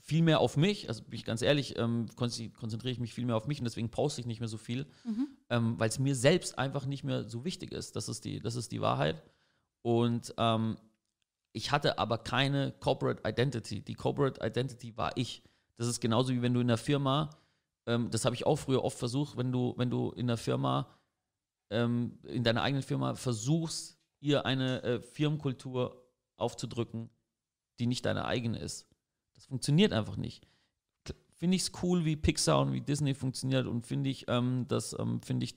viel 0.00 0.22
mehr 0.22 0.40
auf 0.40 0.56
mich, 0.56 0.88
also 0.88 1.02
bin 1.02 1.14
ich 1.14 1.26
ganz 1.26 1.42
ehrlich, 1.42 1.78
ähm, 1.78 2.06
konzentriere 2.16 2.90
ich 2.90 3.00
mich 3.00 3.12
viel 3.12 3.26
mehr 3.26 3.36
auf 3.36 3.46
mich 3.46 3.58
und 3.58 3.64
deswegen 3.64 3.90
poste 3.90 4.22
ich 4.22 4.26
nicht 4.26 4.40
mehr 4.40 4.48
so 4.48 4.56
viel, 4.56 4.86
ähm, 5.50 5.78
weil 5.78 5.90
es 5.90 5.98
mir 5.98 6.14
selbst 6.14 6.58
einfach 6.58 6.86
nicht 6.86 7.04
mehr 7.04 7.28
so 7.28 7.44
wichtig 7.44 7.70
ist. 7.70 7.96
Das 7.96 8.08
ist 8.08 8.24
die, 8.24 8.40
das 8.40 8.56
ist 8.56 8.72
die 8.72 8.80
Wahrheit. 8.80 9.22
Und 9.82 10.34
ähm, 10.38 10.76
ich 11.52 11.72
hatte 11.72 11.98
aber 11.98 12.18
keine 12.18 12.72
Corporate 12.80 13.22
Identity. 13.28 13.82
Die 13.82 13.94
Corporate 13.94 14.44
Identity 14.44 14.96
war 14.96 15.16
ich. 15.16 15.42
Das 15.76 15.86
ist 15.86 16.00
genauso 16.00 16.32
wie 16.32 16.42
wenn 16.42 16.54
du 16.54 16.60
in 16.60 16.68
der 16.68 16.78
Firma, 16.78 17.30
ähm, 17.86 18.10
das 18.10 18.24
habe 18.24 18.34
ich 18.34 18.46
auch 18.46 18.56
früher 18.56 18.84
oft 18.84 18.98
versucht, 18.98 19.36
wenn 19.36 19.52
du, 19.52 19.74
wenn 19.76 19.90
du 19.90 20.10
in 20.12 20.26
der 20.26 20.36
Firma, 20.36 20.88
ähm, 21.70 22.18
in 22.24 22.44
deiner 22.44 22.62
eigenen 22.62 22.82
Firma 22.82 23.14
versuchst, 23.14 23.98
ihr 24.20 24.44
eine 24.44 24.82
äh, 24.82 25.00
Firmenkultur 25.00 26.04
aufzudrücken, 26.36 27.10
die 27.78 27.86
nicht 27.86 28.04
deine 28.04 28.24
eigene 28.24 28.58
ist. 28.58 28.88
Das 29.34 29.46
funktioniert 29.46 29.92
einfach 29.92 30.16
nicht. 30.16 30.46
Finde 31.36 31.54
ich 31.54 31.62
es 31.62 31.72
cool, 31.82 32.04
wie 32.04 32.16
Pixar 32.16 32.60
und 32.60 32.72
wie 32.72 32.80
Disney 32.80 33.14
funktioniert 33.14 33.66
und 33.66 33.86
finde 33.86 34.10
ich, 34.10 34.26
ähm, 34.28 34.66
das 34.66 34.96
ähm, 34.98 35.22
finde 35.22 35.44
ich, 35.44 35.54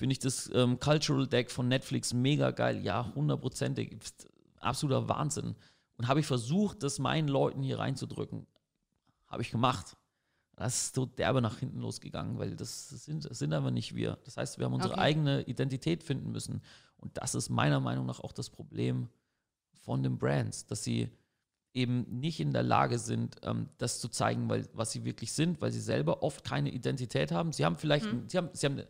finde 0.00 0.14
ich 0.14 0.18
das 0.18 0.50
ähm, 0.54 0.80
Cultural 0.80 1.26
Deck 1.26 1.50
von 1.50 1.68
Netflix 1.68 2.14
mega 2.14 2.52
geil. 2.52 2.82
Ja, 2.82 3.12
hundertprozentig. 3.14 3.98
Absoluter 4.58 5.10
Wahnsinn. 5.10 5.56
Und 5.98 6.08
habe 6.08 6.20
ich 6.20 6.26
versucht, 6.26 6.82
das 6.82 6.98
meinen 6.98 7.28
Leuten 7.28 7.62
hier 7.62 7.78
reinzudrücken. 7.78 8.46
Habe 9.26 9.42
ich 9.42 9.50
gemacht. 9.50 9.98
Das 10.56 10.84
ist 10.84 10.94
so 10.94 11.04
derbe 11.04 11.42
nach 11.42 11.58
hinten 11.58 11.80
losgegangen, 11.80 12.38
weil 12.38 12.56
das 12.56 12.88
sind, 12.88 13.26
das 13.26 13.38
sind 13.38 13.52
aber 13.52 13.70
nicht 13.70 13.94
wir. 13.94 14.16
Das 14.24 14.38
heißt, 14.38 14.56
wir 14.58 14.64
haben 14.64 14.72
unsere 14.72 14.94
Okay. 14.94 15.02
eigene 15.02 15.42
Identität 15.42 16.02
finden 16.02 16.32
müssen. 16.32 16.62
Und 16.96 17.18
das 17.18 17.34
ist 17.34 17.50
meiner 17.50 17.80
Meinung 17.80 18.06
nach 18.06 18.20
auch 18.20 18.32
das 18.32 18.48
Problem 18.48 19.10
von 19.82 20.02
den 20.02 20.16
Brands, 20.16 20.64
dass 20.64 20.82
sie 20.82 21.10
eben 21.74 22.06
nicht 22.08 22.40
in 22.40 22.54
der 22.54 22.62
Lage 22.62 22.98
sind, 22.98 23.36
ähm, 23.42 23.68
das 23.76 24.00
zu 24.00 24.08
zeigen, 24.08 24.48
weil, 24.48 24.66
was 24.72 24.92
sie 24.92 25.04
wirklich 25.04 25.34
sind, 25.34 25.60
weil 25.60 25.72
sie 25.72 25.80
selber 25.80 26.22
oft 26.22 26.42
keine 26.42 26.70
Identität 26.70 27.32
haben. 27.32 27.52
Sie 27.52 27.66
haben 27.66 27.76
vielleicht, 27.76 28.06
sie 28.28 28.38
haben, 28.38 28.48
sie 28.54 28.64
haben 28.66 28.82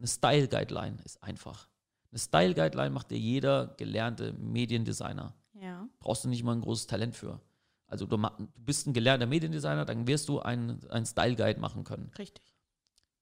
eine, 0.00 0.06
eine 0.06 0.06
Style-Guideline, 0.08 0.98
ist 1.04 1.22
einfach. 1.22 1.68
Eine 2.10 2.18
Style-Guideline 2.18 2.90
macht 2.90 3.10
dir 3.10 3.18
jeder 3.18 3.68
gelernte 3.76 4.32
Mediendesigner. 4.32 5.34
Ja. 5.54 5.88
Brauchst 5.98 6.24
du 6.24 6.28
nicht 6.28 6.42
mal 6.42 6.52
ein 6.52 6.62
großes 6.62 6.86
Talent 6.86 7.14
für. 7.14 7.40
Also 7.86 8.06
du, 8.06 8.16
du 8.16 8.48
bist 8.56 8.86
ein 8.86 8.92
gelernter 8.92 9.26
Mediendesigner, 9.26 9.84
dann 9.84 10.06
wirst 10.06 10.28
du 10.28 10.40
einen, 10.40 10.88
einen 10.90 11.06
Style-Guide 11.06 11.60
machen 11.60 11.84
können. 11.84 12.10
Richtig. 12.18 12.54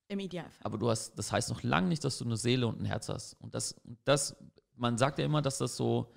Im 0.09 0.21
Idealfall. 0.21 0.61
Aber 0.63 0.79
du 0.79 0.89
hast, 0.89 1.19
das 1.19 1.33
heißt 1.33 1.51
noch 1.51 1.63
lange 1.63 1.89
nicht, 1.89 2.05
dass 2.05 2.19
du 2.19 2.25
eine 2.25 2.37
Seele 2.37 2.67
und 2.67 2.81
ein 2.81 2.85
Herz 2.87 3.09
hast. 3.09 3.35
Und 3.35 3.55
das, 3.55 3.73
und 3.73 3.99
das 4.05 4.37
man 4.79 4.97
sagt 4.97 5.19
ja 5.19 5.25
immer, 5.25 5.43
dass 5.43 5.59
das 5.59 5.77
so, 5.77 6.13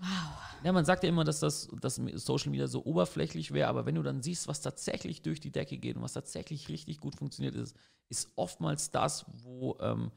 ja, 0.63 0.71
man 0.71 0.85
sagt 0.85 1.03
ja 1.03 1.09
immer, 1.09 1.23
dass 1.23 1.39
das 1.39 1.67
dass 1.79 1.95
Social 1.95 2.51
Media 2.51 2.67
so 2.67 2.85
oberflächlich 2.85 3.51
wäre, 3.51 3.67
aber 3.67 3.85
wenn 3.85 3.95
du 3.95 4.03
dann 4.03 4.21
siehst, 4.21 4.47
was 4.47 4.61
tatsächlich 4.61 5.21
durch 5.21 5.39
die 5.39 5.51
Decke 5.51 5.77
geht 5.77 5.95
und 5.95 6.03
was 6.03 6.13
tatsächlich 6.13 6.69
richtig 6.69 6.99
gut 6.99 7.15
funktioniert 7.15 7.55
ist, 7.55 7.75
ist 8.09 8.31
oftmals 8.35 8.91
das, 8.91 9.25
wo 9.43 9.77
ähm, 9.81 10.11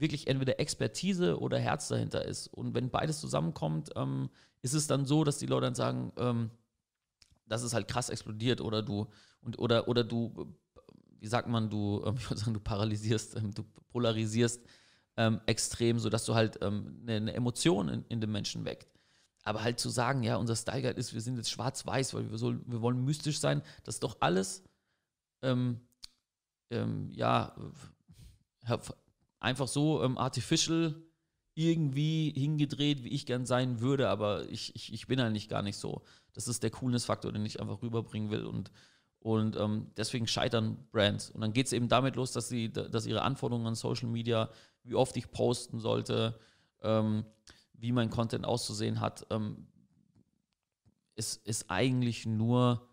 wirklich 0.00 0.26
entweder 0.26 0.58
Expertise 0.58 1.38
oder 1.38 1.58
Herz 1.58 1.88
dahinter 1.88 2.24
ist. 2.24 2.48
Und 2.48 2.74
wenn 2.74 2.90
beides 2.90 3.20
zusammenkommt, 3.20 3.90
ähm, 3.96 4.30
ist 4.62 4.74
es 4.74 4.86
dann 4.86 5.04
so, 5.04 5.24
dass 5.24 5.38
die 5.38 5.46
Leute 5.46 5.66
dann 5.66 5.74
sagen, 5.74 6.12
ähm, 6.16 6.50
das 7.46 7.62
ist 7.62 7.74
halt 7.74 7.88
krass 7.88 8.10
explodiert 8.10 8.60
oder 8.60 8.82
du 8.82 9.06
und 9.42 9.58
oder 9.58 9.88
oder 9.88 10.04
du 10.04 10.54
wie 11.20 11.26
sagt 11.26 11.48
man, 11.48 11.70
du, 11.70 12.02
ich 12.16 12.30
würde 12.30 12.40
sagen, 12.40 12.54
du 12.54 12.60
paralysierst, 12.60 13.36
ähm, 13.36 13.52
du 13.54 13.62
polarisierst 13.92 14.62
ähm, 15.16 15.40
extrem, 15.46 15.98
sodass 15.98 16.24
du 16.24 16.34
halt 16.34 16.58
ähm, 16.62 17.00
eine, 17.02 17.16
eine, 17.16 17.34
Emotion 17.34 17.88
in, 17.88 18.04
in 18.08 18.20
dem 18.20 18.32
Menschen 18.32 18.64
weckt. 18.64 18.88
Aber 19.42 19.62
halt 19.62 19.80
zu 19.80 19.88
sagen, 19.88 20.22
ja, 20.22 20.36
unser 20.36 20.56
Style 20.56 20.82
Guide 20.82 20.98
ist, 20.98 21.14
wir 21.14 21.20
sind 21.20 21.36
jetzt 21.36 21.50
schwarz-weiß, 21.50 22.14
weil 22.14 22.30
wir, 22.30 22.38
so, 22.38 22.54
wir 22.66 22.80
wollen 22.80 23.04
mystisch 23.04 23.38
sein, 23.38 23.62
das 23.84 23.96
ist 23.96 24.02
doch 24.02 24.18
alles, 24.20 24.62
ähm, 25.42 25.80
ähm, 26.70 27.10
ja, 27.12 27.54
einfach 29.40 29.68
so 29.68 30.02
ähm, 30.02 30.18
artificial 30.18 30.94
irgendwie 31.54 32.32
hingedreht, 32.36 33.02
wie 33.02 33.08
ich 33.08 33.26
gern 33.26 33.44
sein 33.44 33.80
würde, 33.80 34.08
aber 34.08 34.48
ich, 34.48 34.74
ich, 34.76 34.92
ich 34.92 35.06
bin 35.06 35.20
eigentlich 35.20 35.48
gar 35.48 35.62
nicht 35.62 35.76
so. 35.76 36.02
Das 36.32 36.46
ist 36.46 36.62
der 36.62 36.70
Coolness-Faktor, 36.70 37.32
den 37.32 37.44
ich 37.44 37.60
einfach 37.60 37.82
rüberbringen 37.82 38.30
will 38.30 38.44
und, 38.44 38.70
und 39.18 39.56
ähm, 39.56 39.90
deswegen 39.96 40.26
scheitern 40.26 40.86
Brands. 40.92 41.30
Und 41.30 41.40
dann 41.40 41.52
geht 41.52 41.66
es 41.66 41.72
eben 41.72 41.88
damit 41.88 42.16
los, 42.16 42.32
dass, 42.32 42.48
sie, 42.48 42.72
dass 42.72 43.06
ihre 43.06 43.22
Anforderungen 43.22 43.66
an 43.66 43.74
Social 43.74 44.08
Media, 44.08 44.48
wie 44.84 44.94
oft 44.94 45.16
ich 45.16 45.30
posten 45.32 45.80
sollte, 45.80 46.38
ähm, 46.82 47.24
wie 47.74 47.92
mein 47.92 48.10
Content 48.10 48.44
auszusehen 48.44 49.00
hat, 49.00 49.26
ähm, 49.30 49.66
ist, 51.16 51.46
ist 51.46 51.70
eigentlich 51.70 52.26
nur 52.26 52.88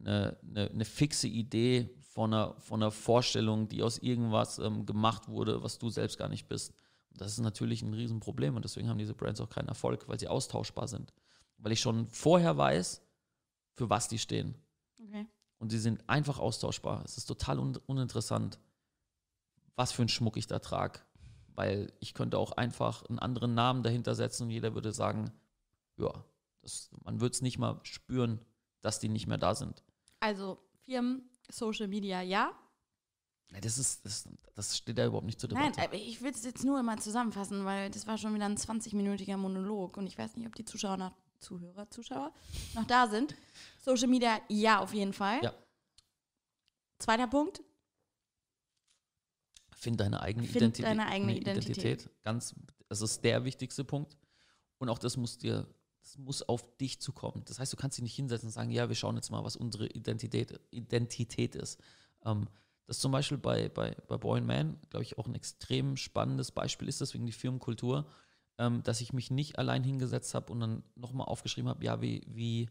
eine, 0.00 0.38
eine, 0.42 0.70
eine, 0.70 0.84
fixe 0.84 1.28
Idee 1.28 1.90
von 2.12 2.34
einer, 2.34 2.54
von 2.60 2.82
einer 2.82 2.90
Vorstellung, 2.90 3.68
die 3.68 3.82
aus 3.82 3.98
irgendwas 3.98 4.58
ähm, 4.58 4.84
gemacht 4.84 5.28
wurde, 5.28 5.62
was 5.62 5.78
du 5.78 5.90
selbst 5.90 6.18
gar 6.18 6.28
nicht 6.28 6.48
bist. 6.48 6.74
Das 7.12 7.32
ist 7.32 7.38
natürlich 7.38 7.82
ein 7.82 7.94
Riesenproblem 7.94 8.56
und 8.56 8.64
deswegen 8.64 8.88
haben 8.88 8.98
diese 8.98 9.14
Brands 9.14 9.40
auch 9.40 9.48
keinen 9.48 9.68
Erfolg, 9.68 10.08
weil 10.08 10.18
sie 10.18 10.26
austauschbar 10.26 10.88
sind. 10.88 11.12
Weil 11.58 11.72
ich 11.72 11.80
schon 11.80 12.08
vorher 12.08 12.56
weiß, 12.56 13.02
für 13.74 13.90
was 13.90 14.08
die 14.08 14.18
stehen. 14.18 14.56
Okay. 15.00 15.26
Und 15.58 15.70
sie 15.70 15.78
sind 15.78 16.08
einfach 16.08 16.38
austauschbar. 16.38 17.02
Es 17.04 17.16
ist 17.16 17.26
total 17.26 17.58
un 17.60 17.76
uninteressant, 17.86 18.58
was 19.76 19.92
für 19.92 20.02
einen 20.02 20.08
Schmuck 20.08 20.36
ich 20.36 20.48
da 20.48 20.58
trage. 20.58 21.00
Weil 21.54 21.92
ich 22.00 22.14
könnte 22.14 22.38
auch 22.38 22.52
einfach 22.52 23.04
einen 23.04 23.18
anderen 23.18 23.54
Namen 23.54 23.82
dahinter 23.82 24.16
setzen 24.16 24.44
und 24.44 24.50
jeder 24.50 24.74
würde 24.74 24.92
sagen, 24.92 25.30
ja, 25.96 26.24
das, 26.62 26.90
man 27.04 27.20
würde 27.20 27.34
es 27.34 27.42
nicht 27.42 27.58
mal 27.58 27.78
spüren, 27.84 28.40
dass 28.80 28.98
die 28.98 29.08
nicht 29.08 29.26
mehr 29.28 29.38
da 29.38 29.54
sind. 29.54 29.84
Also 30.18 30.58
Firmen, 30.84 31.30
Social 31.50 31.88
Media, 31.88 32.22
ja, 32.22 32.52
das, 33.60 33.78
ist, 33.78 34.04
das, 34.04 34.28
das 34.54 34.76
steht 34.76 34.98
da 34.98 35.06
überhaupt 35.06 35.26
nicht 35.26 35.40
zur 35.40 35.48
Debatte. 35.48 35.80
Nein, 35.80 35.90
ich 35.92 36.22
will 36.22 36.30
es 36.30 36.44
jetzt 36.44 36.64
nur 36.64 36.82
mal 36.82 36.98
zusammenfassen, 36.98 37.64
weil 37.64 37.90
das 37.90 38.06
war 38.06 38.16
schon 38.16 38.34
wieder 38.34 38.46
ein 38.46 38.56
20-minütiger 38.56 39.36
Monolog 39.36 39.96
und 39.96 40.06
ich 40.06 40.16
weiß 40.16 40.36
nicht, 40.36 40.46
ob 40.46 40.54
die 40.54 40.64
Zuschauer 40.64 40.96
noch, 40.96 41.16
Zuhörer, 41.40 41.90
Zuschauer 41.90 42.32
noch 42.74 42.84
da 42.84 43.08
sind. 43.08 43.34
Social 43.82 44.08
Media, 44.08 44.40
ja, 44.48 44.78
auf 44.78 44.94
jeden 44.94 45.12
Fall. 45.12 45.40
Ja. 45.42 45.54
Zweiter 46.98 47.26
Punkt. 47.26 47.62
Find 49.74 49.98
deine 49.98 50.20
eigene 50.20 50.46
Find 50.46 50.56
Identität. 50.56 50.84
deine 50.84 51.06
eigene 51.06 51.36
Identität. 51.36 51.78
Identität. 51.78 52.22
Ganz, 52.22 52.54
das 52.88 53.00
ist 53.00 53.24
der 53.24 53.44
wichtigste 53.44 53.84
Punkt. 53.84 54.16
Und 54.78 54.90
auch 54.90 54.98
das 54.98 55.16
muss 55.16 55.38
dir, 55.38 55.66
das 56.02 56.18
muss 56.18 56.42
auf 56.42 56.76
dich 56.78 57.00
zukommen. 57.00 57.42
Das 57.46 57.58
heißt, 57.58 57.72
du 57.72 57.76
kannst 57.76 57.98
dich 57.98 58.02
nicht 58.02 58.14
hinsetzen 58.14 58.48
und 58.48 58.52
sagen, 58.52 58.70
ja, 58.70 58.88
wir 58.88 58.96
schauen 58.96 59.16
jetzt 59.16 59.30
mal, 59.30 59.44
was 59.44 59.56
unsere 59.56 59.86
Identität, 59.86 60.58
Identität 60.70 61.54
ist. 61.54 61.78
Ähm, 62.24 62.48
das 62.86 62.98
zum 62.98 63.12
Beispiel 63.12 63.38
bei, 63.38 63.68
bei, 63.68 63.94
bei 64.08 64.16
Boy 64.16 64.40
Man, 64.40 64.76
glaube 64.90 65.04
ich, 65.04 65.16
auch 65.16 65.26
ein 65.26 65.34
extrem 65.34 65.96
spannendes 65.96 66.50
Beispiel 66.50 66.88
ist, 66.88 67.00
deswegen 67.00 67.26
die 67.26 67.32
Firmenkultur, 67.32 68.06
ähm, 68.58 68.82
dass 68.82 69.00
ich 69.00 69.12
mich 69.12 69.30
nicht 69.30 69.58
allein 69.58 69.84
hingesetzt 69.84 70.34
habe 70.34 70.52
und 70.52 70.60
dann 70.60 70.82
nochmal 70.96 71.28
aufgeschrieben 71.28 71.68
habe, 71.68 71.84
ja, 71.84 72.00
wie, 72.02 72.26
wie 72.26 72.68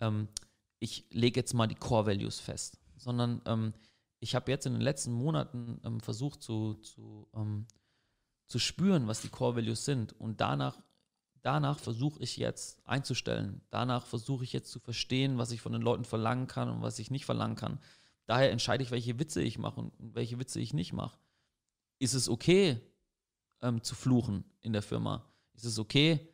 ähm, 0.00 0.28
ich 0.80 1.06
lege 1.10 1.40
jetzt 1.40 1.54
mal 1.54 1.66
die 1.66 1.76
Core 1.76 2.06
Values 2.06 2.40
fest, 2.40 2.78
sondern 2.96 3.40
ähm, 3.46 3.72
ich 4.20 4.34
habe 4.34 4.50
jetzt 4.50 4.66
in 4.66 4.74
den 4.74 4.82
letzten 4.82 5.12
Monaten 5.12 5.80
ähm, 5.82 6.00
versucht 6.00 6.42
zu, 6.42 6.74
zu, 6.74 7.28
ähm, 7.34 7.66
zu 8.46 8.58
spüren, 8.58 9.06
was 9.06 9.22
die 9.22 9.28
Core 9.28 9.56
Values 9.56 9.84
sind 9.84 10.12
und 10.20 10.40
danach 10.40 10.82
danach 11.44 11.78
versuche 11.78 12.20
ich 12.22 12.38
jetzt 12.38 12.80
einzustellen. 12.88 13.60
Danach 13.70 14.06
versuche 14.06 14.44
ich 14.44 14.52
jetzt 14.52 14.72
zu 14.72 14.80
verstehen, 14.80 15.38
was 15.38 15.50
ich 15.50 15.60
von 15.60 15.72
den 15.72 15.82
Leuten 15.82 16.04
verlangen 16.04 16.46
kann 16.46 16.70
und 16.70 16.82
was 16.82 16.98
ich 16.98 17.10
nicht 17.10 17.26
verlangen 17.26 17.54
kann. 17.54 17.78
Daher 18.26 18.50
entscheide 18.50 18.82
ich, 18.82 18.90
welche 18.90 19.18
Witze 19.18 19.42
ich 19.42 19.58
mache 19.58 19.80
und 19.80 19.92
welche 19.98 20.38
Witze 20.38 20.58
ich 20.58 20.72
nicht 20.72 20.94
mache. 20.94 21.18
Ist 21.98 22.14
es 22.14 22.30
okay, 22.30 22.80
ähm, 23.60 23.82
zu 23.82 23.94
fluchen 23.94 24.44
in 24.62 24.72
der 24.72 24.82
Firma? 24.82 25.22
Ist 25.52 25.66
es 25.66 25.78
okay, 25.78 26.26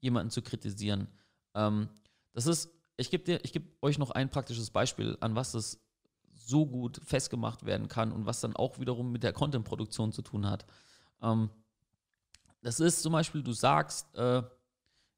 jemanden 0.00 0.30
zu 0.30 0.42
kritisieren? 0.42 1.08
Ähm, 1.54 1.88
das 2.34 2.46
ist, 2.46 2.70
ich 2.98 3.10
gebe 3.10 3.38
geb 3.38 3.78
euch 3.80 3.98
noch 3.98 4.10
ein 4.10 4.30
praktisches 4.30 4.70
Beispiel, 4.70 5.16
an 5.20 5.34
was 5.34 5.52
das 5.52 5.80
so 6.34 6.66
gut 6.66 7.00
festgemacht 7.02 7.64
werden 7.64 7.88
kann 7.88 8.12
und 8.12 8.26
was 8.26 8.40
dann 8.40 8.54
auch 8.54 8.78
wiederum 8.78 9.10
mit 9.10 9.22
der 9.22 9.32
Content-Produktion 9.32 10.12
zu 10.12 10.20
tun 10.20 10.48
hat. 10.48 10.66
Ähm, 11.22 11.48
das 12.62 12.80
ist 12.80 13.02
zum 13.02 13.12
Beispiel, 13.12 13.42
du 13.42 13.52
sagst, 13.52 14.14
äh, 14.14 14.42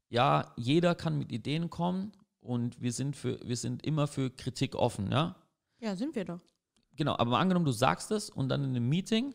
ja, 0.09 0.53
jeder 0.57 0.95
kann 0.95 1.19
mit 1.19 1.33
Ideen 1.33 1.71
kommen 1.71 2.13
und 2.41 2.81
wir 2.81 2.93
sind, 2.93 3.17
für, 3.17 3.39
wir 3.43 3.57
sind 3.57 3.85
immer 3.85 4.07
für 4.07 4.31
Kritik 4.31 4.75
offen, 4.75 5.11
ja. 5.11 5.37
Ja, 5.79 5.97
sind 5.97 6.15
wir 6.15 6.25
doch. 6.25 6.41
Genau, 6.95 7.17
aber 7.17 7.39
angenommen, 7.39 7.65
du 7.65 7.73
sagst 7.73 8.11
es 8.11 8.31
und 8.31 8.49
dann 8.49 8.63
in 8.63 8.71
einem 8.71 8.89
Meeting 8.89 9.35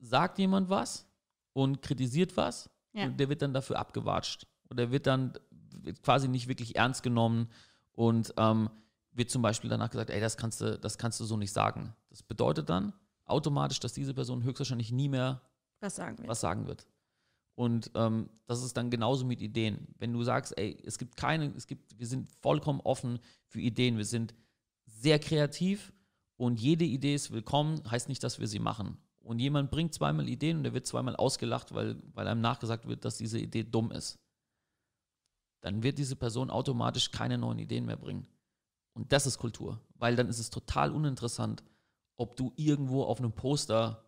sagt 0.00 0.38
jemand 0.38 0.68
was 0.68 1.06
und 1.52 1.80
kritisiert 1.80 2.36
was 2.36 2.68
ja. 2.92 3.04
und 3.04 3.18
der 3.18 3.28
wird 3.28 3.42
dann 3.42 3.54
dafür 3.54 3.78
abgewatscht. 3.78 4.46
Und 4.68 4.78
der 4.78 4.90
wird 4.90 5.06
dann 5.06 5.34
wird 5.82 6.02
quasi 6.02 6.28
nicht 6.28 6.48
wirklich 6.48 6.76
ernst 6.76 7.02
genommen 7.02 7.48
und 7.92 8.32
ähm, 8.36 8.70
wird 9.12 9.30
zum 9.30 9.42
Beispiel 9.42 9.70
danach 9.70 9.90
gesagt, 9.90 10.10
ey, 10.10 10.20
das 10.20 10.36
kannst 10.36 10.60
du, 10.60 10.78
das 10.78 10.98
kannst 10.98 11.20
du 11.20 11.24
so 11.24 11.36
nicht 11.36 11.52
sagen. 11.52 11.94
Das 12.10 12.22
bedeutet 12.22 12.68
dann 12.70 12.92
automatisch, 13.24 13.80
dass 13.80 13.92
diese 13.92 14.14
Person 14.14 14.42
höchstwahrscheinlich 14.42 14.92
nie 14.92 15.08
mehr 15.08 15.40
was 15.82 15.96
sagen 15.96 16.18
wird. 16.18 16.28
Was 16.28 16.40
sagen 16.40 16.66
wird. 16.66 16.86
Und 17.54 17.90
ähm, 17.94 18.30
das 18.46 18.62
ist 18.62 18.76
dann 18.76 18.90
genauso 18.90 19.26
mit 19.26 19.42
Ideen. 19.42 19.88
Wenn 19.98 20.12
du 20.12 20.22
sagst, 20.22 20.56
ey, 20.56 20.80
es 20.84 20.98
gibt 20.98 21.16
keine, 21.16 21.52
es 21.54 21.66
gibt, 21.66 21.98
wir 21.98 22.06
sind 22.06 22.30
vollkommen 22.40 22.80
offen 22.80 23.18
für 23.46 23.60
Ideen, 23.60 23.98
wir 23.98 24.06
sind 24.06 24.34
sehr 24.86 25.18
kreativ 25.18 25.92
und 26.36 26.60
jede 26.60 26.84
Idee 26.84 27.14
ist 27.14 27.30
willkommen, 27.30 27.82
heißt 27.90 28.08
nicht, 28.08 28.22
dass 28.22 28.40
wir 28.40 28.48
sie 28.48 28.58
machen. 28.58 28.96
Und 29.20 29.38
jemand 29.38 29.70
bringt 29.70 29.94
zweimal 29.94 30.28
Ideen 30.28 30.58
und 30.58 30.64
er 30.64 30.74
wird 30.74 30.86
zweimal 30.86 31.14
ausgelacht, 31.14 31.74
weil, 31.74 32.02
weil 32.14 32.26
einem 32.26 32.40
nachgesagt 32.40 32.88
wird, 32.88 33.04
dass 33.04 33.18
diese 33.18 33.38
Idee 33.38 33.62
dumm 33.62 33.92
ist. 33.92 34.18
Dann 35.60 35.82
wird 35.82 35.98
diese 35.98 36.16
Person 36.16 36.50
automatisch 36.50 37.12
keine 37.12 37.38
neuen 37.38 37.58
Ideen 37.58 37.86
mehr 37.86 37.96
bringen. 37.96 38.26
Und 38.94 39.12
das 39.12 39.26
ist 39.26 39.38
Kultur, 39.38 39.80
weil 39.94 40.16
dann 40.16 40.28
ist 40.28 40.38
es 40.38 40.50
total 40.50 40.90
uninteressant, 40.90 41.62
ob 42.16 42.36
du 42.36 42.52
irgendwo 42.56 43.04
auf 43.04 43.18
einem 43.18 43.32
Poster 43.32 44.04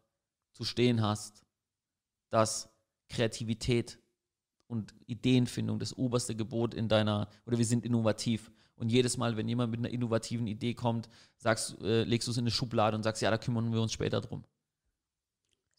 zu 0.52 0.64
stehen 0.64 1.02
hast, 1.02 1.44
dass 2.34 2.68
Kreativität 3.08 4.00
und 4.66 4.92
Ideenfindung 5.06 5.78
das 5.78 5.96
oberste 5.96 6.34
Gebot 6.34 6.74
in 6.74 6.88
deiner, 6.88 7.28
oder 7.46 7.58
wir 7.58 7.64
sind 7.64 7.84
innovativ. 7.84 8.50
Und 8.74 8.90
jedes 8.90 9.16
Mal, 9.16 9.36
wenn 9.36 9.48
jemand 9.48 9.70
mit 9.70 9.78
einer 9.78 9.90
innovativen 9.90 10.48
Idee 10.48 10.74
kommt, 10.74 11.08
sagst, 11.36 11.80
äh, 11.80 12.02
legst 12.02 12.26
du 12.26 12.32
es 12.32 12.36
in 12.36 12.42
eine 12.42 12.50
Schublade 12.50 12.96
und 12.96 13.04
sagst, 13.04 13.22
ja, 13.22 13.30
da 13.30 13.38
kümmern 13.38 13.72
wir 13.72 13.80
uns 13.80 13.92
später 13.92 14.20
drum. 14.20 14.42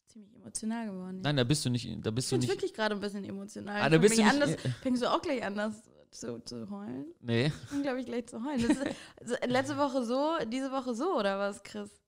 Ziemlich 0.08 0.34
emotional 0.34 0.86
geworden. 0.86 1.20
Nein, 1.22 1.36
da 1.36 1.44
bist 1.44 1.66
du 1.66 1.70
nicht. 1.70 1.90
Da 2.06 2.12
bist 2.12 2.32
ich 2.32 2.40
bin 2.40 2.48
wirklich 2.48 2.74
gerade 2.74 2.96
ein 2.96 3.02
bisschen 3.02 3.26
emotional. 3.26 3.82
Ah, 3.82 3.90
da 3.90 3.98
bist 3.98 4.18
du 4.18 4.24
nicht, 4.24 4.32
anders, 4.32 4.56
fängst 4.82 5.04
du 5.04 5.12
auch 5.12 5.22
gleich 5.22 5.44
anders 5.44 5.84
zu, 6.12 6.40
zu 6.46 6.70
heulen? 6.70 7.08
Nee. 7.20 7.52
Ich 7.74 7.82
glaube 7.82 8.00
ich, 8.00 8.06
gleich 8.06 8.28
zu 8.28 8.42
heulen. 8.42 8.62
Ist, 9.20 9.46
letzte 9.46 9.76
Woche 9.76 10.06
so, 10.06 10.38
diese 10.50 10.72
Woche 10.72 10.96
so, 10.96 11.18
oder 11.18 11.38
was, 11.38 11.62
Chris? 11.64 12.05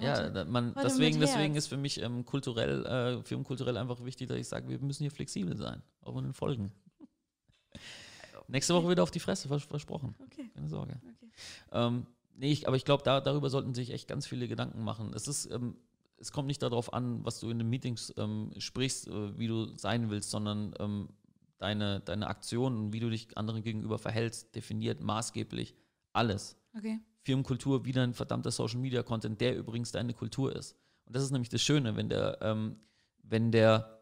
Ja, 0.00 0.30
da, 0.30 0.44
man, 0.44 0.74
deswegen, 0.80 1.18
deswegen 1.18 1.56
ist 1.56 1.66
für 1.66 1.76
mich 1.76 2.00
ähm, 2.00 2.24
kulturell, 2.24 2.86
äh, 2.86 3.22
filmkulturell 3.24 3.76
einfach 3.76 4.04
wichtig, 4.04 4.28
dass 4.28 4.36
ich 4.36 4.46
sage, 4.46 4.68
wir 4.68 4.78
müssen 4.78 5.02
hier 5.02 5.10
flexibel 5.10 5.56
sein, 5.56 5.82
auch 6.02 6.16
in 6.18 6.24
den 6.24 6.34
Folgen. 6.34 6.72
Nächste 8.48 8.74
Woche 8.74 8.88
wieder 8.88 9.02
auf 9.02 9.10
die 9.10 9.18
Fresse, 9.18 9.48
vers 9.48 9.64
versprochen. 9.64 10.14
Okay. 10.24 10.48
Keine 10.54 10.68
Sorge. 10.68 11.00
Okay. 11.02 11.30
Ähm, 11.72 12.06
nee, 12.36 12.52
ich, 12.52 12.68
aber 12.68 12.76
ich 12.76 12.84
glaube, 12.84 13.02
da, 13.02 13.20
darüber 13.20 13.50
sollten 13.50 13.74
sich 13.74 13.90
echt 13.90 14.06
ganz 14.06 14.26
viele 14.26 14.46
Gedanken 14.46 14.84
machen. 14.84 15.12
Es 15.14 15.26
ist, 15.26 15.50
ähm, 15.50 15.76
es 16.18 16.30
kommt 16.30 16.46
nicht 16.46 16.62
darauf 16.62 16.92
an, 16.92 17.24
was 17.24 17.40
du 17.40 17.50
in 17.50 17.58
den 17.58 17.68
Meetings 17.68 18.14
ähm, 18.16 18.52
sprichst, 18.58 19.08
äh, 19.08 19.38
wie 19.38 19.48
du 19.48 19.74
sein 19.76 20.10
willst, 20.10 20.30
sondern 20.30 20.74
ähm, 20.78 21.08
deine, 21.58 22.00
deine 22.00 22.28
Aktion 22.28 22.76
und 22.76 22.92
wie 22.92 23.00
du 23.00 23.10
dich 23.10 23.36
anderen 23.36 23.62
gegenüber 23.62 23.98
verhältst, 23.98 24.54
definiert 24.54 25.00
maßgeblich 25.00 25.74
alles. 26.12 26.56
Okay. 26.76 27.00
Firmenkultur 27.26 27.84
wieder 27.84 28.04
ein 28.04 28.14
verdammter 28.14 28.52
Social 28.52 28.78
Media 28.78 29.02
Content, 29.02 29.40
der 29.40 29.56
übrigens 29.56 29.90
deine 29.90 30.14
Kultur 30.14 30.54
ist. 30.54 30.76
Und 31.06 31.16
das 31.16 31.24
ist 31.24 31.32
nämlich 31.32 31.48
das 31.48 31.60
Schöne, 31.60 31.96
wenn 31.96 32.08
der, 32.08 32.38
ähm, 32.40 32.76
wenn 33.24 33.50
der 33.50 34.00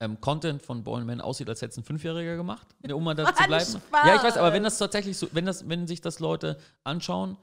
ähm, 0.00 0.20
Content 0.20 0.60
von 0.60 0.82
Ballman 0.82 1.20
aussieht, 1.20 1.48
als 1.48 1.62
hätte 1.62 1.70
es 1.70 1.76
ein 1.78 1.84
Fünfjähriger 1.84 2.36
gemacht, 2.36 2.66
um 2.92 3.04
mal 3.04 3.14
da 3.14 3.24
zu 3.34 3.44
bleiben. 3.44 3.64
Spaß. 3.64 4.06
Ja, 4.06 4.16
ich 4.16 4.22
weiß, 4.22 4.36
aber 4.36 4.52
wenn 4.52 4.64
das 4.64 4.78
tatsächlich 4.78 5.16
so, 5.16 5.28
wenn 5.32 5.46
das, 5.46 5.68
wenn 5.68 5.86
sich 5.86 6.00
das 6.00 6.18
Leute 6.18 6.58
anschauen 6.82 7.36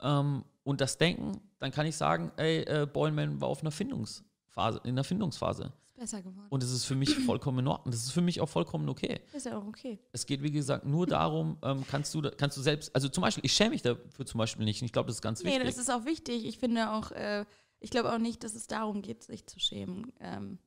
ähm, 0.00 0.44
und 0.64 0.80
das 0.80 0.96
denken, 0.96 1.38
dann 1.58 1.70
kann 1.70 1.84
ich 1.84 1.96
sagen, 1.96 2.32
ey, 2.36 2.62
äh, 2.62 2.86
Ballman 2.86 3.38
war 3.40 3.48
auf 3.48 3.60
einer 3.60 3.70
Findungsphase, 3.70 4.80
in 4.84 4.90
einer 4.90 5.04
Findungsphase. 5.04 5.72
Besser 6.02 6.20
geworden. 6.22 6.46
Und 6.50 6.62
es 6.62 6.70
ist 6.72 6.84
für 6.84 6.94
mich 6.96 7.14
vollkommen 7.26 7.60
in 7.60 7.68
Ordnung. 7.68 7.92
Das 7.92 8.02
ist 8.02 8.10
für 8.10 8.20
mich 8.20 8.40
auch 8.40 8.48
vollkommen 8.48 8.88
okay. 8.88 9.20
ist 9.32 9.46
ja 9.46 9.56
auch 9.56 9.66
okay. 9.66 9.98
Es 10.12 10.26
geht, 10.26 10.42
wie 10.42 10.50
gesagt, 10.50 10.84
nur 10.84 11.06
darum, 11.06 11.58
ähm, 11.62 11.84
kannst, 11.88 12.12
du, 12.14 12.22
kannst 12.36 12.56
du 12.56 12.62
selbst, 12.62 12.94
also 12.94 13.08
zum 13.08 13.22
Beispiel, 13.22 13.44
ich 13.44 13.52
schäme 13.52 13.70
mich 13.70 13.82
dafür 13.82 14.26
zum 14.26 14.38
Beispiel 14.38 14.64
nicht. 14.64 14.82
Ich 14.82 14.92
glaube, 14.92 15.06
das 15.06 15.16
ist 15.16 15.22
ganz 15.22 15.42
Nee, 15.42 15.50
wichtig. 15.50 15.66
das 15.66 15.78
ist 15.78 15.90
auch 15.90 16.04
wichtig. 16.04 16.44
Ich 16.44 16.58
finde 16.58 16.90
auch, 16.90 17.12
äh, 17.12 17.44
ich 17.78 17.90
glaube 17.90 18.12
auch 18.12 18.18
nicht, 18.18 18.42
dass 18.44 18.54
es 18.54 18.66
darum 18.66 19.02
geht, 19.02 19.22
sich 19.22 19.46
zu 19.46 19.60
schämen. 19.60 20.12
Ähm, 20.20 20.58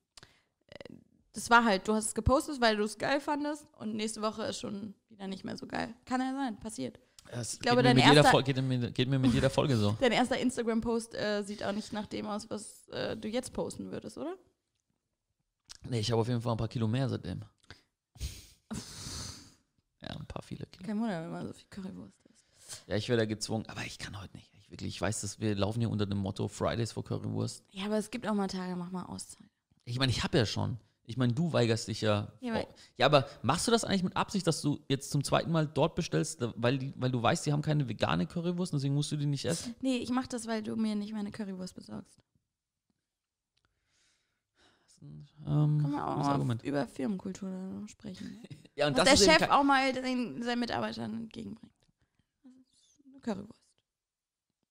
äh, 0.67 0.93
das 1.33 1.49
war 1.49 1.65
halt, 1.65 1.87
du 1.87 1.93
hast 1.93 2.05
es 2.05 2.15
gepostet, 2.15 2.61
weil 2.61 2.77
du 2.77 2.83
es 2.85 2.97
geil 2.97 3.19
fandest 3.19 3.67
und 3.77 3.93
nächste 3.95 4.21
Woche 4.21 4.43
ist 4.43 4.59
schon 4.59 4.93
wieder 5.09 5.27
nicht 5.27 5.43
mehr 5.43 5.57
so 5.57 5.67
geil. 5.67 5.93
Kann 6.05 6.21
ja 6.21 6.33
sein, 6.33 6.57
passiert. 6.59 6.97
Das 7.31 7.59
glaube, 7.59 7.81
geht, 7.83 7.95
mir 7.95 8.01
dein 8.03 8.15
erster- 8.15 8.43
geht, 8.43 8.61
mir, 8.61 8.91
geht 8.91 9.09
mir 9.09 9.19
mit 9.19 9.33
jeder 9.33 9.49
Folge 9.49 9.75
so. 9.75 9.97
Dein 9.99 10.11
erster 10.11 10.37
Instagram-Post 10.37 11.15
äh, 11.15 11.41
sieht 11.43 11.63
auch 11.63 11.71
nicht 11.71 11.91
nach 11.91 12.05
dem 12.05 12.27
aus, 12.27 12.49
was 12.49 12.87
äh, 12.89 13.17
du 13.17 13.27
jetzt 13.27 13.51
posten 13.51 13.91
würdest, 13.91 14.17
oder? 14.17 14.35
Nee, 15.89 15.99
ich 15.99 16.11
habe 16.11 16.21
auf 16.21 16.27
jeden 16.27 16.41
Fall 16.41 16.53
ein 16.53 16.57
paar 16.57 16.67
Kilo 16.67 16.87
mehr 16.87 17.07
seitdem. 17.09 17.41
Ja, 20.01 20.09
ein 20.09 20.25
paar 20.27 20.43
viele 20.43 20.65
Kilo. 20.67 20.85
Kein 20.85 20.99
Wunder, 20.99 21.23
wenn 21.23 21.31
man 21.31 21.47
so 21.47 21.53
viel 21.53 21.67
Currywurst 21.69 22.25
isst. 22.29 22.83
Ja, 22.87 22.95
ich 22.95 23.09
werde 23.09 23.25
gezwungen, 23.27 23.65
aber 23.67 23.81
ich 23.85 23.97
kann 23.97 24.19
heute 24.21 24.35
nicht. 24.37 24.51
Ich 24.53 24.69
wirklich, 24.69 24.89
ich 24.95 25.01
weiß, 25.01 25.21
dass 25.21 25.39
wir 25.39 25.55
laufen 25.55 25.79
hier 25.79 25.89
unter 25.89 26.05
dem 26.05 26.19
Motto 26.19 26.47
Fridays 26.47 26.91
for 26.91 27.03
Currywurst. 27.03 27.63
Ja, 27.71 27.85
aber 27.85 27.97
es 27.97 28.11
gibt 28.11 28.27
auch 28.27 28.33
mal 28.35 28.47
Tage, 28.47 28.75
mach 28.75 28.91
mal 28.91 29.03
Auszeit. 29.05 29.47
Ich 29.85 29.97
meine, 29.99 30.11
ich 30.11 30.23
habe 30.23 30.37
ja 30.37 30.45
schon. 30.45 30.77
Ich 31.07 31.17
meine, 31.17 31.33
du 31.33 31.53
weigerst 31.53 31.87
dich 31.87 32.01
ja. 32.01 32.31
Ja, 32.41 32.53
aber- 32.53 32.67
Oh. 32.67 32.73
ja, 32.97 33.05
aber 33.05 33.27
machst 33.43 33.67
du 33.67 33.71
das 33.71 33.83
eigentlich 33.83 34.03
mit 34.03 34.15
Absicht, 34.15 34.45
dass 34.47 34.61
du 34.61 34.79
jetzt 34.89 35.11
zum 35.11 35.23
zweiten 35.23 35.51
Mal 35.51 35.67
dort 35.67 35.95
bestellst, 35.95 36.39
weil, 36.55 36.77
die, 36.79 36.93
weil 36.97 37.11
du 37.11 37.21
weißt, 37.21 37.45
die 37.45 37.51
haben 37.53 37.61
keine 37.61 37.87
vegane 37.87 38.25
Currywurst, 38.27 38.73
deswegen 38.73 38.93
musst 38.95 39.11
du 39.11 39.17
die 39.17 39.25
nicht 39.27 39.45
essen? 39.45 39.75
Nee, 39.81 39.97
ich 39.97 40.09
mach 40.09 40.27
das, 40.27 40.45
weil 40.47 40.61
du 40.63 40.75
mir 40.75 40.95
nicht 40.95 41.13
meine 41.13 41.31
Currywurst 41.31 41.75
besorgst. 41.75 42.17
Ähm, 45.01 45.79
Kann 45.81 45.91
man 45.91 46.15
gutes 46.15 46.27
auch 46.27 46.43
mal 46.43 46.57
über 46.63 46.87
Firmenkultur 46.87 47.83
sprechen. 47.87 48.41
Ja, 48.77 48.87
und 48.87 48.97
das 48.97 49.07
der 49.07 49.15
Chef 49.15 49.49
auch 49.51 49.63
mal 49.63 49.93
den, 49.93 50.43
seinen 50.43 50.59
Mitarbeitern 50.59 51.13
entgegenbringt. 51.13 51.71
Eine 53.05 53.21
Currywurst. 53.21 53.63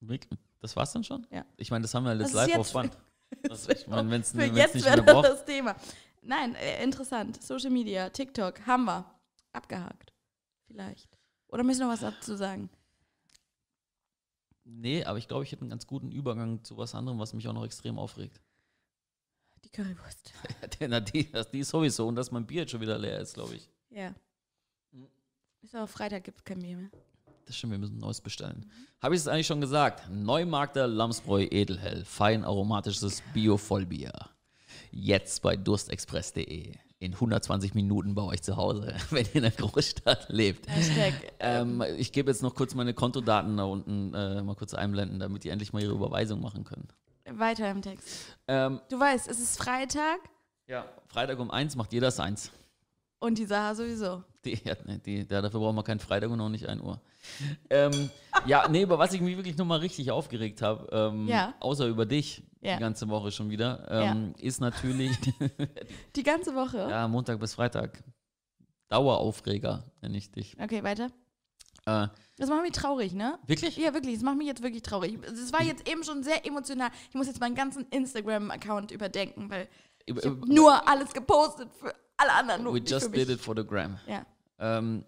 Wirklich? 0.01 0.39
Das 0.61 0.77
war's 0.77 0.93
dann 0.93 1.03
schon? 1.05 1.27
Ja. 1.31 1.47
Ich 1.57 1.71
meine, 1.71 1.83
das 1.83 1.95
haben 1.95 2.05
wir 2.05 2.11
alles 2.11 2.35
live 2.35 2.55
auf 2.55 2.71
Band. 2.71 2.99
Das, 3.45 3.67
ich 3.67 3.87
meine, 3.87 4.03
Für 4.25 4.37
nicht 4.37 4.57
jetzt 4.57 4.75
mehr 4.75 4.85
wäre 4.85 5.03
das 5.03 5.15
braucht. 5.15 5.27
das 5.27 5.45
Thema. 5.47 5.75
Nein, 6.21 6.55
äh, 6.55 6.85
interessant. 6.85 7.43
Social 7.43 7.71
Media, 7.71 8.11
TikTok, 8.11 8.67
haben 8.67 8.85
wir. 8.85 9.11
Abgehakt. 9.55 10.13
Vielleicht. 10.67 11.09
Oder 11.49 11.63
müssen 11.63 11.81
wir 11.81 11.87
noch 11.87 11.95
was 11.95 12.01
dazu 12.01 12.37
sagen? 12.37 12.69
Nee, 14.65 15.05
aber 15.05 15.19
ich 15.19 15.29
glaube, 15.29 15.45
ich 15.45 15.53
hätte 15.53 15.63
einen 15.63 15.71
ganz 15.71 15.87
guten 15.87 16.11
Übergang 16.11 16.65
zu 16.65 16.77
was 16.77 16.95
anderem, 16.95 17.19
was 17.19 17.33
mich 17.35 17.47
auch 17.49 17.53
noch 17.53 17.65
extrem 17.65 17.99
aufregt. 17.99 18.41
Currywurst. 19.75 20.33
Ja, 20.81 20.89
na, 20.89 21.01
die, 21.01 21.31
das- 21.31 21.51
die 21.51 21.63
sowieso 21.63 22.07
und 22.09 22.17
dass 22.17 22.31
mein 22.31 22.47
Bier 22.47 22.63
jetzt 22.63 22.71
schon 22.73 22.81
wieder 22.81 22.99
leer 22.99 23.21
ist, 23.21 23.35
glaube 23.35 23.55
ich. 23.57 23.69
Ja. 23.91 24.15
Mhm. 24.93 25.07
Ist 25.63 25.77
auch 25.77 25.89
Freitag, 25.89 26.25
gibt 26.25 26.39
es 26.39 26.45
kein 26.45 26.61
Bier 26.61 26.77
mehr. 26.77 26.91
Das 27.47 27.57
stimmt, 27.57 27.73
wir 27.73 27.79
müssen 27.79 27.99
Neues 27.99 28.21
bestellen. 28.21 28.71
Habe 29.03 29.15
ich 29.15 29.21
es 29.21 29.29
eigentlich 29.29 29.47
schon 29.47 29.61
gesagt? 29.61 30.09
Neumarkter 30.11 30.87
Lamsbräu 30.87 31.43
Edelhell, 31.51 32.05
fein 32.07 32.43
aromatisches 32.45 33.23
Bio-Vollbier. 33.35 34.13
Jetzt 34.91 35.43
bei 35.43 35.57
durstexpress.de. 35.57 36.75
In 37.01 37.13
120 37.13 37.75
Minuten 37.75 38.15
bei 38.15 38.23
euch 38.23 38.43
zu 38.43 38.57
Hause, 38.57 38.95
wenn 39.11 39.27
ihr 39.27 39.35
in 39.37 39.43
der 39.43 39.51
Großstadt 39.51 40.29
lebt. 40.31 40.67
Hashtag. 40.69 41.13
Ähm, 41.39 41.83
ich 41.99 42.13
gebe 42.13 42.31
jetzt 42.31 42.43
noch 42.43 42.55
kurz 42.55 42.75
meine 42.75 42.95
Kontodaten 42.95 43.57
da 43.59 43.65
unten 43.65 44.15
äh, 44.15 44.43
mal 44.43 44.55
kurz 44.55 44.73
einblenden, 44.73 45.19
damit 45.19 45.45
die 45.45 45.51
endlich 45.51 45.73
mal 45.75 45.83
ihre 45.83 45.93
Überweisung 45.93 46.41
machen 46.41 46.65
können. 46.65 46.89
Weiter 47.27 47.71
im 47.71 47.83
Text. 47.83 48.37
Ähm, 48.49 48.81
Du 48.91 48.99
weißt, 49.01 49.29
es 49.29 49.41
ist 49.41 49.57
Freitag 49.59 50.19
ja, 50.67 50.87
Freitag 51.09 51.39
um 51.41 51.51
eins 51.51 51.77
macht 51.77 51.93
jeder 51.93 52.11
seins. 52.11 52.51
und 53.19 53.37
die 53.39 53.45
Sache 53.45 53.75
sowieso. 53.77 54.25
Die, 54.47 54.59
ja, 54.65 54.75
nee, 54.87 54.99
die, 54.99 55.27
ja, 55.31 55.41
dafür 55.43 55.61
brauchen 55.61 55.77
wir 55.77 55.83
keinen 55.83 56.01
Freitag 56.01 56.31
und 56.31 56.41
auch 56.41 56.49
nicht 56.49 56.67
1 56.67 56.81
Uhr. 56.83 57.01
Ähm, 57.71 58.11
ja, 58.47 58.67
nee, 58.69 58.83
über 58.83 58.99
was 58.99 59.13
ich 59.15 59.21
mich 59.23 59.37
wirklich 59.37 59.57
nochmal 59.57 59.79
richtig 59.81 60.11
aufgeregt 60.11 60.61
habe, 60.63 60.87
ähm, 60.93 61.27
Ja. 61.29 61.55
außer 61.61 61.87
über 61.87 62.05
dich 62.07 62.43
Ja. 62.61 62.75
die 62.77 62.81
ganze 62.81 63.09
Woche 63.09 63.31
schon 63.31 63.49
wieder, 63.51 63.87
ähm, 63.91 64.35
ist 64.39 64.61
natürlich 64.61 65.11
Die 66.17 66.23
ganze 66.23 66.55
Woche. 66.55 66.79
ja, 66.79 67.09
Montag 67.09 67.41
bis 67.41 67.55
Freitag. 67.55 68.03
Daueraufreger, 68.89 69.85
nenne 70.03 70.17
ich 70.19 70.31
dich. 70.31 70.57
Okay, 70.61 70.83
weiter. 70.83 71.09
Äh, 71.87 72.09
Das 72.37 72.49
macht 72.49 72.63
mich 72.63 72.73
traurig, 72.73 73.13
ne? 73.13 73.39
wirklich? 73.47 73.77
Ja, 73.77 73.95
wirklich. 73.95 74.15
Das 74.15 74.23
macht 74.25 74.37
mich 74.37 74.49
jetzt 74.49 74.63
wirklich 74.63 74.83
traurig. 74.83 75.19
Es 75.25 75.53
war 75.53 75.63
jetzt 75.63 75.89
eben 75.89 76.03
schon 76.03 76.23
sehr 76.23 76.45
emotional. 76.47 76.91
Ich 77.09 77.15
muss 77.15 77.27
jetzt 77.27 77.41
meinen 77.41 77.55
ganzen 77.55 77.87
Instagram-Account 77.91 78.91
überdenken, 78.91 79.51
weil 79.51 79.69
ich 80.05 80.17
nur 80.47 80.89
alles 80.89 81.13
gepostet 81.13 81.69
für 81.79 81.95
alle 82.17 82.33
anderen. 82.33 82.65
Nur 82.65 82.75
We 82.75 82.79
just 82.79 83.15
did 83.15 83.29
it 83.29 83.41
for 83.41 83.55
the 83.57 83.65
gram. 83.65 83.99
Ja. 84.07 84.27
Ähm, 84.59 85.05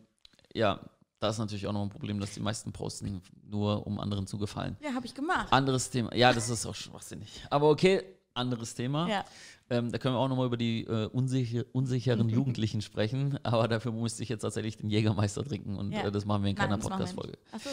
ja, 0.55 0.81
das 1.19 1.35
ist 1.35 1.39
natürlich 1.39 1.67
auch 1.67 1.73
noch 1.73 1.83
ein 1.83 1.89
Problem, 1.89 2.21
dass 2.21 2.33
die 2.33 2.41
meisten 2.41 2.73
posten, 2.73 3.23
nur 3.43 3.87
um 3.87 3.99
anderen 3.99 4.27
zu 4.27 4.39
gefallen. 4.39 4.77
Ja, 4.81 4.93
habe 4.93 5.07
ich 5.07 5.15
gemacht. 5.15 5.53
Anderes 5.53 5.91
Thema. 5.91 6.15
Ja, 6.15 6.33
das 6.33 6.49
ist 6.49 6.65
auch 6.67 6.75
schwachsinnig. 6.75 7.43
Aber 7.51 7.71
okay, 7.71 8.05
anderes 8.37 8.75
Thema. 8.75 9.09
Ja. 9.09 9.25
Ähm, 9.69 9.91
da 9.91 9.99
können 9.99 10.15
wir 10.15 10.19
auch 10.21 10.29
nochmal 10.29 10.47
über 10.47 10.57
die 10.57 10.85
äh, 10.85 11.07
unsicher, 11.07 11.65
unsicheren 11.73 12.29
Jugendlichen 12.37 12.83
sprechen. 12.83 13.39
Aber 13.45 13.67
dafür 13.69 13.93
musste 13.93 14.23
ich 14.23 14.29
jetzt 14.29 14.43
tatsächlich 14.43 14.77
den 14.77 14.91
Jägermeister 14.91 15.45
trinken 15.45 15.77
und 15.77 15.93
Ja. 15.93 16.05
äh, 16.07 16.13
das 16.13 16.25
machen 16.25 16.43
wir 16.45 16.51
in 16.51 16.57
keiner 16.57 16.79
Podcast-Folge. 16.79 17.39
Achso. 17.53 17.71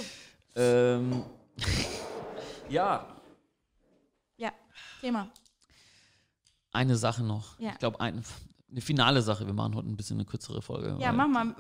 Ähm, 0.55 1.23
ja, 2.69 3.07
Ja, 4.37 4.51
Thema. 5.01 5.29
eine 6.71 6.95
Sache 6.95 7.23
noch. 7.23 7.59
Ja. 7.59 7.71
Ich 7.73 7.79
glaube, 7.79 7.99
ein, 7.99 8.23
eine 8.71 8.81
finale 8.81 9.21
Sache. 9.21 9.45
Wir 9.45 9.53
machen 9.53 9.75
heute 9.75 9.87
ein 9.89 9.95
bisschen 9.97 10.17
eine 10.17 10.25
kürzere 10.25 10.61
Folge. 10.61 10.97
Ja, 10.99 11.11
mach 11.11 11.27
mal. 11.27 11.53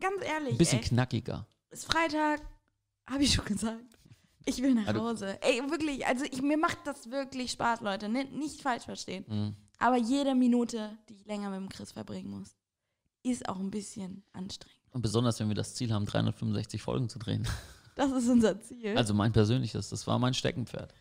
Ganz 0.00 0.22
ehrlich. 0.24 0.52
Ein 0.52 0.58
bisschen 0.58 0.78
ey. 0.80 0.84
knackiger. 0.84 1.46
ist 1.70 1.86
Freitag, 1.92 2.40
habe 3.08 3.22
ich 3.24 3.32
schon 3.34 3.44
gesagt. 3.44 3.98
Ich 4.46 4.62
will 4.62 4.74
nach 4.74 4.86
Also- 4.88 5.00
Hause. 5.00 5.38
Ey, 5.42 5.60
wirklich, 5.70 6.06
also 6.06 6.24
ich, 6.24 6.40
mir 6.42 6.56
macht 6.58 6.78
das 6.84 7.10
wirklich 7.10 7.52
Spaß, 7.52 7.80
Leute. 7.80 8.06
N 8.06 8.12
nicht 8.38 8.62
falsch 8.62 8.84
verstehen. 8.84 9.24
Mhm. 9.28 9.56
Aber 9.78 9.96
jede 9.96 10.34
Minute, 10.34 10.96
die 11.08 11.14
ich 11.14 11.26
länger 11.26 11.50
mit 11.50 11.58
dem 11.60 11.68
Chris 11.68 11.92
verbringen 11.92 12.30
muss, 12.30 12.56
ist 13.22 13.48
auch 13.48 13.58
ein 13.58 13.70
bisschen 13.70 14.22
anstrengend. 14.32 14.76
Und 14.92 15.02
besonders, 15.02 15.38
wenn 15.40 15.48
wir 15.48 15.54
das 15.54 15.74
Ziel 15.74 15.92
haben, 15.92 16.06
365 16.06 16.82
Folgen 16.82 17.08
zu 17.08 17.18
drehen. 17.18 17.46
Das 17.96 18.12
ist 18.12 18.28
unser 18.28 18.58
Ziel. 18.62 18.96
Also 18.96 19.12
mein 19.12 19.32
persönliches, 19.32 19.90
das 19.90 20.06
war 20.06 20.18
mein 20.18 20.32
Steckenpferd. 20.32 20.94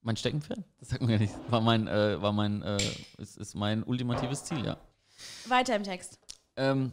Mein 0.00 0.16
Steckenpferd? 0.16 0.60
Das 0.78 0.88
sagt 0.90 1.02
man 1.02 1.10
ja 1.10 1.18
nicht. 1.18 1.34
War 1.50 1.60
mein, 1.60 1.88
äh, 1.88 2.22
war 2.22 2.32
mein, 2.32 2.62
äh, 2.62 2.78
ist, 3.18 3.36
ist 3.36 3.54
mein 3.54 3.82
ultimatives 3.82 4.44
Ziel, 4.44 4.64
ja. 4.64 4.78
Weiter 5.46 5.76
im 5.76 5.82
Text. 5.82 6.18
Ähm, 6.56 6.92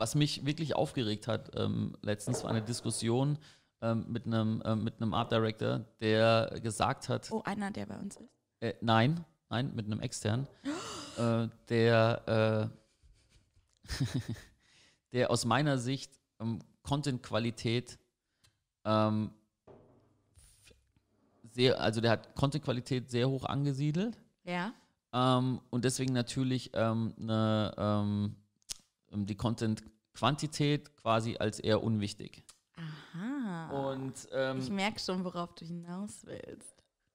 was 0.00 0.14
mich 0.14 0.44
wirklich 0.46 0.74
aufgeregt 0.74 1.28
hat, 1.28 1.50
ähm, 1.56 1.94
letztens 2.02 2.42
war 2.42 2.50
eine 2.50 2.62
Diskussion 2.62 3.38
ähm, 3.82 4.06
mit 4.08 4.26
einem 4.26 4.62
ähm, 4.64 4.82
mit 4.84 5.00
einem 5.00 5.14
Art 5.14 5.30
Director, 5.30 5.84
der 6.00 6.58
gesagt 6.62 7.08
hat, 7.08 7.30
Oh, 7.30 7.42
einer, 7.44 7.70
der 7.70 7.86
bei 7.86 7.96
uns 7.98 8.16
ist. 8.16 8.28
äh, 8.60 8.74
nein, 8.80 9.24
nein, 9.50 9.72
mit 9.74 9.86
einem 9.86 10.00
externen, 10.00 10.46
äh, 11.18 11.48
der, 11.68 12.70
äh, 13.84 13.88
der 15.12 15.30
aus 15.30 15.44
meiner 15.44 15.78
Sicht 15.78 16.12
ähm, 16.40 16.58
Content-Qualität 16.82 17.98
ähm, 18.84 19.30
sehr, 21.52 21.80
also 21.80 22.00
der 22.00 22.12
hat 22.12 22.34
Content-Qualität 22.36 23.10
sehr 23.10 23.28
hoch 23.28 23.44
angesiedelt 23.44 24.16
Ja. 24.44 24.72
ähm, 25.12 25.60
und 25.70 25.84
deswegen 25.84 26.12
natürlich 26.14 26.70
ähm, 26.74 27.12
ne, 27.18 27.74
ähm, 27.76 28.36
ähm, 28.36 28.36
die 29.12 29.34
Content-Quantität 29.36 30.96
quasi 30.96 31.36
als 31.38 31.58
eher 31.60 31.82
unwichtig. 31.82 32.44
Aha. 32.76 33.90
Und 33.92 34.28
ähm, 34.32 34.58
ich 34.60 34.70
merke 34.70 34.98
schon, 35.00 35.24
worauf 35.24 35.54
du 35.54 35.64
hinaus 35.64 36.24
willst. 36.24 36.74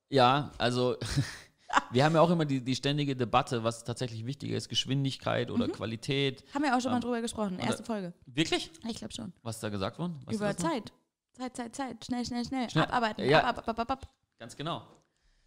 ja, 0.10 0.52
also 0.58 0.96
wir 1.92 2.06
haben 2.06 2.14
ja 2.16 2.22
auch 2.22 2.30
immer 2.30 2.46
die, 2.46 2.62
die 2.64 2.76
ständige 2.76 3.16
Debatte, 3.16 3.64
was 3.64 3.84
tatsächlich 3.84 4.26
wichtiger 4.26 4.56
ist, 4.58 4.70
Geschwindigkeit 4.70 5.50
Mhm. 5.50 5.56
oder 5.56 5.68
Qualität. 5.70 6.44
Haben 6.54 6.64
wir 6.64 6.76
auch 6.76 6.82
schon 6.82 6.92
mal 6.92 6.98
Ähm, 6.98 7.02
drüber 7.02 7.22
gesprochen. 7.22 7.58
Erste 7.60 7.84
Folge. 7.84 8.14
Wirklich? 8.26 8.72
Ich 8.88 8.98
glaube 8.98 9.14
schon. 9.14 9.34
Was 9.42 9.56
ist 9.56 9.64
da 9.64 9.70
gesagt 9.70 9.98
worden? 9.98 10.20
Du 10.28 10.36
Über? 10.36 10.56
Zeit. 10.56 10.92
Zeit, 11.34 11.56
Zeit, 11.56 11.76
Zeit. 11.76 12.06
Schnell, 12.06 12.26
schnell, 12.26 12.46
schnell. 12.46 12.70
Schnell. 12.70 12.86
Abarbeiten. 12.86 13.26
Ja. 13.28 13.44
Ab, 13.44 13.58
ab, 13.58 13.68
ab, 13.70 13.80
ab, 13.80 13.92
ab. 13.92 14.10
Ganz 14.40 14.56
genau. 14.56 14.86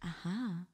Aha. 0.01 0.65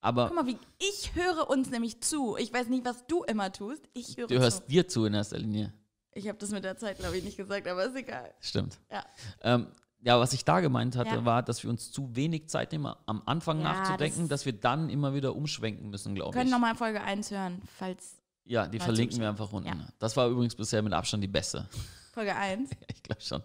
Aber 0.00 0.26
Guck 0.28 0.36
mal, 0.36 0.46
wie 0.46 0.56
ich 0.78 1.14
höre 1.14 1.50
uns 1.50 1.70
nämlich 1.70 2.00
zu. 2.00 2.36
Ich 2.38 2.52
weiß 2.52 2.68
nicht, 2.68 2.84
was 2.84 3.06
du 3.06 3.22
immer 3.24 3.52
tust. 3.52 3.82
Ich 3.92 4.16
höre 4.16 4.26
du 4.28 4.34
zu. 4.36 4.40
hörst 4.40 4.70
dir 4.70 4.88
zu 4.88 5.04
in 5.04 5.14
erster 5.14 5.38
Linie. 5.38 5.72
Ich 6.12 6.26
habe 6.26 6.38
das 6.38 6.50
mit 6.50 6.64
der 6.64 6.76
Zeit, 6.76 6.98
glaube 6.98 7.16
ich, 7.18 7.24
nicht 7.24 7.36
gesagt, 7.36 7.68
aber 7.68 7.84
ist 7.84 7.94
egal. 7.96 8.32
Stimmt. 8.40 8.78
Ja. 8.90 9.04
Ähm, 9.42 9.66
ja, 10.02 10.18
was 10.18 10.32
ich 10.32 10.44
da 10.44 10.60
gemeint 10.60 10.96
hatte, 10.96 11.10
Ja. 11.16 11.24
war, 11.26 11.42
dass 11.42 11.62
wir 11.62 11.68
uns 11.70 11.92
zu 11.92 12.16
wenig 12.16 12.48
Zeit 12.48 12.72
nehmen, 12.72 12.92
am 13.06 13.22
Anfang 13.26 13.58
Ja, 13.58 13.64
nachzudenken, 13.74 14.22
das- 14.22 14.40
dass 14.40 14.46
wir 14.46 14.54
dann 14.54 14.88
immer 14.88 15.12
wieder 15.14 15.36
umschwenken 15.36 15.90
müssen, 15.90 16.14
Wir 16.14 16.22
glaube 16.22 16.32
können 16.32 16.46
ich. 16.46 16.52
nochmal 16.52 16.74
Folge 16.74 17.02
1 17.02 17.30
hören, 17.30 17.60
falls 17.78 18.16
Ja, 18.44 18.66
die 18.66 18.80
verlinken 18.80 19.20
wir 19.20 19.28
einfach 19.28 19.52
unten. 19.52 19.68
Ja. 19.68 19.88
Das 19.98 20.16
war 20.16 20.28
übrigens 20.28 20.54
bisher 20.56 20.80
mit 20.82 20.94
Abstand 20.94 21.22
die 21.22 21.28
beste. 21.28 21.68
Folge 22.12 22.34
1. 22.34 22.70
ich 22.88 23.02
glaube 23.02 23.20
schon. 23.20 23.42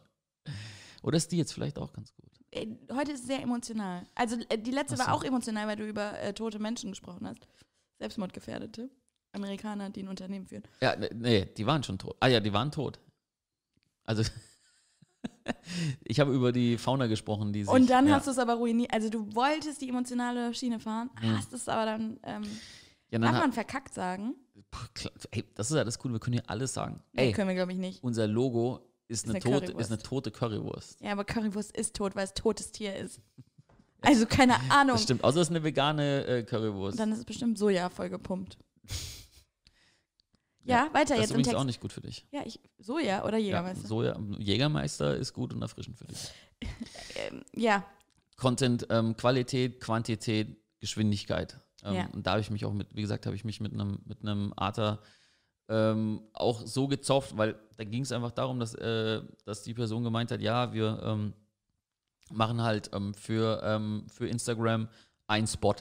Oder 1.03 1.17
ist 1.17 1.31
die 1.31 1.37
jetzt 1.37 1.51
vielleicht 1.53 1.77
auch 1.77 1.91
ganz 1.93 2.13
gut? 2.15 2.31
Ey, 2.55 2.77
heute 2.93 3.11
ist 3.11 3.21
es 3.21 3.27
sehr 3.27 3.41
emotional. 3.41 4.05
Also 4.15 4.37
äh, 4.49 4.57
die 4.57 4.71
letzte 4.71 4.95
Ach 4.95 4.99
war 4.99 5.05
so. 5.05 5.11
auch 5.19 5.23
emotional, 5.23 5.67
weil 5.67 5.75
du 5.75 5.85
über 5.87 6.19
äh, 6.19 6.33
tote 6.33 6.59
Menschen 6.59 6.91
gesprochen 6.91 7.27
hast. 7.27 7.47
Selbstmordgefährdete. 7.99 8.89
Amerikaner, 9.33 9.89
die 9.89 10.01
ein 10.03 10.07
Unternehmen 10.07 10.47
führen. 10.47 10.63
Ja, 10.81 10.95
ne- 10.95 11.09
nee, 11.13 11.45
die 11.45 11.65
waren 11.65 11.83
schon 11.83 11.97
tot. 11.97 12.15
Ah 12.21 12.27
ja, 12.27 12.39
die 12.39 12.53
waren 12.53 12.71
tot. 12.71 12.99
Also, 14.05 14.23
ich 16.03 16.19
habe 16.19 16.33
über 16.33 16.51
die 16.51 16.77
Fauna 16.77 17.07
gesprochen, 17.07 17.51
die 17.53 17.63
sich, 17.63 17.73
Und 17.73 17.89
dann 17.89 18.07
ja, 18.07 18.15
hast 18.15 18.27
du 18.27 18.31
es 18.31 18.37
aber 18.39 18.53
ruiniert. 18.55 18.93
Also 18.93 19.09
du 19.09 19.33
wolltest 19.35 19.81
die 19.81 19.89
emotionale 19.89 20.53
Schiene 20.53 20.79
fahren, 20.79 21.09
Hm. 21.19 21.37
hast 21.37 21.53
es 21.53 21.67
aber 21.67 21.85
dann, 21.85 22.19
ähm, 22.23 22.43
ja, 23.11 23.19
dann 23.19 23.33
hat, 23.33 23.41
man 23.41 23.53
verkackt 23.53 23.93
sagen? 23.93 24.35
Puh, 24.71 24.85
klar, 24.93 25.13
ey, 25.31 25.43
das 25.55 25.69
ist 25.69 25.75
ja 25.77 25.83
das 25.83 25.99
Coole, 25.99 26.13
wir 26.13 26.19
können 26.19 26.33
hier 26.35 26.49
alles 26.49 26.73
sagen. 26.73 27.01
Nee, 27.13 27.27
Ey, 27.27 27.31
können 27.33 27.47
wir, 27.49 27.55
glaube 27.55 27.71
ich, 27.73 27.77
nicht. 27.77 28.03
unser 28.03 28.27
Logo 28.27 28.87
ist, 29.07 29.25
eine, 29.25 29.33
eine 29.35 29.39
tote, 29.41 29.65
Currywurst. 29.67 29.79
ist 29.81 29.91
eine 29.91 30.01
tote 30.01 30.31
Currywurst. 30.31 31.01
Ja, 31.01 31.11
aber 31.11 31.23
Currywurst 31.25 31.75
ist 31.77 31.95
tot, 31.95 32.15
weil 32.15 32.25
es 32.25 32.33
totes 32.33 32.71
Tier 32.71 32.95
ist. 32.95 33.21
Also 34.01 34.27
keine 34.27 34.53
Ahnung. 34.69 34.95
Das 34.97 35.03
stimmt, 35.03 35.23
außer 35.23 35.41
es 35.41 35.47
ist 35.47 35.55
eine 35.55 35.63
vegane 35.63 36.25
äh, 36.27 36.43
Currywurst. 36.43 36.99
Dann 36.99 37.11
ist 37.11 37.19
es 37.19 37.25
bestimmt 37.25 37.57
Soja 37.57 37.89
voll 37.89 38.09
gepumpt. 38.09 38.57
Ja, 40.67 40.89
weiter 40.93 41.09
das 41.09 41.17
ist 41.17 41.17
jetzt 41.21 41.29
übrigens 41.31 41.47
Text. 41.49 41.59
auch 41.59 41.63
nicht 41.63 41.79
gut 41.79 41.93
für 41.93 42.01
dich. 42.01 42.25
Ja, 42.31 42.41
ich, 42.43 42.59
Soja 42.79 43.23
oder 43.23 43.37
Ja, 43.37 43.45
Jägermeister? 43.45 43.87
Soja, 43.87 44.19
Jägermeister 44.39 45.15
ist 45.15 45.33
gut 45.33 45.53
und 45.53 45.61
erfrischend 45.61 45.97
für 45.97 46.05
dich. 46.05 46.31
ähm, 47.17 47.43
ja, 47.55 47.85
Content, 48.35 48.87
ähm, 48.89 49.15
Qualität, 49.15 49.79
Quantität, 49.79 50.57
Geschwindigkeit. 50.79 51.59
Ähm, 51.83 51.93
Ja. 51.93 52.09
Und 52.13 52.25
da 52.25 52.31
habe 52.31 52.41
ich 52.41 52.49
mich 52.49 52.65
auch 52.65 52.73
mit, 52.73 52.87
wie 52.95 53.01
gesagt, 53.01 53.27
habe 53.27 53.35
ich 53.35 53.45
mich 53.45 53.61
mit 53.61 53.73
einem 53.73 53.99
mit 54.05 54.21
einem 54.21 54.53
Arter 54.55 55.01
ähm, 55.67 56.21
auch 56.33 56.65
so 56.65 56.87
gezopft, 56.87 57.37
weil 57.37 57.59
da 57.77 57.83
ging 57.83 58.03
es 58.03 58.11
einfach 58.11 58.31
darum, 58.31 58.59
dass, 58.59 58.75
äh, 58.75 59.21
dass 59.45 59.63
die 59.63 59.73
Person 59.73 60.03
gemeint 60.03 60.31
hat, 60.31 60.41
ja, 60.41 60.73
wir 60.73 60.99
ähm, 61.03 61.33
machen 62.31 62.61
halt 62.61 62.89
ähm, 62.93 63.13
für, 63.13 63.61
ähm, 63.63 64.05
für 64.09 64.27
Instagram 64.27 64.87
einen 65.27 65.47
Spot. 65.47 65.75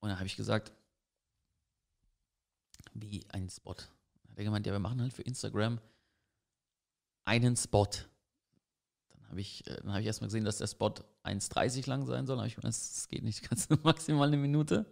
Und 0.00 0.08
dann 0.08 0.18
habe 0.18 0.26
ich 0.26 0.36
gesagt, 0.36 0.72
wie 2.94 3.24
ein 3.30 3.48
Spot? 3.48 3.74
Dann 3.74 4.30
hat 4.30 4.38
er 4.38 4.44
gemeint, 4.44 4.66
ja, 4.66 4.72
wir 4.72 4.78
machen 4.78 5.00
halt 5.00 5.12
für 5.12 5.22
Instagram 5.22 5.80
einen 7.24 7.56
Spot. 7.56 7.88
Dann 9.10 9.28
habe 9.28 9.40
ich, 9.40 9.66
äh, 9.66 9.76
hab 9.86 10.00
ich 10.00 10.06
erstmal 10.06 10.28
gesehen, 10.28 10.44
dass 10.44 10.58
der 10.58 10.66
Spot 10.66 10.94
1,30 11.24 11.88
lang 11.88 12.06
sein 12.06 12.26
soll. 12.26 12.36
Dann 12.36 12.42
habe 12.42 12.48
ich 12.48 12.56
gedacht, 12.56 12.72
das 12.72 13.08
geht 13.08 13.22
nicht, 13.22 13.42
kannst 13.48 13.70
du 13.70 13.76
maximal 13.82 14.28
eine 14.28 14.36
Minute. 14.36 14.86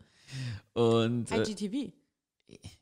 Und 0.75 1.31
äh, 1.31 1.43
IGTV. 1.43 1.93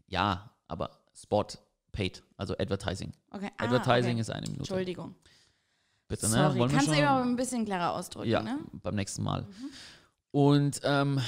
Ja, 0.06 0.50
aber 0.66 0.90
Spot 1.14 1.46
paid, 1.92 2.22
also 2.36 2.54
Advertising. 2.58 3.12
Okay. 3.30 3.50
Ah, 3.56 3.64
Advertising 3.64 4.12
okay. 4.12 4.20
ist 4.20 4.30
eine 4.30 4.42
Minute. 4.42 4.60
Entschuldigung. 4.60 5.14
Bitte, 6.06 6.26
ne? 6.26 6.32
Sorry. 6.32 6.58
Wollen 6.58 6.70
Kannst 6.70 6.88
du 6.88 6.92
eben 6.92 7.06
auch 7.06 7.22
ein 7.22 7.36
bisschen 7.36 7.64
klarer 7.64 7.94
ausdrücken, 7.96 8.30
ja, 8.30 8.42
ne? 8.42 8.58
beim 8.72 8.94
nächsten 8.94 9.22
Mal. 9.22 9.46
Und 10.30 10.80
ähm, 10.84 11.20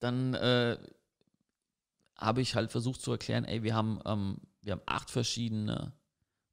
dann 0.00 0.34
äh, 0.34 0.78
habe 2.16 2.40
ich 2.40 2.54
halt 2.54 2.70
versucht 2.70 3.00
zu 3.00 3.12
erklären, 3.12 3.44
ey, 3.44 3.62
wir 3.62 3.74
haben, 3.74 4.00
ähm, 4.04 4.38
wir 4.62 4.72
haben 4.72 4.82
acht 4.86 5.10
verschiedene 5.10 5.92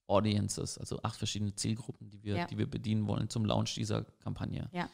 Audiences, 0.08 0.78
also 0.78 1.02
acht 1.02 1.18
verschiedene 1.18 1.56
Zielgruppen, 1.56 2.10
die 2.10 2.24
wir, 2.24 2.36
Ja. 2.36 2.46
die 2.48 2.58
wir 2.58 2.70
bedienen 2.70 3.08
wollen 3.08 3.30
zum 3.30 3.46
Launch 3.46 3.76
dieser 3.76 4.04
Kampagne. 4.04 4.70
Ja. 4.72 4.90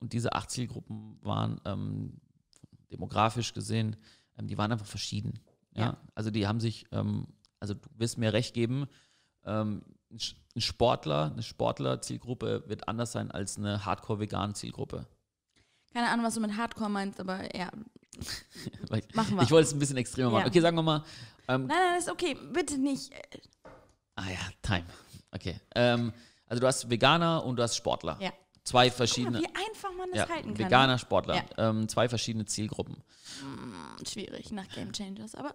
Und 0.00 0.12
diese 0.12 0.32
acht 0.32 0.50
Zielgruppen 0.50 1.18
waren 1.22 1.60
ähm, 1.64 2.20
demografisch 2.90 3.52
gesehen, 3.52 3.96
ähm, 4.38 4.46
die 4.46 4.56
waren 4.58 4.72
einfach 4.72 4.86
verschieden. 4.86 5.40
Ja? 5.72 5.82
Ja. 5.82 5.96
Also 6.14 6.30
die 6.30 6.46
haben 6.46 6.60
sich, 6.60 6.86
ähm, 6.92 7.26
also 7.60 7.74
du 7.74 7.80
wirst 7.96 8.18
mir 8.18 8.32
recht 8.32 8.54
geben, 8.54 8.86
ähm, 9.44 9.82
ein 10.10 10.60
Sportler, 10.60 11.30
eine 11.32 11.42
Sportler-Zielgruppe 11.42 12.64
wird 12.66 12.88
anders 12.88 13.12
sein 13.12 13.30
als 13.30 13.58
eine 13.58 13.84
Hardcore-Vegan-Zielgruppe. 13.84 15.06
Keine 15.92 16.08
Ahnung, 16.08 16.24
was 16.24 16.34
du 16.34 16.40
mit 16.40 16.56
Hardcore 16.56 16.90
meinst, 16.90 17.20
aber 17.20 17.54
ja. 17.56 17.70
Machen 19.14 19.36
wir. 19.36 19.42
Ich 19.42 19.50
wollte 19.50 19.68
es 19.68 19.74
ein 19.74 19.78
bisschen 19.78 19.96
extremer 19.96 20.30
machen. 20.30 20.42
Ja. 20.42 20.48
Okay, 20.48 20.60
sagen 20.60 20.76
wir 20.76 20.82
mal. 20.82 21.04
Ähm, 21.46 21.66
Nein, 21.66 21.76
nein, 21.90 21.98
ist 21.98 22.10
okay. 22.10 22.36
Bitte 22.52 22.78
nicht. 22.78 23.10
ah 24.16 24.28
ja, 24.28 24.38
Time. 24.62 24.84
Okay. 25.30 25.60
Ähm, 25.74 26.12
also 26.46 26.60
du 26.60 26.66
hast 26.66 26.90
Veganer 26.90 27.44
und 27.44 27.56
du 27.56 27.62
hast 27.62 27.76
Sportler. 27.76 28.18
Ja. 28.20 28.32
Zwei 28.68 28.84
Guck 28.88 28.92
mal, 28.92 28.96
verschiedene. 28.96 29.38
wie 29.40 29.46
einfach 29.46 29.92
man 29.96 30.10
das 30.12 30.18
ja, 30.18 30.28
halten 30.34 30.48
kann. 30.54 30.58
Veganer, 30.58 30.98
Sportler. 30.98 31.36
Ja. 31.36 31.70
Ähm, 31.70 31.88
zwei 31.88 32.08
verschiedene 32.08 32.44
Zielgruppen. 32.44 32.96
Hm, 33.40 34.06
Schwierig 34.06 34.52
nach 34.52 34.68
Game 34.68 34.92
Changers, 34.92 35.34
aber 35.34 35.54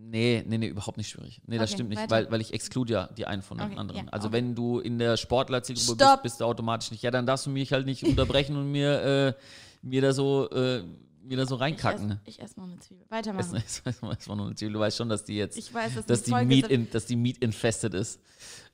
Nee, 0.00 0.44
nee, 0.46 0.58
nee, 0.58 0.68
überhaupt 0.68 0.96
nicht 0.96 1.08
schwierig. 1.08 1.40
Nee, 1.46 1.56
das 1.58 1.70
Okay, 1.70 1.76
stimmt 1.78 1.88
nicht, 1.90 1.98
weiter. 1.98 2.10
weil, 2.10 2.30
weil 2.30 2.40
ich 2.40 2.52
exclude 2.52 2.92
ja 2.92 3.06
die 3.16 3.26
einen 3.26 3.42
von 3.42 3.58
den 3.58 3.66
Okay, 3.68 3.78
anderen. 3.78 4.04
ja, 4.06 4.12
also 4.12 4.28
okay. 4.28 4.36
wenn 4.36 4.54
du 4.54 4.78
in 4.78 4.98
der 4.98 5.16
Sportler-Zielgruppe 5.16 5.96
bist, 6.04 6.22
bist 6.22 6.40
du 6.40 6.44
automatisch 6.44 6.92
nicht. 6.92 7.02
Ja, 7.02 7.10
dann 7.10 7.26
darfst 7.26 7.46
du 7.46 7.50
mich 7.50 7.72
halt 7.72 7.84
nicht 7.86 8.04
unterbrechen 8.04 8.56
und 8.56 8.70
mir, 8.70 9.02
äh, 9.02 9.34
mir 9.82 10.00
da 10.02 10.12
so, 10.12 10.48
äh, 10.50 10.84
mir 11.22 11.36
da 11.36 11.46
so 11.46 11.56
ich 11.56 11.60
reinkacken. 11.62 12.12
esse, 12.12 12.20
ich 12.26 12.40
esse 12.40 12.60
noch 12.60 12.66
eine 12.68 12.78
Zwiebel. 12.78 13.06
Weitermachen. 13.08 13.52
Das, 13.54 13.82
das, 13.82 14.00
das 14.00 14.28
war 14.28 14.36
nur 14.36 14.46
eine 14.46 14.54
Zwiebel. 14.54 14.74
Du 14.74 14.78
weißt 14.80 14.96
schon, 14.96 15.08
dass 15.08 15.24
die 15.24 15.34
jetzt, 15.36 15.58
Ich 15.58 15.74
weiß, 15.74 15.94
dass, 15.96 16.06
dass, 16.06 16.22
die 16.22 16.32
die 16.32 16.44
Meat 16.44 16.68
in, 16.68 16.88
dass 16.90 17.06
die 17.06 17.16
Meat 17.16 17.38
infested 17.38 17.92
ist. 17.94 18.20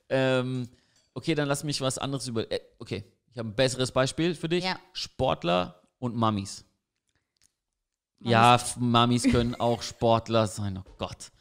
Ähm, 0.09 0.67
okay, 1.15 1.33
dann 1.33 1.47
lass 1.47 1.63
mich 1.63 1.81
was 1.81 1.97
anderes 1.97 2.27
über. 2.27 2.49
Äh, 2.51 2.59
okay, 2.77 3.03
ich 3.35 3.39
habe 3.39 3.49
ein 3.49 3.55
besseres 3.55 3.91
Beispiel 3.91 4.33
für 4.33 4.47
dich. 4.47 4.63
Ja. 4.63 4.79
Sportler 4.93 5.81
und. 5.99 6.15
Mummies. 6.15 6.63
Ja, 8.21 8.57
Mummies 8.77 9.23
können 9.23 9.55
auch 9.55 9.81
Sportler 9.81 10.47
sein. 10.47 10.77
Oh 10.77 10.89
Gott. 10.97 11.33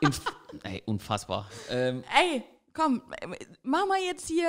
Inf 0.00 0.22
ey, 0.62 0.82
unfassbar. 0.86 1.46
Ähm, 1.68 2.02
Ey, 2.18 2.42
komm, 2.72 3.02
mach 3.62 3.86
mal 3.86 4.00
jetzt 4.00 4.28
hier 4.28 4.48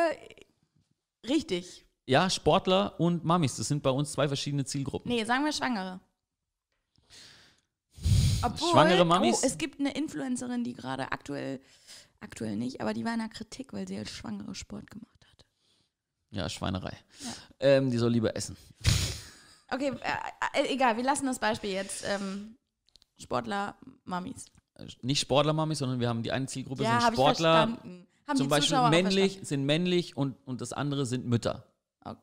richtig. 1.27 1.85
ja, 2.05 2.29
Sportler 2.29 2.97
und 3.01 3.25
Mummies, 3.25 3.57
das 3.57 3.67
sind 3.67 3.83
bei 3.83 3.89
uns 3.89 4.13
zwei 4.13 4.29
verschiedene 4.29 4.63
Zielgruppen. 4.63 5.11
Nee, 5.11 5.25
sagen 5.25 5.43
wir 5.43 5.51
Schwangere. 5.51 5.99
Obwohl, 8.41 8.71
Schwangere 8.71 9.03
Mamis? 9.03 9.41
Oh, 9.43 9.45
es 9.45 9.57
gibt 9.57 9.81
eine 9.81 9.93
Influencerin, 9.93 10.63
die 10.63 10.73
gerade 10.73 11.11
aktuell, 11.11 11.59
aktuell 12.21 12.55
nicht, 12.55 12.79
aber 12.79 12.93
die 12.93 13.03
war 13.03 13.11
in 13.11 13.19
der 13.19 13.27
Kritik, 13.27 13.73
weil 13.73 13.85
sie 13.89 13.97
als 13.97 14.11
Schwangere 14.11 14.55
Sport 14.55 14.89
gemacht 14.89 15.09
hat. 15.11 15.18
Ja, 16.32 16.47
Schweinerei. 16.49 16.93
Ja. 17.19 17.27
Ähm, 17.59 17.91
die 17.91 17.97
soll 17.97 18.11
lieber 18.11 18.36
essen. 18.36 18.55
Okay, 19.71 19.91
äh, 20.01 20.61
äh, 20.61 20.73
egal, 20.73 20.97
wir 20.97 21.03
lassen 21.03 21.25
das 21.25 21.39
Beispiel 21.39 21.71
jetzt. 21.71 22.03
Ähm, 22.07 22.55
Sportler, 23.17 23.75
Mamis. 24.05 24.45
Äh, 24.75 24.86
Nicht 25.01 25.21
Sportler-Mummies, 25.21 25.80
sondern 25.80 25.99
wir 25.99 26.09
haben 26.09 26.23
die 26.23 26.32
eine 26.32 26.47
Zielgruppe 26.47 26.84
Ja, 26.84 27.01
sind 27.01 27.13
Sportler, 27.13 27.77
zum 27.84 28.07
die 28.38 28.43
Beispiel 28.47 28.69
Zuschauer 28.69 28.89
männlich, 28.89 29.39
sind 29.43 29.65
männlich 29.65 30.15
und, 30.17 30.36
und 30.45 30.61
das 30.61 30.73
andere 30.73 31.05
sind 31.05 31.25
Mütter. 31.25 31.65
Ok. 32.03 32.17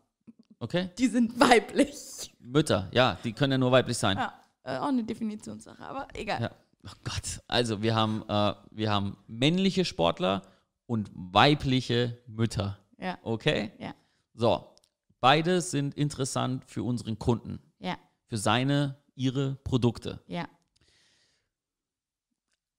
Okay? 0.58 0.90
Die 0.98 1.08
sind 1.08 1.38
weiblich. 1.38 2.32
Mütter, 2.40 2.88
ja, 2.92 3.18
die 3.24 3.32
können 3.32 3.52
ja 3.52 3.58
nur 3.58 3.72
weiblich 3.72 3.98
sein. 3.98 4.16
Ja, 4.16 4.32
äh, 4.62 4.78
auch 4.78 4.88
eine 4.88 5.04
Definitionssache, 5.04 5.82
aber 5.84 6.08
egal. 6.14 6.40
Ja. 6.40 6.50
Oh 6.86 6.92
Gott. 7.04 7.42
Also 7.46 7.82
wir 7.82 7.94
haben, 7.94 8.22
äh, 8.28 8.54
wir 8.70 8.90
haben 8.90 9.16
männliche 9.26 9.84
Sportler 9.84 10.42
und 10.86 11.10
weibliche 11.12 12.18
Mütter. 12.26 12.78
Ja, 12.98 13.18
Okay? 13.22 13.72
ja, 13.78 13.94
So. 14.34 14.72
Beide 15.20 15.60
sind 15.60 15.94
interessant 15.94 16.64
für 16.66 16.82
unseren 16.82 17.18
Kunden, 17.18 17.58
ja, 17.78 17.96
für 18.26 18.36
seine, 18.36 18.96
ihre 19.14 19.56
Produkte. 19.64 20.22
ja, 20.26 20.46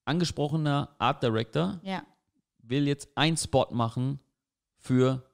Angesprochener 0.05 0.95
Art 0.99 1.21
Director 1.23 1.79
ja, 1.83 2.05
will 2.59 2.87
jetzt 2.87 3.09
einen 3.15 3.35
Spot 3.37 3.67
machen 3.71 4.19
für 4.77 5.29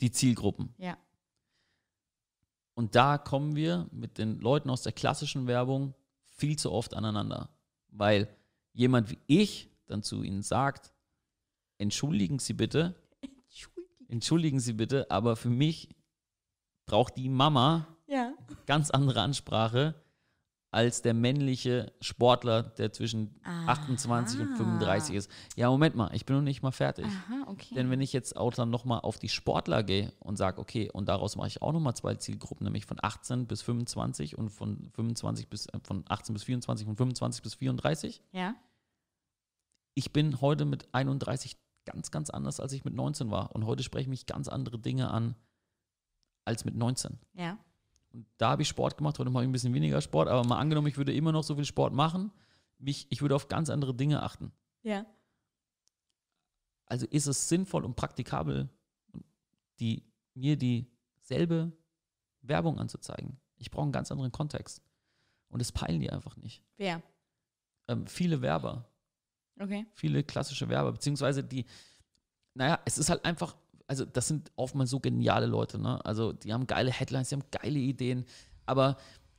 die 0.00 0.10
Zielgruppen. 0.10 0.74
ja. 0.78 0.96
Und 2.74 2.94
da 2.94 3.18
kommen 3.18 3.56
wir 3.56 3.88
mit 3.90 4.18
den 4.18 4.38
Leuten 4.38 4.70
aus 4.70 4.82
der 4.82 4.92
klassischen 4.92 5.48
Werbung 5.48 5.94
viel 6.36 6.56
zu 6.56 6.70
oft 6.70 6.94
aneinander. 6.94 7.50
Weil 7.88 8.28
jemand 8.72 9.10
wie 9.10 9.18
ich 9.26 9.68
dann 9.86 10.04
zu 10.04 10.22
ihnen 10.22 10.42
sagt, 10.42 10.92
entschuldigen 11.78 12.38
Sie 12.38 12.52
bitte. 12.52 12.94
Entschuldigen 14.08 14.60
Sie 14.60 14.72
bitte, 14.72 15.10
aber 15.10 15.36
für 15.36 15.50
mich 15.50 15.88
braucht 16.86 17.16
die 17.16 17.28
Mama 17.28 17.86
Ja. 18.06 18.32
ganz 18.66 18.90
andere 18.90 19.20
Ansprache 19.20 19.94
als 20.70 21.00
der 21.00 21.14
männliche 21.14 21.92
Sportler, 22.02 22.62
der 22.62 22.92
zwischen 22.92 23.40
28 23.42 24.38
und 24.40 24.48
Aha. 24.48 24.56
35 24.56 25.14
ist. 25.16 25.30
Ja, 25.56 25.70
Moment 25.70 25.94
mal, 25.96 26.14
ich 26.14 26.26
bin 26.26 26.36
noch 26.36 26.42
nicht 26.42 26.62
mal 26.62 26.72
fertig. 26.72 27.06
Aha, 27.06 27.44
okay. 27.46 27.74
Denn 27.74 27.90
wenn 27.90 28.02
ich 28.02 28.12
jetzt 28.12 28.36
auch 28.36 28.52
dann 28.52 28.68
nochmal 28.68 29.00
auf 29.00 29.18
die 29.18 29.30
Sportler 29.30 29.82
gehe 29.82 30.12
und 30.20 30.36
sage, 30.36 30.60
okay, 30.60 30.90
und 30.90 31.08
daraus 31.08 31.36
mache 31.36 31.48
ich 31.48 31.62
auch 31.62 31.72
nochmal 31.72 31.96
zwei 31.96 32.16
Zielgruppen, 32.16 32.64
nämlich 32.64 32.84
von 32.84 32.98
18 33.00 33.46
bis 33.46 33.62
25 33.62 34.36
und 34.36 34.50
von 34.50 34.90
25 34.94 35.48
bis, 35.48 35.66
äh, 35.68 35.78
von 35.84 36.04
18 36.06 36.34
bis 36.34 36.44
24 36.44 36.86
und 36.86 36.96
25 36.96 37.42
bis 37.42 37.54
34. 37.54 38.22
ja, 38.32 38.54
Ich 39.94 40.12
bin 40.12 40.42
heute 40.42 40.66
mit 40.66 40.86
31 40.92 41.56
ganz, 41.88 42.10
ganz 42.10 42.30
anders, 42.30 42.60
als 42.60 42.72
ich 42.72 42.84
mit 42.84 42.94
19 42.94 43.30
war. 43.30 43.54
Und 43.54 43.66
heute 43.66 43.82
sprechen 43.82 44.10
mich 44.10 44.26
ganz 44.26 44.48
andere 44.48 44.78
Dinge 44.78 45.10
an 45.10 45.34
als 46.44 46.64
mit 46.64 46.74
19. 46.74 47.18
ja, 47.34 47.58
Und 48.10 48.26
da 48.36 48.50
habe 48.50 48.62
ich 48.62 48.68
Sport 48.68 48.96
gemacht, 48.96 49.18
heute 49.18 49.30
mache 49.30 49.44
ich 49.44 49.48
ein 49.48 49.52
bisschen 49.52 49.74
weniger 49.74 50.00
Sport, 50.00 50.28
aber 50.28 50.46
mal 50.46 50.58
angenommen, 50.58 50.86
ich 50.86 50.96
würde 50.96 51.12
immer 51.14 51.32
noch 51.32 51.44
so 51.44 51.54
viel 51.54 51.64
Sport 51.64 51.92
machen, 51.92 52.30
mich, 52.78 53.06
ich 53.10 53.22
würde 53.22 53.34
auf 53.34 53.48
ganz 53.48 53.70
andere 53.70 53.94
Dinge 53.94 54.22
achten. 54.22 54.52
ja. 54.82 55.04
Also 56.90 57.04
ist 57.04 57.26
es 57.26 57.50
sinnvoll 57.50 57.84
und 57.84 57.96
praktikabel, 57.96 58.70
die, 59.78 60.02
mir 60.32 60.56
dieselbe 60.56 61.70
Werbung 62.40 62.78
anzuzeigen. 62.78 63.38
Ich 63.56 63.70
brauche 63.70 63.82
einen 63.82 63.92
ganz 63.92 64.10
anderen 64.10 64.32
Kontext. 64.32 64.80
Und 65.50 65.60
das 65.60 65.70
peilen 65.70 66.00
die 66.00 66.10
einfach 66.10 66.36
nicht. 66.36 66.62
Wer? 66.78 67.02
Ähm, 67.88 68.06
viele 68.06 68.40
Werber, 68.40 68.88
Okay. 69.60 69.86
viele 69.92 70.22
klassische 70.22 70.68
Werber, 70.68 70.92
beziehungsweise 70.92 71.42
die, 71.42 71.66
naja, 72.54 72.78
es 72.84 72.98
ist 72.98 73.10
halt 73.10 73.24
einfach, 73.24 73.56
also 73.86 74.04
das 74.04 74.28
sind 74.28 74.52
oftmals 74.56 74.90
so 74.90 75.00
geniale 75.00 75.46
Leute, 75.46 75.78
ne? 75.78 76.04
Also 76.04 76.32
die 76.32 76.52
haben 76.52 76.66
geile 76.66 76.90
Headlines, 76.90 77.30
die 77.30 77.36
haben 77.36 77.44
geile 77.50 77.78
Ideen, 77.78 78.24
aber 78.66 78.96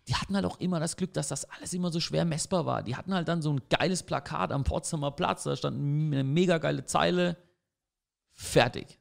die 0.08 0.16
hatten 0.16 0.36
halt 0.36 0.46
auch 0.46 0.60
immer 0.60 0.80
das 0.80 0.98
Glück, 0.98 1.14
dass 1.14 1.28
das 1.28 1.46
alles 1.46 1.74
immer 1.74 1.92
so 1.92 2.00
schwer 2.00 2.26
messbar 2.26 2.66
war. 2.66 2.82
Die 2.82 2.96
hatten 2.96 3.14
halt 3.14 3.28
dann 3.28 3.44
so 3.44 3.54
ein 3.54 3.62
geiles 3.70 4.02
Plakat 4.02 4.52
am 4.52 4.64
Potsdamer 4.64 5.12
Platz, 5.12 5.44
da 5.44 5.56
stand 5.56 5.78
eine 5.78 6.24
mega 6.24 6.58
geile 6.58 6.86
Zeile, 6.86 7.38
fertig. 8.34 9.00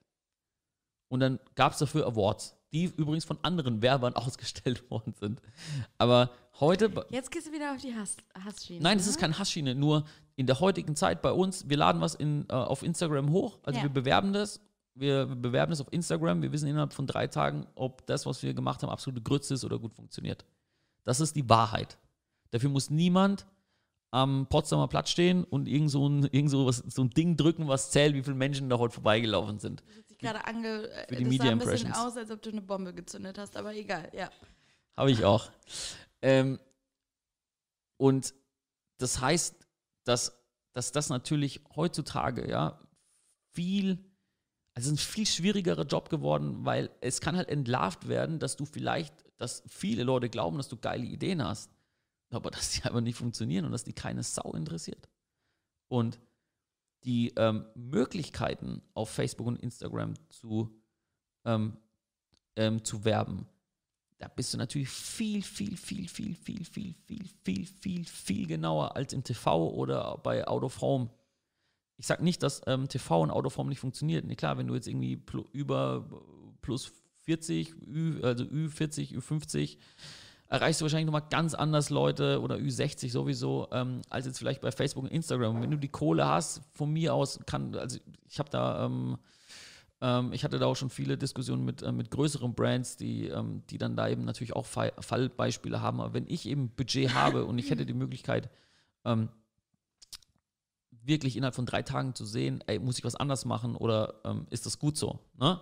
Und 1.09 1.21
dann 1.21 1.41
gab 1.55 1.73
es 1.73 1.79
dafür 1.79 2.07
Awards, 2.07 2.58
die 2.73 2.85
übrigens 2.85 3.25
von 3.25 3.39
anderen 3.43 3.83
Werbern 3.83 4.13
ausgestellt 4.17 4.91
worden 4.91 5.15
sind. 5.19 5.41
Aber 5.97 6.31
heute, 6.61 7.07
Jetzt 7.11 7.31
gehst 7.31 7.47
du 7.47 7.53
wieder 7.53 7.73
auf 7.73 7.81
die 7.81 7.95
Hass 7.95 8.17
Hassschiene. 8.45 8.81
Nein, 8.83 8.99
es 8.99 9.07
ne? 9.07 9.11
ist 9.11 9.19
keine 9.19 9.39
Hassschiene. 9.39 9.75
Nur 9.75 10.05
in 10.37 10.47
der 10.47 10.61
heutigen 10.61 10.97
Zeit 10.97 11.23
bei 11.23 11.33
uns, 11.33 11.69
wir 11.69 11.77
laden 11.77 12.01
was 12.01 12.15
in, 12.15 12.47
äh, 12.49 12.53
auf 12.53 12.83
Instagram 12.83 13.31
hoch. 13.31 13.59
Also 13.63 13.79
Ja. 13.79 13.85
wir 13.85 13.91
bewerben 13.91 14.33
das. 14.33 14.61
Wir 14.95 15.27
bewerben 15.27 15.71
das 15.71 15.81
auf 15.81 15.93
Instagram. 15.93 16.43
Wir 16.43 16.51
wissen 16.53 16.69
innerhalb 16.69 16.93
von 16.93 17.07
drei 17.07 17.29
Tagen, 17.29 17.67
ob 17.75 18.05
das, 18.07 18.27
was 18.27 18.43
wir 18.43 18.53
gemacht 18.53 18.83
haben, 18.83 18.91
absolute 18.91 19.23
Grütze 19.23 19.55
ist 19.55 19.65
oder 19.65 19.79
gut 19.79 19.95
funktioniert. 19.95 20.45
Das 21.05 21.21
ist 21.21 21.37
die 21.37 21.49
Wahrheit. 21.49 21.97
Dafür 22.51 22.71
muss 22.71 22.91
niemand 22.91 23.47
am 24.11 24.47
Potsdamer 24.47 24.89
Platz 24.89 25.11
stehen 25.11 25.45
und 25.45 25.69
irgend 25.69 25.91
so 25.91 26.09
ein, 26.09 26.25
irgend 26.33 26.51
so, 26.51 26.67
was, 26.67 26.79
so 26.79 27.03
ein 27.03 27.11
Ding 27.11 27.37
drücken, 27.37 27.69
was 27.69 27.91
zählt, 27.91 28.15
wie 28.15 28.23
viele 28.23 28.37
Menschen 28.37 28.69
da 28.69 28.79
heute 28.79 28.95
vorbeigelaufen 28.95 29.59
sind. 29.59 29.83
Dich 30.21 30.29
gerade 30.29 30.47
ange... 30.47 30.91
Für 31.09 31.17
die 31.17 31.25
das 31.25 31.31
Media 31.31 31.45
sah 31.47 31.53
ein 31.53 31.59
bisschen 31.59 31.93
aus, 31.93 32.17
als 32.17 32.31
ob 32.31 32.43
du 32.43 32.51
eine 32.51 32.63
Bombe 32.63 32.93
gezündet 32.93 33.39
hast, 33.39 33.57
aber 33.57 33.75
egal, 33.75 34.11
ja. 34.13 34.31
Habe 34.97 35.11
ich 35.13 35.25
auch. 35.25 35.51
Ähm, 36.23 36.59
und 37.97 38.35
das 38.99 39.21
heißt, 39.21 39.55
dass, 40.05 40.33
dass 40.73 40.93
das 40.93 41.09
natürlich 41.09 41.61
heutzutage 41.77 42.49
ja 42.49 42.81
viel, 43.53 44.05
also 44.75 44.91
ein 44.91 44.97
viel 44.97 45.27
schwierigerer 45.27 45.85
Job 45.85 46.09
geworden, 46.09 46.65
weil 46.65 46.91
es 47.01 47.21
kann 47.21 47.37
halt 47.37 47.49
entlarvt 47.49 48.09
werden, 48.09 48.39
dass 48.39 48.57
du 48.57 48.65
vielleicht, 48.65 49.15
dass 49.37 49.63
viele 49.69 50.03
Leute 50.03 50.29
glauben, 50.29 50.57
dass 50.57 50.69
du 50.69 50.77
geile 50.77 51.05
Ideen 51.05 51.45
hast, 51.45 51.71
aber 52.31 52.51
dass 52.51 52.73
die 52.73 52.83
einfach 52.83 53.01
nicht 53.01 53.17
funktionieren 53.17 53.65
und 53.65 53.73
dass 53.73 53.85
die 53.85 53.93
keine 53.93 54.23
Sau 54.23 54.53
interessiert. 54.53 55.09
Und 55.89 56.19
die 57.09 57.33
ähm, 57.37 57.65
Möglichkeiten 57.75 58.83
auf 58.93 59.09
Facebook 59.09 59.47
und 59.47 59.59
Instagram 59.63 60.13
zu, 60.29 60.79
ähm, 61.47 61.79
ähm, 62.55 62.85
zu 62.85 63.03
werben, 63.07 63.47
da 64.19 64.29
bist 64.29 64.53
du 64.53 64.59
natürlich 64.59 64.91
viel, 64.91 65.43
viel, 65.43 65.79
viel, 65.79 66.07
viel, 66.07 66.37
viel, 66.37 66.65
viel, 66.67 66.95
viel, 67.07 67.25
viel, 67.45 67.67
viel, 67.67 68.05
viel 68.05 68.47
genauer 68.47 68.95
als 68.95 69.15
im 69.15 69.25
TV 69.25 69.71
oder 69.71 70.19
bei 70.19 70.47
Out 70.47 70.65
of 70.65 70.83
Home. 70.83 71.09
Ich 71.97 72.07
sage 72.07 72.23
nicht, 72.23 72.43
dass 72.43 72.61
ähm, 72.67 72.89
TV 72.89 73.23
und 73.23 73.31
Out 73.31 73.47
of 73.47 73.57
Home 73.57 73.71
nicht 73.71 73.81
funktioniert. 73.81 74.27
Nee, 74.27 74.37
klar, 74.37 74.59
wenn 74.59 74.67
du 74.67 74.75
jetzt 74.75 74.87
irgendwie 74.87 75.23
über 75.53 76.07
plus 76.61 76.93
40, 77.23 77.75
Ü, 77.87 78.21
also 78.23 78.45
Ü40, 78.45 79.17
Ü50, 79.17 79.79
erreichst 80.49 80.81
du 80.81 80.85
wahrscheinlich 80.85 81.07
nochmal 81.07 81.29
ganz 81.31 81.55
anders 81.55 81.91
Leute 81.91 82.41
oder 82.41 82.57
Ü60 82.57 83.11
sowieso, 83.11 83.69
ähm, 83.71 84.03
als 84.09 84.27
jetzt 84.27 84.39
vielleicht 84.39 84.61
bei 84.61 84.73
Facebook 84.73 85.05
und 85.05 85.11
Instagram. 85.11 85.61
Wenn 85.61 85.71
du 85.71 85.77
die 85.77 85.89
Kohle 85.89 86.27
hast, 86.27 86.63
von 86.73 86.93
mir 86.93 87.15
aus 87.15 87.39
kann, 87.47 87.75
also 87.75 87.99
ich 88.29 88.39
habe 88.39 88.49
da, 88.51 88.87
ähm, 88.87 89.19
ähm, 90.01 90.33
ich 90.33 90.45
hatte 90.45 90.59
da 90.59 90.67
auch 90.67 90.77
schon 90.77 90.91
viele 90.91 91.19
Diskussionen 91.19 91.65
mit, 91.65 91.83
äh, 91.83 91.93
mit 91.93 92.11
größeren 92.11 92.55
Brands, 92.55 92.97
die, 92.97 93.27
ähm, 93.27 93.63
die 93.69 93.79
dann 93.79 93.95
da 93.95 94.09
eben 94.09 94.25
natürlich 94.25 94.57
auch 94.57 94.65
Fall, 94.65 94.93
Fallbeispiele 94.99 95.83
haben. 95.83 96.01
Aber 96.01 96.15
wenn 96.15 96.27
ich 96.27 96.47
eben 96.47 96.71
Budget 96.71 97.15
habe 97.15 97.45
und 97.45 97.59
ich 97.59 97.71
hätte 97.71 97.85
die 97.85 97.95
Möglichkeit, 97.95 98.49
ähm, 99.05 99.29
wirklich 100.91 101.37
innerhalb 101.37 101.55
von 101.55 101.67
drei 101.67 101.83
Tagen 101.83 102.15
zu 102.15 102.25
sehen, 102.25 102.65
ey, 102.67 102.79
muss 102.79 102.99
ich 102.99 103.05
was 103.05 103.17
anders 103.17 103.45
machen 103.45 103.77
oder 103.77 104.15
ähm, 104.25 104.47
ist 104.51 104.67
das 104.67 104.79
gut 104.79 104.97
so, 104.97 105.21
ne? 105.39 105.61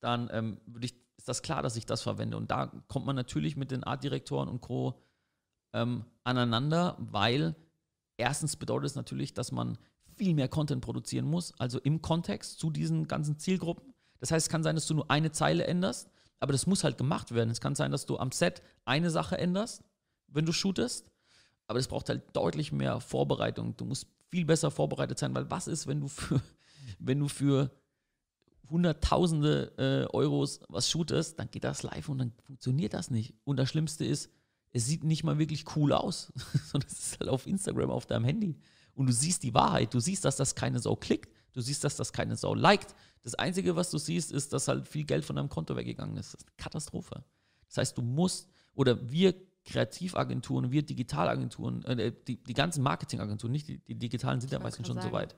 dann 0.00 0.58
würde 0.64 0.86
ich, 0.86 0.94
ist 1.20 1.28
das 1.28 1.42
klar, 1.42 1.62
dass 1.62 1.76
ich 1.76 1.84
das 1.84 2.00
verwende. 2.00 2.38
Und 2.38 2.50
da 2.50 2.72
kommt 2.88 3.04
man 3.04 3.14
natürlich 3.14 3.54
mit 3.54 3.70
den 3.70 3.84
Artdirektoren 3.84 4.48
und 4.48 4.62
Co. 4.62 5.02
Ähm, 5.74 6.06
aneinander, 6.24 6.96
weil 6.98 7.54
erstens 8.16 8.56
bedeutet 8.56 8.86
es 8.86 8.94
natürlich, 8.96 9.34
dass 9.34 9.52
man 9.52 9.76
viel 10.16 10.34
mehr 10.34 10.48
Content 10.48 10.82
produzieren 10.82 11.26
muss, 11.26 11.52
also 11.60 11.78
im 11.80 12.00
Kontext 12.00 12.58
zu 12.58 12.70
diesen 12.70 13.06
ganzen 13.06 13.38
Zielgruppen. 13.38 13.92
Das 14.18 14.30
heißt, 14.30 14.46
es 14.46 14.50
kann 14.50 14.62
sein, 14.62 14.74
dass 14.74 14.86
du 14.86 14.94
nur 14.94 15.10
eine 15.10 15.30
Zeile 15.30 15.66
änderst, 15.66 16.10
aber 16.40 16.52
das 16.52 16.66
muss 16.66 16.84
halt 16.84 16.96
gemacht 16.96 17.32
werden. 17.32 17.50
Es 17.50 17.60
kann 17.60 17.74
sein, 17.74 17.92
dass 17.92 18.06
du 18.06 18.18
am 18.18 18.32
Set 18.32 18.62
eine 18.86 19.10
Sache 19.10 19.36
änderst, 19.36 19.84
wenn 20.26 20.46
du 20.46 20.52
shootest, 20.52 21.10
aber 21.68 21.78
es 21.78 21.88
braucht 21.88 22.08
halt 22.08 22.34
deutlich 22.34 22.72
mehr 22.72 23.00
Vorbereitung. 23.00 23.76
Du 23.76 23.84
musst 23.84 24.06
viel 24.30 24.46
besser 24.46 24.70
vorbereitet 24.70 25.18
sein, 25.18 25.34
weil 25.34 25.50
was 25.50 25.68
ist, 25.68 25.86
wenn 25.86 26.00
du 26.00 26.08
für, 26.08 26.40
wenn 26.98 27.20
du 27.20 27.28
für 27.28 27.70
Hunderttausende 28.70 29.72
äh, 30.10 30.16
Euros 30.16 30.60
was 30.68 30.88
shootest, 30.88 31.38
dann 31.38 31.50
geht 31.50 31.64
das 31.64 31.82
live 31.82 32.08
und 32.08 32.18
dann 32.18 32.32
funktioniert 32.44 32.94
das 32.94 33.10
nicht. 33.10 33.34
Und 33.44 33.56
das 33.56 33.68
Schlimmste 33.68 34.04
ist, 34.04 34.30
es 34.72 34.86
sieht 34.86 35.04
nicht 35.04 35.24
mal 35.24 35.38
wirklich 35.38 35.64
cool 35.76 35.92
aus, 35.92 36.32
sondern 36.70 36.88
es 36.90 36.98
ist 36.98 37.20
halt 37.20 37.30
auf 37.30 37.46
Instagram 37.46 37.90
auf 37.90 38.06
deinem 38.06 38.24
Handy. 38.24 38.56
Und 38.94 39.06
du 39.06 39.12
siehst 39.12 39.42
die 39.42 39.54
Wahrheit, 39.54 39.94
du 39.94 40.00
siehst, 40.00 40.24
dass 40.24 40.36
das 40.36 40.54
keine 40.54 40.78
Sau 40.78 40.96
klickt, 40.96 41.34
du 41.52 41.60
siehst, 41.60 41.84
dass 41.84 41.96
das 41.96 42.12
keine 42.12 42.36
Sau 42.36 42.54
liked. 42.54 42.94
Das 43.22 43.34
Einzige, 43.34 43.76
was 43.76 43.90
du 43.90 43.98
siehst, 43.98 44.32
ist, 44.32 44.52
dass 44.52 44.68
halt 44.68 44.86
viel 44.86 45.04
Geld 45.04 45.24
von 45.24 45.36
deinem 45.36 45.48
Konto 45.48 45.76
weggegangen 45.76 46.16
ist. 46.16 46.34
Das 46.34 46.40
ist 46.40 46.48
eine 46.48 46.56
Katastrophe. 46.56 47.24
Das 47.68 47.78
heißt, 47.78 47.98
du 47.98 48.02
musst, 48.02 48.48
oder 48.74 49.10
wir 49.10 49.34
Kreativagenturen, 49.64 50.72
wir 50.72 50.82
Digitalagenturen, 50.82 51.84
äh, 51.84 52.12
die, 52.26 52.42
die 52.42 52.54
ganzen 52.54 52.82
Marketingagenturen, 52.82 53.52
nicht 53.52 53.68
die, 53.68 53.78
die 53.78 53.94
digitalen 53.94 54.40
sind 54.40 54.52
ja 54.52 54.58
meistens 54.58 54.86
schon 54.86 54.96
grad 54.96 55.04
so 55.04 55.10
sagen. 55.10 55.22
weit. 55.22 55.36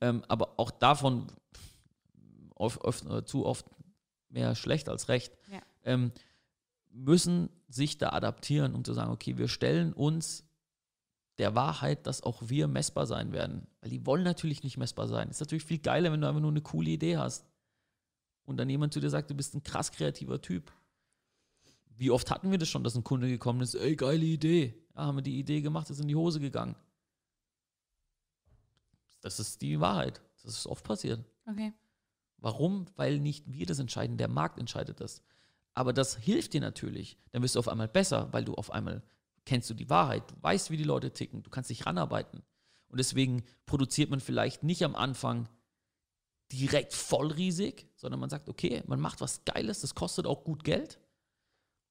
Ähm, 0.00 0.22
aber 0.28 0.58
auch 0.58 0.70
davon 0.70 1.26
oft, 2.62 2.80
oft, 2.82 3.04
äh, 3.06 3.24
zu 3.24 3.44
oft 3.44 3.66
mehr 4.28 4.54
schlecht 4.54 4.88
als 4.88 5.08
recht, 5.08 5.32
Ja. 5.50 5.60
ähm, 5.84 6.12
müssen 6.90 7.48
sich 7.68 7.98
da 7.98 8.10
adaptieren, 8.10 8.74
um 8.74 8.84
zu 8.84 8.92
sagen, 8.94 9.10
okay, 9.12 9.36
wir 9.38 9.48
stellen 9.48 9.92
uns 9.92 10.44
der 11.38 11.54
Wahrheit, 11.54 12.06
dass 12.06 12.22
auch 12.22 12.42
wir 12.48 12.68
messbar 12.68 13.06
sein 13.06 13.32
werden. 13.32 13.66
Weil 13.80 13.90
die 13.90 14.04
wollen 14.06 14.22
natürlich 14.22 14.62
nicht 14.62 14.76
messbar 14.76 15.08
sein. 15.08 15.30
Ist 15.30 15.40
natürlich 15.40 15.64
viel 15.64 15.78
geiler, 15.78 16.12
wenn 16.12 16.20
du 16.20 16.28
einfach 16.28 16.40
nur 16.40 16.50
eine 16.50 16.60
coole 16.60 16.90
Idee 16.90 17.16
hast. 17.16 17.46
Und 18.44 18.58
dann 18.58 18.68
jemand 18.68 18.92
zu 18.92 19.00
dir 19.00 19.08
sagt, 19.10 19.30
du 19.30 19.34
bist 19.34 19.54
ein 19.54 19.62
krass 19.62 19.90
kreativer 19.92 20.40
Typ. 20.42 20.70
Wie 21.96 22.10
oft 22.10 22.30
hatten 22.30 22.50
wir 22.50 22.58
das 22.58 22.68
schon, 22.68 22.84
dass 22.84 22.94
ein 22.94 23.04
Kunde 23.04 23.28
gekommen 23.28 23.60
ist, 23.62 23.74
ey, 23.74 23.96
geile 23.96 24.24
Idee. 24.24 24.74
Ja, 24.94 25.06
haben 25.06 25.16
wir 25.16 25.22
die 25.22 25.38
Idee 25.38 25.62
gemacht, 25.62 25.88
ist 25.88 26.00
in 26.00 26.08
die 26.08 26.16
Hose 26.16 26.40
gegangen. 26.40 26.74
Das 29.22 29.38
ist 29.40 29.62
die 29.62 29.80
Wahrheit. 29.80 30.20
Das 30.42 30.52
ist 30.58 30.66
oft 30.66 30.84
passiert. 30.84 31.24
Okay. 31.46 31.72
Warum? 32.42 32.86
Weil 32.96 33.18
nicht 33.20 33.50
wir 33.50 33.66
das 33.66 33.78
entscheiden, 33.78 34.18
der 34.18 34.28
Markt 34.28 34.58
entscheidet 34.58 35.00
das. 35.00 35.22
Aber 35.74 35.92
das 35.92 36.16
hilft 36.16 36.52
dir 36.52 36.60
natürlich. 36.60 37.16
Dann 37.30 37.42
wirst 37.42 37.54
du 37.54 37.60
auf 37.60 37.68
einmal 37.68 37.88
besser, 37.88 38.28
weil 38.32 38.44
du 38.44 38.54
auf 38.54 38.70
einmal 38.70 39.02
kennst 39.44 39.70
du 39.70 39.74
die 39.74 39.88
Wahrheit, 39.90 40.30
du 40.30 40.34
weißt, 40.40 40.70
wie 40.70 40.76
die 40.76 40.84
Leute 40.84 41.12
ticken, 41.12 41.42
du 41.42 41.50
kannst 41.50 41.70
dich 41.70 41.86
ranarbeiten. 41.86 42.42
Und 42.88 42.98
deswegen 42.98 43.44
produziert 43.66 44.10
man 44.10 44.20
vielleicht 44.20 44.62
nicht 44.62 44.84
am 44.84 44.94
Anfang 44.94 45.48
direkt 46.52 46.92
vollriesig, 46.92 47.88
sondern 47.96 48.20
man 48.20 48.30
sagt, 48.30 48.48
okay, 48.48 48.82
man 48.86 49.00
macht 49.00 49.20
was 49.20 49.44
Geiles, 49.44 49.80
das 49.80 49.94
kostet 49.94 50.26
auch 50.26 50.44
gut 50.44 50.62
Geld. 50.62 51.00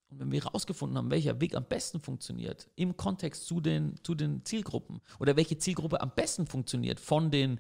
Und 0.10 0.20
wenn 0.20 0.32
wir 0.32 0.44
herausgefunden 0.44 0.98
haben, 0.98 1.10
welcher 1.10 1.42
Weg 1.42 1.56
am 1.56 1.66
besten 1.66 2.00
funktioniert, 2.00 2.70
im 2.76 2.96
Kontext 2.98 3.46
zu 3.48 3.62
den, 3.62 3.96
zu 4.04 4.14
den 4.14 4.46
Zielgruppen 4.46 5.02
oder 5.20 5.36
welche 5.36 5.58
Zielgruppe 5.58 6.02
am 6.02 6.12
besten 6.14 6.46
funktioniert 6.46 7.00
von 7.00 7.32
den 7.32 7.60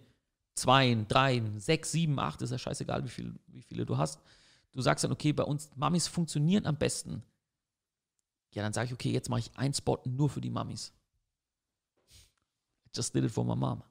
zwei, 0.55 1.05
drei, 1.07 1.41
sechs, 1.57 1.91
sieben, 1.91 2.19
acht, 2.19 2.41
ist 2.41 2.51
ja 2.51 2.57
scheißegal, 2.57 3.03
wie, 3.03 3.09
viel, 3.09 3.39
wie 3.47 3.61
viele 3.61 3.85
du 3.85 3.97
hast. 3.97 4.19
Du 4.71 4.81
sagst 4.81 5.03
dann, 5.03 5.11
okay, 5.11 5.33
bei 5.33 5.43
uns 5.43 5.69
Mamis 5.75 6.07
funktionieren 6.07 6.65
am 6.65 6.77
besten. 6.77 7.23
Ja, 8.53 8.63
dann 8.63 8.73
sage 8.73 8.87
ich, 8.87 8.93
okay, 8.93 9.11
jetzt 9.11 9.29
mache 9.29 9.41
ich 9.41 9.57
einen 9.57 9.73
Spot 9.73 10.01
nur 10.05 10.29
für 10.29 10.41
die 10.41 10.49
Mamis. 10.49 10.93
I 12.85 12.89
just 12.95 13.13
did 13.15 13.23
it 13.23 13.31
for 13.31 13.45
my 13.45 13.55
mom. 13.55 13.83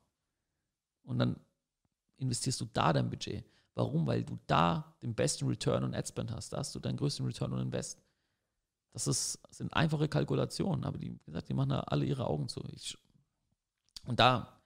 Und 1.03 1.19
dann 1.19 1.37
investierst 2.19 2.61
du 2.61 2.67
da 2.67 2.93
dein 2.93 3.09
Budget. 3.09 3.45
Warum? 3.75 4.07
Weil 4.07 4.25
du 4.25 4.39
da 4.47 4.95
den 5.03 5.15
besten 5.15 5.47
Return 5.47 5.85
on 5.85 5.95
Ad 5.95 6.07
Spend 6.09 6.31
hast. 6.31 6.53
Da 6.53 6.59
hast 6.59 6.75
du 6.75 6.81
deinen 6.81 6.97
größten 6.97 7.25
Return 7.25 7.53
on 7.53 7.61
Invest. 7.61 7.99
Das, 8.93 9.07
ist, 9.07 9.39
sind 9.51 9.73
einfache 9.73 10.09
Kalkulationen, 10.09 10.85
aber 10.85 10.99
die, 10.99 11.13
wie 11.13 11.25
gesagt, 11.25 11.49
die 11.49 11.55
machen 11.55 11.71
da 11.71 11.81
alle 11.81 12.05
ihre 12.05 12.27
Augen 12.27 12.49
zu. 12.49 12.63
Ich, 12.73 12.99
und 14.05 14.19
da 14.19 14.60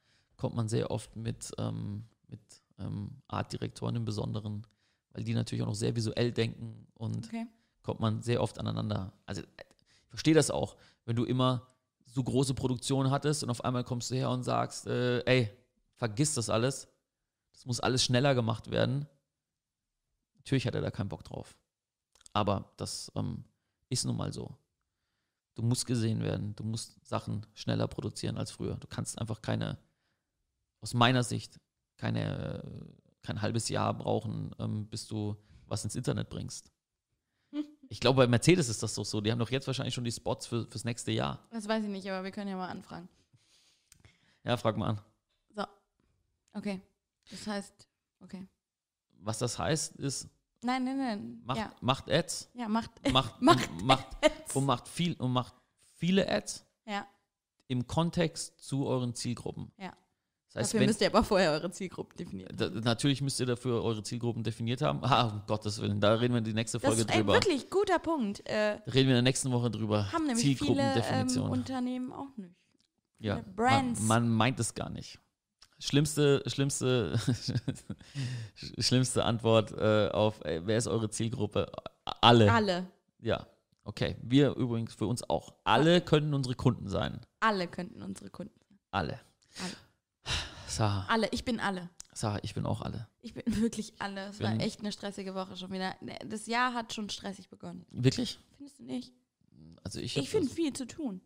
kommt 0.45 0.57
man 0.57 0.69
sehr 0.69 0.91
oft 0.91 1.17
mit, 1.17 1.53
ähm, 1.57 2.05
mit 2.29 2.39
ähm, 2.79 3.23
Artdirektoren 3.29 3.97
im 3.97 4.05
Besonderen, 4.05 4.67
weil 5.13 5.25
die 5.25 5.33
natürlich 5.33 5.63
auch 5.63 5.69
noch 5.69 5.75
sehr 5.75 5.97
visuell 5.97 6.33
denken 6.33 6.87
und 6.93 7.25
Okay. 7.25 7.47
kommt 7.83 8.01
man 8.01 8.21
sehr 8.21 8.43
oft 8.43 8.59
aneinander. 8.59 9.15
Also 9.25 9.41
äh, 9.41 9.45
ich 10.03 10.09
verstehe 10.11 10.35
das 10.35 10.51
auch, 10.51 10.77
wenn 11.07 11.17
du 11.17 11.25
immer 11.25 11.67
so 12.05 12.23
große 12.23 12.53
Produktionen 12.53 13.11
hattest 13.11 13.43
und 13.43 13.49
auf 13.49 13.65
einmal 13.65 13.85
kommst 13.85 14.11
du 14.11 14.17
her 14.17 14.29
und 14.29 14.43
sagst, 14.43 14.87
äh, 14.87 15.21
ey, 15.21 15.51
vergiss 15.95 16.35
das 16.35 16.51
alles. 16.51 16.89
Das 17.55 17.65
muss 17.65 17.81
alles 17.81 18.05
schneller 18.05 18.35
gemacht 18.35 18.71
werden. 18.71 19.07
Natürlich 20.37 20.67
hat 20.67 20.75
er 20.75 20.83
da 20.83 20.91
keinen 20.91 21.09
Bock 21.09 21.25
drauf. 21.25 21.57
Aber 22.35 22.71
das 22.77 23.11
ähm, 23.15 23.45
ist 23.89 24.05
nun 24.05 24.19
mal 24.19 24.31
so. 24.31 24.55
Du 25.55 25.63
musst 25.63 25.87
gesehen 25.87 26.21
werden, 26.21 26.55
du 26.55 26.65
musst 26.65 27.03
Sachen 27.03 27.47
schneller 27.55 27.89
produzieren 27.89 28.37
als 28.37 28.51
früher. 28.51 28.75
Du 28.75 28.87
kannst 28.89 29.19
einfach 29.19 29.41
keine, 29.41 29.79
aus 30.85 30.93
meiner 30.93 31.23
Sicht, 31.23 31.59
keine, 31.97 32.63
kein 33.23 33.41
halbes 33.41 33.71
Jahr 33.71 33.95
brauchen, 33.95 34.55
ähm, 34.59 34.87
bis 34.87 35.07
du 35.09 35.35
was 35.67 35.83
ins 35.83 35.97
Internet 35.97 36.29
bringst. 36.29 36.71
Ich 37.91 38.01
glaube, 38.01 38.23
bei 38.23 38.27
Mercedes 38.27 38.69
ist 38.71 38.83
das 38.83 38.95
doch 38.95 39.05
so. 39.05 39.21
Die 39.21 39.31
haben 39.31 39.39
doch 39.39 39.51
jetzt 39.51 39.67
wahrscheinlich 39.67 39.95
schon 39.95 40.05
die 40.05 40.11
Spots 40.11 40.47
für, 40.47 40.67
fürs 40.67 40.85
nächste 40.85 41.13
Jahr. 41.13 41.47
Das 41.51 41.69
weiß 41.69 41.85
ich 41.85 41.91
nicht, 41.91 42.09
aber 42.11 42.25
wir 42.25 42.31
können 42.33 42.49
ja 42.51 42.57
mal 42.57 42.69
anfragen. 42.69 43.09
Ja, 44.43 44.57
frag 44.57 44.77
mal 44.79 44.89
an. 44.89 45.01
So. 45.55 45.65
Okay. 46.55 46.81
Das 47.31 47.47
heißt, 47.47 47.87
okay. 48.21 48.47
Was 49.21 49.39
das 49.39 49.59
heißt, 49.59 49.97
ist, 49.97 50.29
Nein, 50.63 50.85
nein, 50.85 50.97
nein. 50.99 51.43
macht, 51.45 51.59
ja. 51.59 51.73
macht 51.83 52.11
Ads, 52.11 52.51
ja, 52.55 52.69
macht. 52.69 52.91
macht, 53.13 53.41
Macht 53.43 53.71
und, 53.71 53.83
macht, 53.85 54.07
Ads. 54.25 54.57
und 54.57 54.65
macht 54.65 54.89
viel 54.89 55.13
und 55.21 55.31
macht 55.33 55.55
viele 55.99 56.27
Ads 56.29 56.67
Ja, 56.87 57.07
im 57.69 57.87
Kontext 57.87 58.61
zu 58.61 58.87
euren 58.87 59.15
Zielgruppen. 59.15 59.71
ja. 59.79 59.93
Das 60.55 60.61
heißt, 60.63 60.75
Dafür 60.75 60.81
wenn, 60.81 60.87
müsst 60.87 61.01
ihr 61.01 61.09
aber 61.09 61.25
vorher 61.25 61.51
eure 61.51 61.71
Zielgruppen 61.73 62.17
definieren. 62.17 62.57
da, 62.57 62.71
natürlich 62.71 63.21
müsst 63.21 63.41
ihr 63.41 63.47
dafür 63.47 63.83
eure 63.83 64.03
Zielgruppen 64.05 64.45
definiert 64.45 64.83
haben. 64.83 65.01
Ah, 65.03 65.27
um 65.27 65.43
Gottes 65.49 65.81
Willen, 65.83 66.01
da 66.01 66.15
reden 66.15 66.33
wir 66.33 66.39
in 66.39 66.45
die 66.45 66.55
nächste 66.55 66.79
Das 66.79 66.87
Folge 66.89 67.03
ist 67.03 67.11
ey, 67.11 67.19
drüber. 67.19 67.33
wirklich 67.35 67.69
guter 67.71 67.99
Punkt. 67.99 68.47
Äh, 68.49 68.79
reden 68.87 68.95
wir 68.95 69.01
in 69.03 69.09
der 69.09 69.23
nächsten 69.23 69.51
Woche 69.51 69.69
drüber. 69.71 70.11
haben 70.13 70.27
nämlich 70.27 70.45
viele 70.45 70.55
ähm, 70.81 71.29
Zielgruppendefinition. 71.29 71.51
Unternehmen 71.51 72.13
auch 72.13 72.37
nicht. 72.37 72.55
ja, 73.19 73.43
Brands. 73.57 74.01
Man, 74.03 74.29
man 74.29 74.37
meint 74.37 74.61
es 74.61 74.75
gar 74.75 74.91
nicht. 74.91 75.19
Schlimmste, 75.81 76.41
schlimmste, 76.47 77.19
schlimmste 78.79 79.25
Antwort 79.25 79.73
äh, 79.73 80.09
auf, 80.09 80.41
ey, 80.45 80.65
wer 80.65 80.79
ist 80.79 80.87
eure 80.87 81.11
Zielgruppe? 81.11 81.71
Alle. 82.21 82.51
Alle. 82.53 82.87
Ja, 83.21 83.47
okay. 83.83 84.17
Wir 84.23 84.55
übrigens 84.55 84.95
für 84.95 85.07
uns 85.07 85.29
auch. 85.29 85.55
Alle 85.65 86.01
können 86.01 86.33
unsere 86.33 86.55
Kunden 86.55 86.89
sein. 86.89 87.21
Alle 87.41 87.67
könnten 87.67 88.03
unsere 88.03 88.31
Kunden 88.31 88.59
sein. 88.61 88.79
Alle. 88.93 89.21
Alle. 89.63 89.73
Sarah, 90.77 91.07
Alle. 91.09 91.29
Ich 91.33 91.45
bin 91.45 91.61
alle. 91.61 91.91
Sarah, 92.13 92.39
ich 92.43 92.55
bin 92.55 92.65
auch 92.67 92.81
alle. 92.83 93.09
Ich 93.21 93.35
bin 93.35 93.43
wirklich 93.61 93.95
alle. 94.01 94.27
Es 94.29 94.41
war 94.41 94.51
Bin- 94.51 94.61
echt 94.61 94.81
eine 94.81 94.93
stressige 94.93 95.35
Woche 95.35 95.57
schon 95.57 95.71
wieder. 95.73 95.95
Das 96.27 96.47
Jahr 96.47 96.75
hat 96.75 96.93
schon 96.95 97.11
stressig 97.11 97.49
begonnen. 97.49 97.85
Wirklich? 97.91 98.39
Findest 98.57 98.79
du 98.79 98.85
nicht? 98.85 99.13
Also 99.83 100.01
ich, 100.01 100.17
Ich 100.17 100.31
finde 100.31 100.49
viel 100.49 100.73
zu 100.73 100.87
tun. 100.87 101.21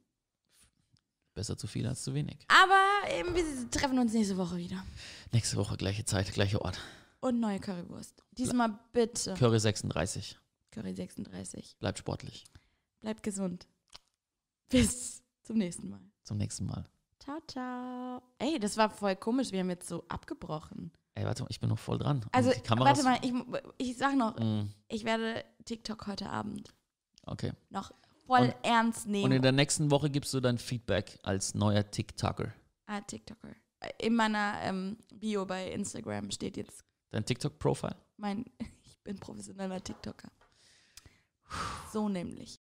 besser 1.34 1.56
zu 1.56 1.66
viel 1.66 1.86
als 1.86 2.02
zu 2.02 2.12
wenig. 2.14 2.38
Aber 2.48 3.10
eben, 3.18 3.34
wir 3.34 3.70
treffen 3.70 3.98
uns 3.98 4.12
nächste 4.12 4.36
Woche 4.36 4.56
wieder. 4.56 4.84
Nächste 5.32 5.56
Woche 5.56 5.76
gleiche 5.76 6.04
Zeit, 6.04 6.32
gleicher 6.32 6.62
Ort. 6.62 6.80
Und 7.20 7.38
neue 7.40 7.60
Currywurst. 7.60 8.22
Diesmal 8.32 8.78
bitte. 8.92 9.34
Curry 9.34 9.60
36. 9.60 10.38
Curry 10.70 10.94
36. 10.94 11.76
Bleibt 11.78 11.98
sportlich. 11.98 12.44
Bleibt 13.00 13.22
gesund. 13.22 13.66
Bis 14.68 15.22
zum 15.42 15.56
nächsten 15.58 15.88
Mal. 15.88 16.00
Zum 16.24 16.36
nächsten 16.38 16.66
Mal. 16.66 16.84
Ciao, 17.28 17.40
ciao. 17.46 18.22
Ey, 18.38 18.58
das 18.58 18.78
war 18.78 18.88
voll 18.88 19.14
komisch. 19.14 19.52
Wir 19.52 19.60
haben 19.60 19.68
jetzt 19.68 19.86
so 19.86 20.02
abgebrochen. 20.08 20.90
Ey, 21.14 21.26
warte 21.26 21.42
mal, 21.42 21.48
ich 21.50 21.60
bin 21.60 21.68
noch 21.68 21.78
voll 21.78 21.98
dran. 21.98 22.22
Und 22.22 22.34
Also, 22.34 22.50
warte 22.68 23.02
mal, 23.02 23.18
ich, 23.22 23.34
ich 23.90 23.98
sag 23.98 24.16
noch, 24.16 24.38
Mm, 24.38 24.70
ich 24.88 25.04
werde 25.04 25.44
TikTok 25.66 26.06
heute 26.06 26.30
Abend 26.30 26.72
okay. 27.26 27.52
noch 27.68 27.92
voll 28.26 28.40
Und- 28.46 28.54
ernst 28.62 29.04
Und 29.04 29.12
nehmen. 29.12 29.32
in 29.32 29.42
der 29.42 29.52
nächsten 29.52 29.90
Woche 29.90 30.08
gibst 30.08 30.32
du 30.32 30.40
dein 30.40 30.56
Feedback 30.56 31.18
als 31.22 31.54
neuer 31.54 31.90
TikToker. 31.90 32.50
ah, 32.86 33.00
TikToker. 33.02 33.54
In 33.98 34.14
meiner 34.16 34.54
ähm, 34.62 34.96
Bio 35.12 35.44
bei 35.44 35.70
Instagram 35.70 36.30
steht 36.30 36.56
jetzt 36.56 36.82
Dein 37.10 37.26
TikTok-Profile? 37.26 37.94
mein, 38.16 38.46
ich 38.84 38.98
bin 39.04 39.18
professioneller 39.20 39.84
TikToker. 39.84 40.30
So 41.92 42.08
nämlich. 42.08 42.58